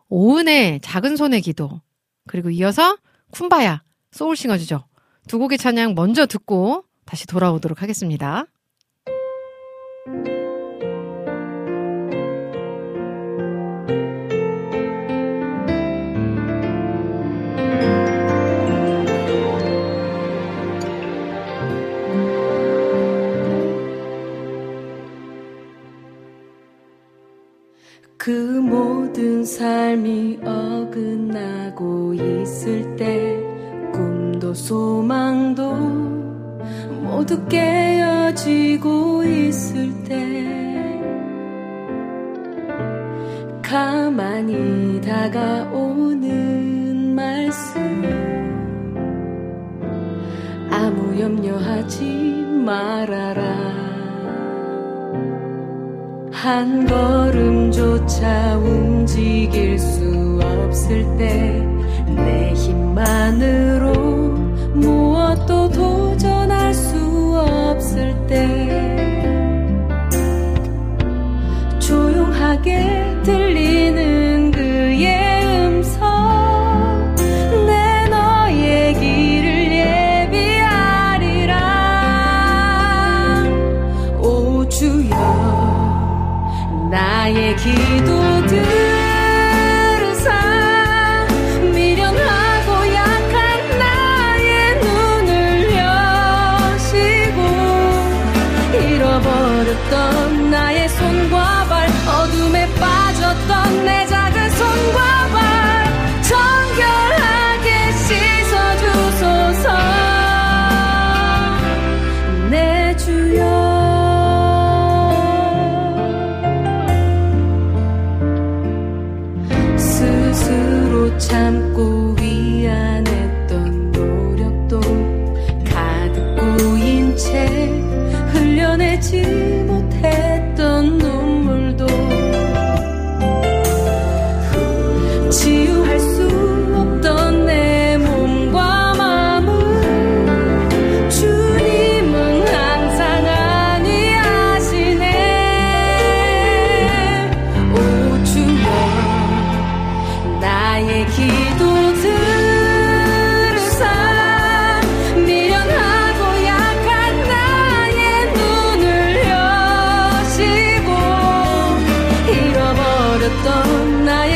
[0.09, 1.81] 오은의 작은 손의 기도,
[2.27, 2.97] 그리고 이어서
[3.31, 4.85] 쿤바야, 소울싱어즈죠.
[5.27, 8.45] 두 곡의 찬양 먼저 듣고 다시 돌아오도록 하겠습니다.
[28.23, 33.37] 그 모든 삶이 어긋나고 있을 때
[33.91, 35.75] 꿈도 소망도
[37.01, 41.01] 모두 깨어지고 있을 때
[43.61, 46.23] 가만히 다가오는
[47.13, 47.81] 말씀
[50.71, 52.05] 아무 염려하지
[52.65, 53.82] 말아라
[56.43, 61.73] 한 걸음조차 움직일 수 없을 때
[62.15, 63.93] 내 힘만으로
[64.75, 66.97] 무엇도 도전할 수
[67.37, 68.97] 없을 때
[71.79, 74.22] 조용하게 들리는
[87.55, 88.22] 나의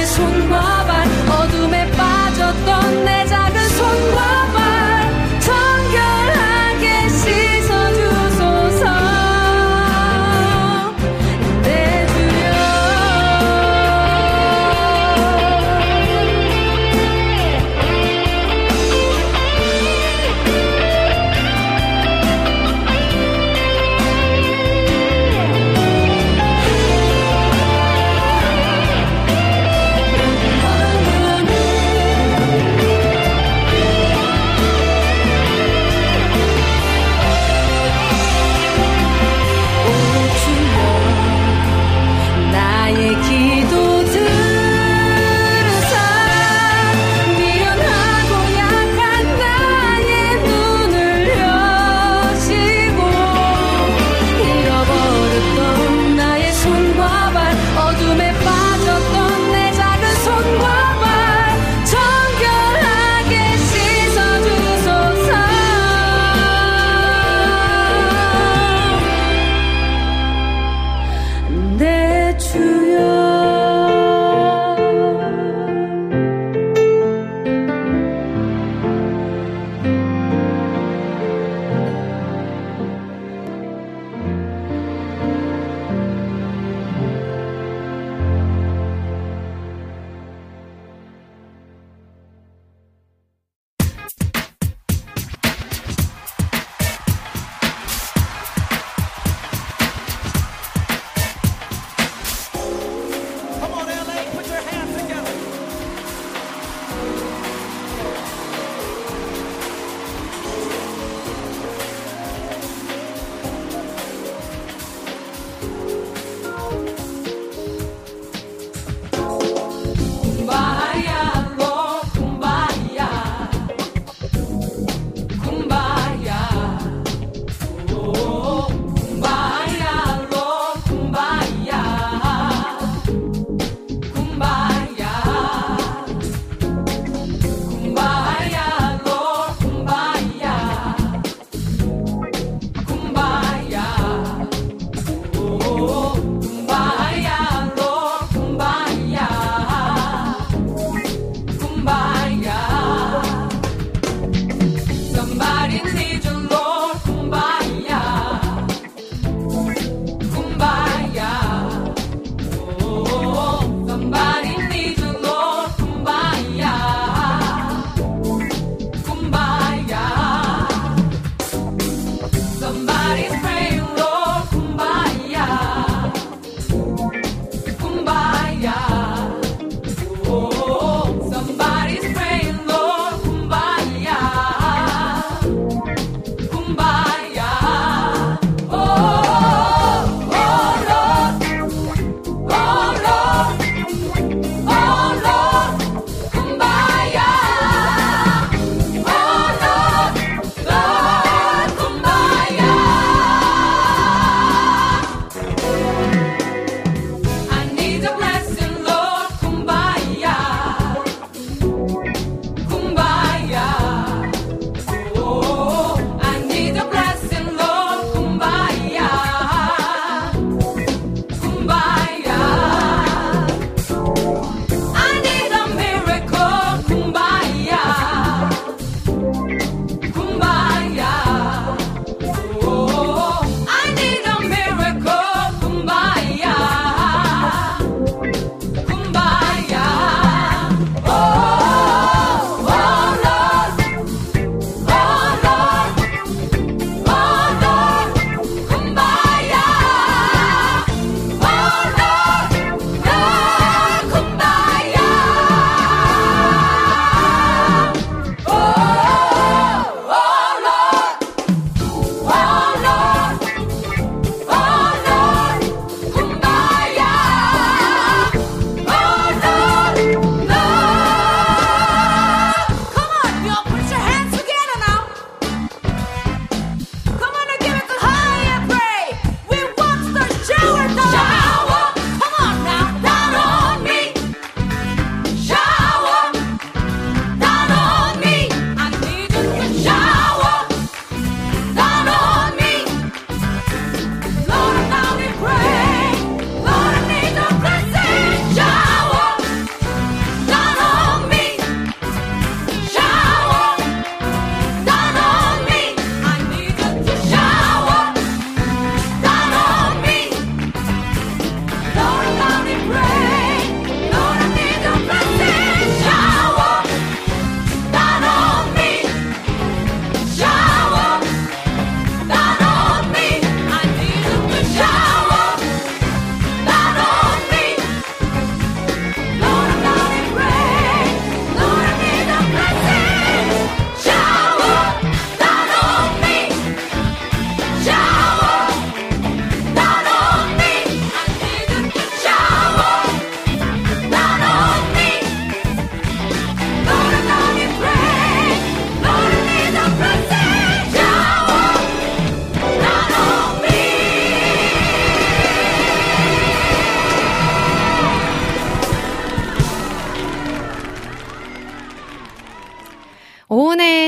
[0.08, 0.37] 손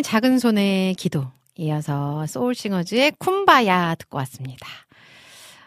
[0.10, 1.32] 작은 손의 기도.
[1.54, 4.66] 이어서 소울싱어즈의 쿰바야 듣고 왔습니다.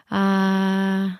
[0.09, 1.17] 아,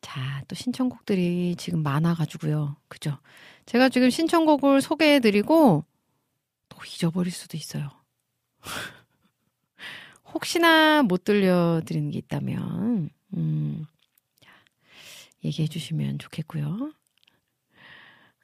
[0.00, 2.76] 자, 또 신청곡들이 지금 많아가지고요.
[2.88, 3.18] 그죠?
[3.66, 5.84] 제가 지금 신청곡을 소개해드리고
[6.70, 7.90] 또 잊어버릴 수도 있어요.
[10.32, 13.86] 혹시나 못 들려드리는 게 있다면, 음,
[15.44, 16.94] 얘기해 주시면 좋겠고요.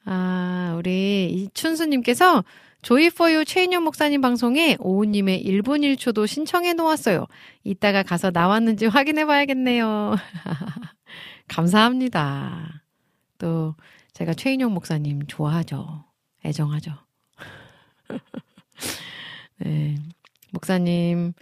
[0.04, 2.44] 아, 우리 이춘수님께서
[2.82, 7.26] 조이포유 최인영 목사님 방송에 오우님의 1분 1초도 신청해 놓았어요.
[7.64, 10.14] 이따가 가서 나왔는지 확인해 봐야겠네요.
[11.48, 12.82] 감사합니다.
[13.38, 13.74] 또
[14.12, 16.04] 제가 최인영 목사님 좋아하죠.
[16.44, 16.92] 애정하죠.
[19.58, 19.96] 네.
[20.52, 21.32] 목사님,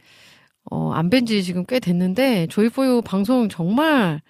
[0.71, 4.21] 어, 안 뵌 지 지금 꽤 됐는데, 조이포유 방송 정말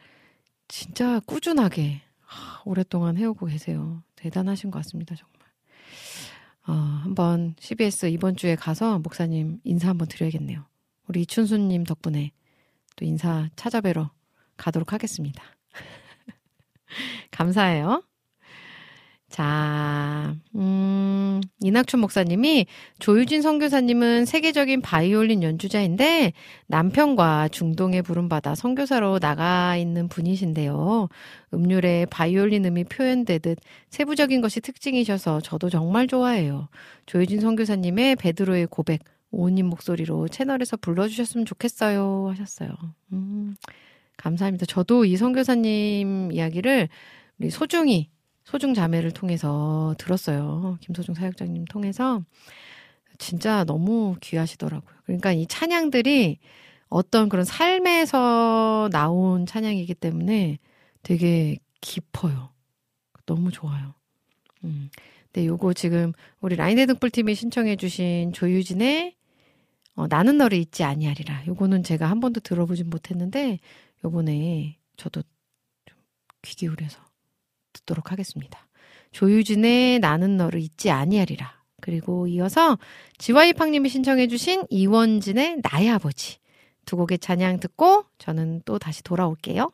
[0.69, 4.03] 진짜 꾸준하게 하, 오랫동안 해오고 계세요.
[4.17, 5.36] 대단하신 것 같습니다, 정말.
[6.67, 10.65] 어, 한번 CBS 이번 주에 가서 목사님 인사 한번 드려야겠네요.
[11.09, 12.33] 우리 이춘수님 덕분에
[12.97, 14.11] 또 인사 찾아뵈러
[14.57, 15.43] 가도록 하겠습니다.
[17.31, 18.03] 감사해요.
[19.37, 22.65] 자, 음, 이낙춘 목사님이
[22.99, 26.33] 조유진 선교사님은 세계적인 바이올린 연주자인데
[26.69, 31.11] 남편과 중동에 부름받아 선교사로 나가 있는 분이신데요.
[31.53, 33.59] 음률에 바이올린 음이 표현되듯
[33.91, 36.71] 세부적인 것이 특징이셔서 저도 정말 좋아해요.
[37.05, 39.03] 조유진 선교사님의 베드로의 고백,
[39.33, 42.29] 오님 목소리로 채널에서 불러주셨으면 좋겠어요.
[42.31, 42.71] 하셨어요.
[43.13, 43.55] 음,
[44.17, 44.65] 감사합니다.
[44.65, 46.89] 저도 이 선교사님 이야기를
[47.39, 48.09] 우리 소중히
[48.47, 50.79] 소중 자매를 통해서 들었어요.
[50.81, 52.23] 김소중 사역장님 통해서
[53.19, 54.97] 진짜 너무 귀하시더라고요.
[55.05, 56.39] 그러니까 이 찬양들이
[56.89, 60.59] 어떤 그런 삶에서 나온 찬양이기 때문에
[61.03, 62.51] 되게 깊어요.
[63.27, 63.95] 너무 좋아요.
[64.65, 64.91] 음.
[65.33, 69.17] 근데 요거 지금 우리 라인의 등불팀이 신청해주신 조유진의
[69.97, 71.47] 어, 나는 너를 잊지 아니하리라.
[71.47, 73.59] 요거는 제가 한 번도 들어보진 못했는데
[74.05, 75.23] 요번에 저도
[75.87, 75.99] 좀
[76.47, 77.06] 귀 기울여서
[77.87, 78.67] 듣도록 하겠습니다.
[79.13, 81.57] 조유진의 나는 너를 잊지 아니하리라.
[81.81, 82.79] 그리고 이어서
[83.19, 86.39] 지와이팡님이 신청해주신 이원진의 나의 아버지
[86.85, 89.73] 두 곡의 찬양 듣고 저는 또 다시 돌아올게요.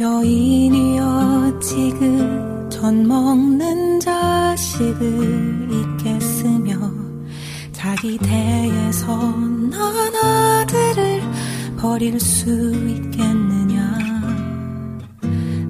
[0.00, 6.90] 여인이여 지금 전 먹는 자식을 잊겠으며
[7.70, 11.20] 자기 대에서 난 아들을
[11.76, 13.98] 버릴 수 있겠느냐?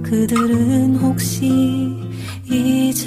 [0.04, 1.98] 그들은 혹시
[2.48, 3.00] 잊을지라도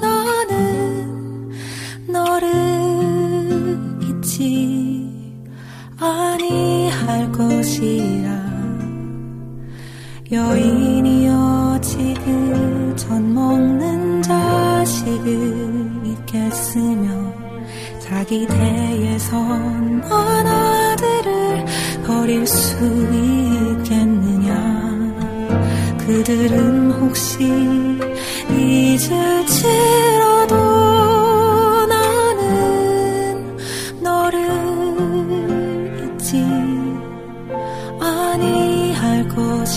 [0.00, 1.50] 나는
[2.06, 5.10] 너를 잊지
[5.98, 6.79] 아니
[7.10, 8.30] 할 것이라.
[10.30, 17.34] 여인이여 지금 전 먹는 자식을 잊겠으며
[17.98, 21.64] 자기 대에선 난 아들을
[22.06, 22.76] 버릴 수
[23.82, 24.54] 있겠느냐?
[26.06, 27.42] 그들은 혹시
[28.56, 29.90] 잊을지라도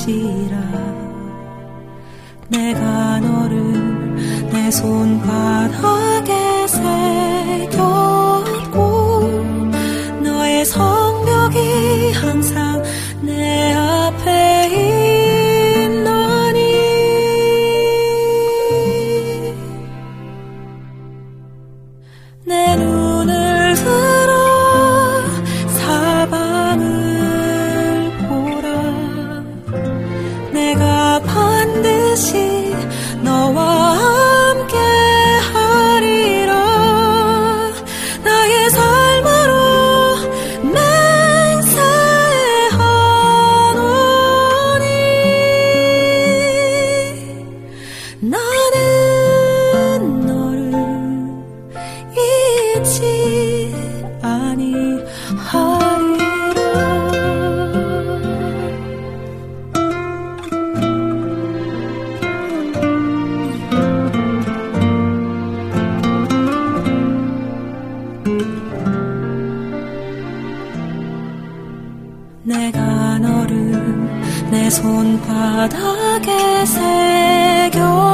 [0.04, 0.60] 것이라
[2.50, 6.03] 내가 너를 내 손바닥
[76.65, 78.12] 새겨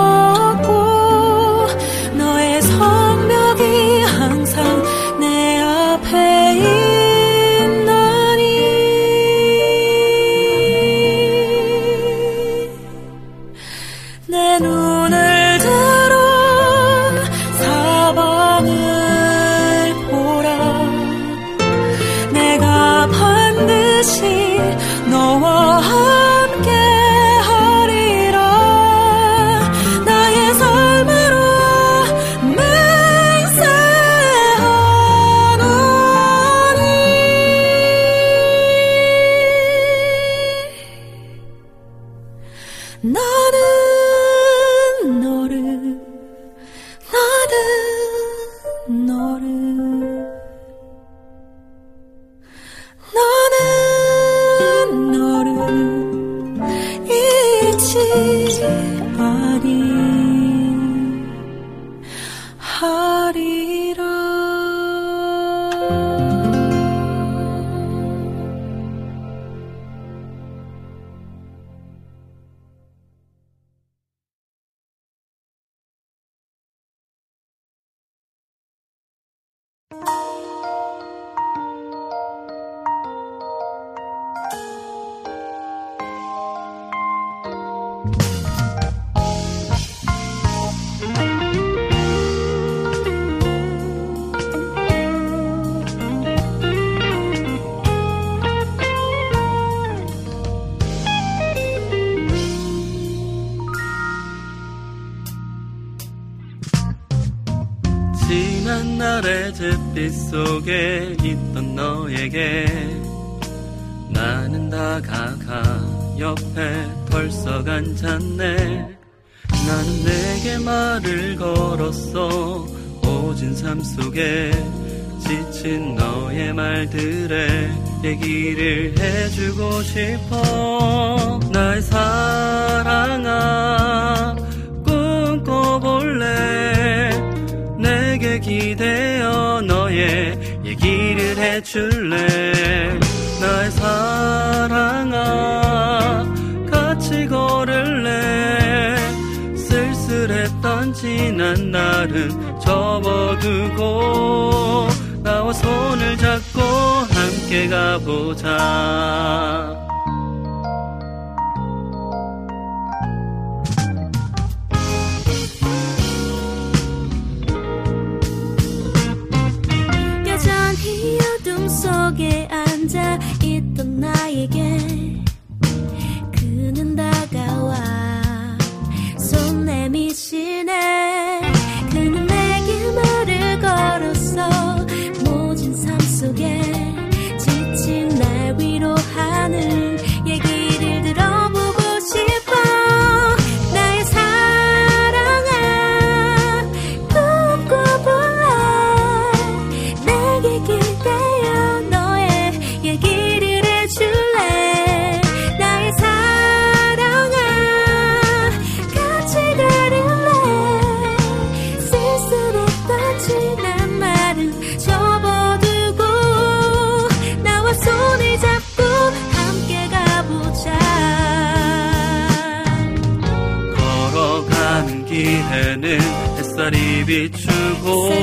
[226.69, 228.13] 햇살이 비추고,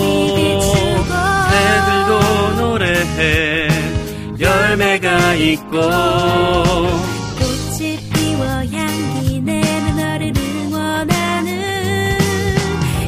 [1.51, 3.69] 새들도 노래해
[4.39, 5.81] 열매가 있고
[7.39, 12.19] 꽃이 피워 향기 내는 너를 응원하는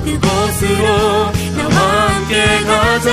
[0.05, 3.09] 그곳으로 나와 함께 가자.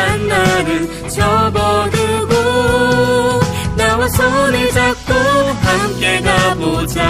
[0.00, 2.34] 난 나를 접어두고
[3.76, 7.04] 나와 손을 잡고 함께 가보자.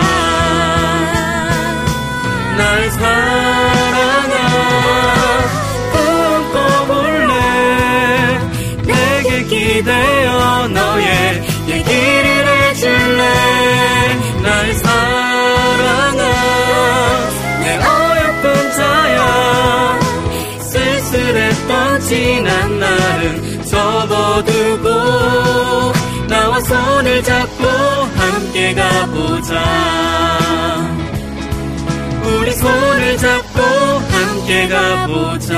[2.58, 4.34] 날 사랑아
[5.92, 7.32] 꿈꿔볼래?
[8.82, 13.22] 내게 기대어 너의 얘기를 해줄래?
[14.42, 14.89] 날 사랑아
[22.10, 24.88] 지난 날은 접어두고
[26.28, 29.64] 나와 손을 잡고 함께 가보자.
[32.24, 35.56] 우리 손을 잡고 함께 가보자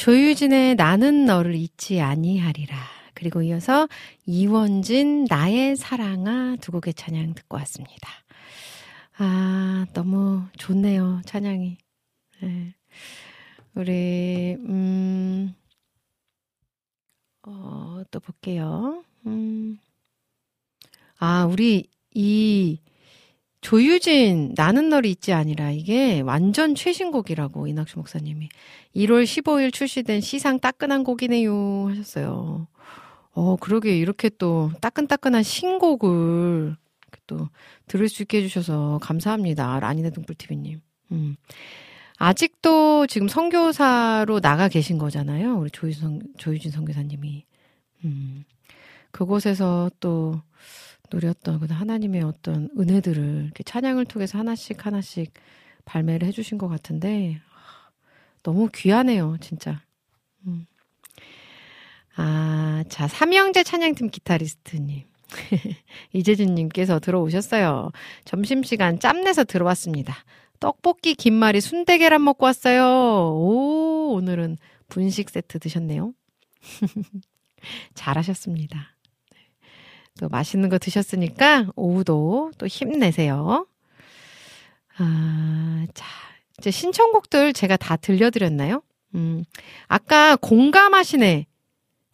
[0.00, 2.74] 조유진의 나는 너를 잊지 아니하리라.
[3.12, 3.86] 그리고 이어서
[4.24, 8.08] 이원진 나의 사랑아 두 곡의 찬양 듣고 왔습니다.
[9.18, 11.20] 아, 너무 좋네요.
[11.26, 11.76] 찬양이.
[12.40, 12.74] 네.
[13.74, 15.54] 우리 음
[17.42, 19.04] 어, 또 볼게요.
[19.26, 19.78] 음.
[21.18, 22.78] 아, 우리 이
[23.60, 28.48] 조유진 나는 너를 잊지 아니라 이게 완전 최신곡이라고 이낙주 목사님이
[28.96, 32.66] 1월 15일 출시된 시상 따끈한 곡이네요 하셨어요.
[33.32, 36.76] 어 그러게 이렇게 또 따끈따끈한 신곡을
[37.26, 37.48] 또
[37.86, 40.80] 들을 수 있게 해주셔서 감사합니다 라니네 등불TV님.
[41.12, 41.36] 음.
[42.16, 47.44] 아직도 지금 선교사로 나가 계신 거잖아요 우리 조유진, 조유진 선교사님이.
[48.04, 48.44] 음.
[49.10, 50.40] 그곳에서 또
[51.12, 55.32] 누렸던 그 하나님의 어떤 은혜들을 이렇게 찬양을 통해서 하나씩 하나씩
[55.84, 57.40] 발매를 해주신 것 같은데
[58.42, 59.82] 너무 귀하네요, 진짜.
[60.46, 60.66] 음.
[62.16, 65.04] 아, 자, 삼형제 찬양팀 기타리스트님.
[66.12, 67.92] 이재준님께서 들어오셨어요.
[68.24, 70.14] 점심시간 짬내서 들어왔습니다.
[70.58, 72.84] 떡볶이, 김말이, 순대 계란 먹고 왔어요.
[73.34, 74.58] 오, 오늘은
[74.88, 76.12] 분식 세트 드셨네요.
[77.94, 78.96] 잘하셨습니다.
[80.20, 83.66] 또 맛있는 거 드셨으니까 오후도 또 힘내세요.
[84.98, 86.06] 아, 자,
[86.58, 88.82] 이제 신청곡들 제가 다 들려드렸나요?
[89.14, 89.44] 음,
[89.88, 91.46] 아까 공감하시네.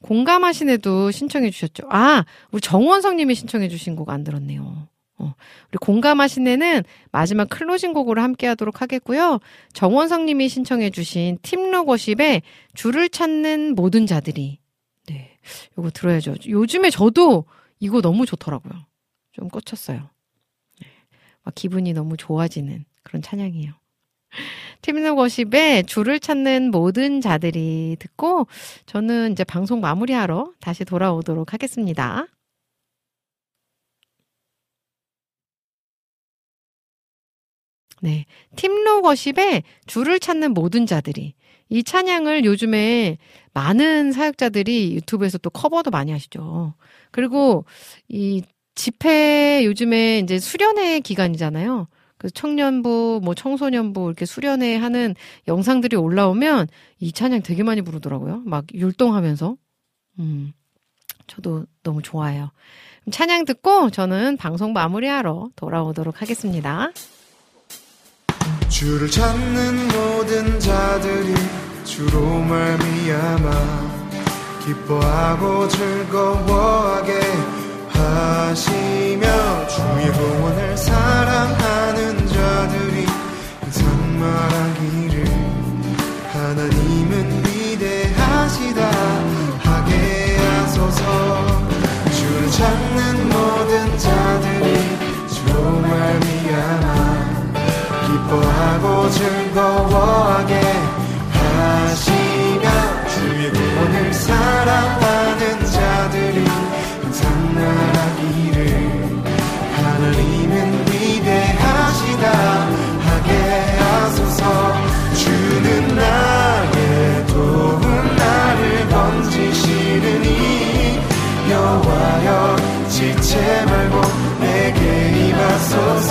[0.02, 1.88] 공감하시네도 신청해 주셨죠.
[1.90, 4.86] 아, 우리 정원성 님이 신청해 주신 곡 안 들었네요.
[5.18, 5.34] 어,
[5.70, 9.40] 우리 공감하시네는 마지막 클로징 곡으로 함께 하도록 하겠고요.
[9.72, 12.42] 정원성 님이 신청해 주신 팀로거십의
[12.74, 14.60] 줄을 찾는 모든 자들이.
[15.08, 15.38] 네.
[15.76, 16.36] 요거 들어야죠.
[16.46, 17.46] 요즘에 저도
[17.78, 18.86] 이거 너무 좋더라고요.
[19.32, 20.08] 좀 꽂혔어요.
[20.80, 20.88] 네.
[21.42, 23.72] 막 기분이 너무 좋아지는 그런 찬양이에요.
[24.82, 28.46] 팀노거십의 줄을 찾는 모든 자들이 듣고
[28.86, 32.26] 저는 이제 방송 마무리하러 다시 돌아오도록 하겠습니다.
[38.02, 38.26] 네.
[38.56, 41.34] 팀로거십의 줄을 찾는 모든 자들이
[41.68, 43.18] 이 찬양을 요즘에
[43.56, 46.74] 많은 사역자들이 유튜브에서 또 커버도 많이 하시죠.
[47.10, 47.64] 그리고
[48.06, 48.42] 이
[48.74, 51.88] 집회 요즘에 이제 수련회 기간이잖아요.
[52.18, 55.14] 그래서 청년부, 뭐 청소년부 이렇게 수련회 하는
[55.48, 56.68] 영상들이 올라오면
[57.00, 58.42] 이 찬양 되게 많이 부르더라고요.
[58.44, 59.56] 막 율동하면서.
[60.18, 60.52] 음.
[61.26, 62.50] 저도 너무 좋아요.
[63.10, 66.92] 찬양 듣고 저는 방송 마무리하러 돌아오도록 하겠습니다.
[68.68, 71.34] 주를 찾는 모든 자들이
[71.86, 73.50] 주로 말미암아
[74.64, 77.20] 기뻐하고 즐거워하게
[77.88, 83.06] 하시며 주의 구원을 사랑하는 자들이
[83.60, 85.26] 항상 말하기를
[86.32, 88.90] 하나님은 위대하시다.
[89.60, 91.02] 하게 하소서.
[92.10, 94.74] 주를 찾는 모든 자들이
[95.28, 96.86] 주로 말미암아
[98.08, 100.85] 기뻐하고 즐거워하게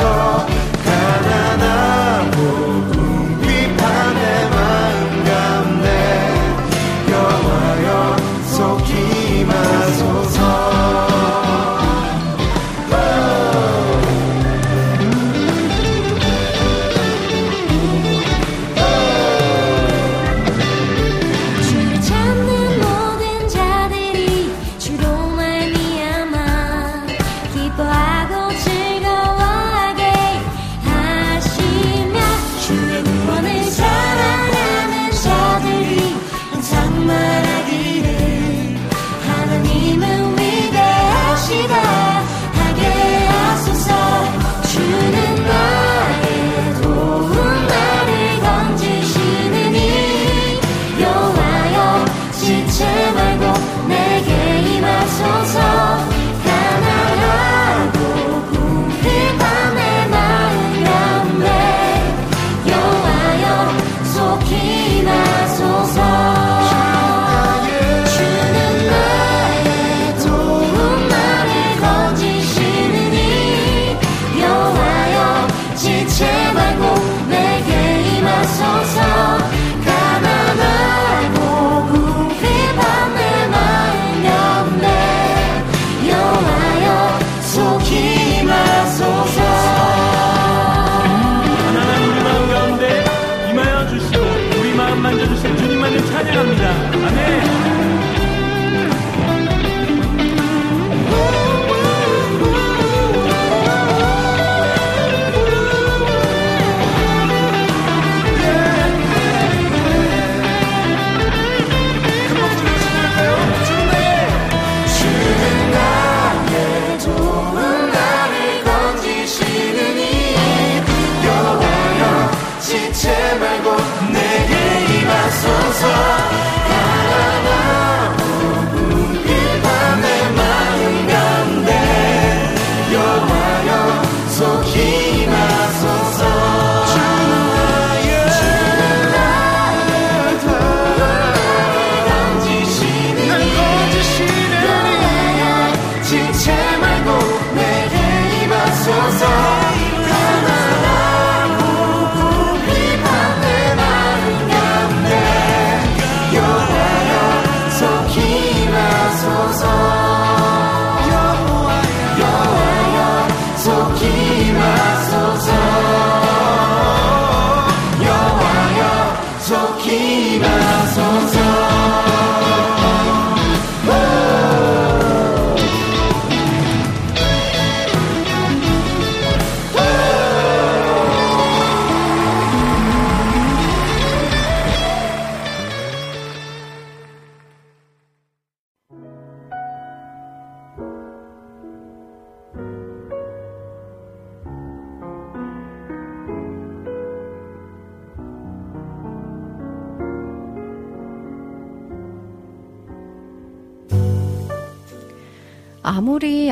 [0.01, 0.54] 임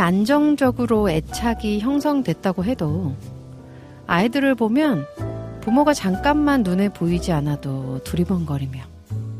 [0.03, 3.15] 안정적으로 애착이 형성됐다고 해도
[4.05, 5.05] 아이들을 보면
[5.61, 8.81] 부모가 잠깐만 눈에 보이지 않아도 두리번거리며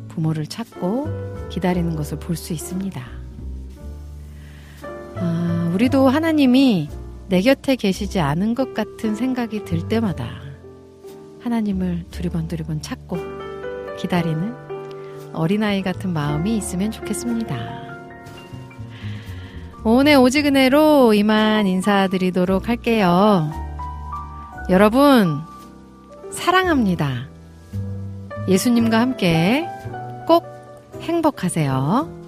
[0.08, 3.02] 부모를 찾고 기다리는 것을 볼 수 있습니다.
[5.18, 6.88] 아, 우리도 하나님이
[7.28, 10.30] 내 곁에 계시지 않은 것 같은 생각이 들 때마다
[11.42, 13.18] 하나님을 두리번두리번 찾고
[14.00, 14.56] 기다리는
[15.34, 17.93] 어린아이 같은 마음이 있으면 좋겠습니다.
[19.86, 23.52] 오늘 오지근해로 이만 인사드리도록 할게요.
[24.70, 25.42] 여러분,
[26.32, 27.28] 사랑합니다.
[28.48, 29.68] 예수님과 함께
[30.26, 30.46] 꼭
[31.02, 32.23] 행복하세요.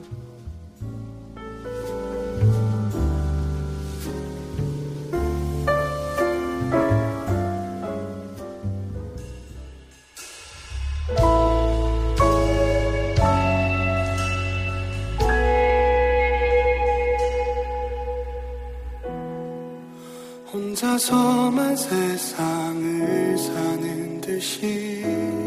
[20.96, 25.45] 혼자서만 세상을 사는 듯이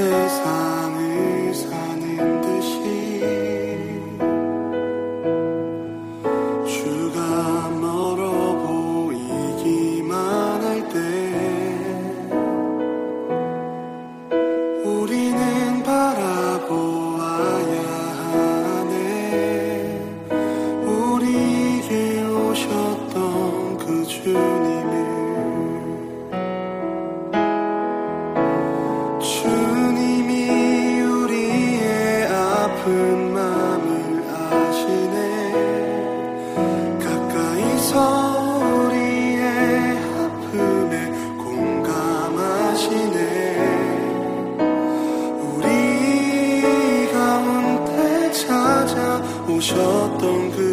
[0.00, 0.69] 혼자
[50.20, 50.69] 찾아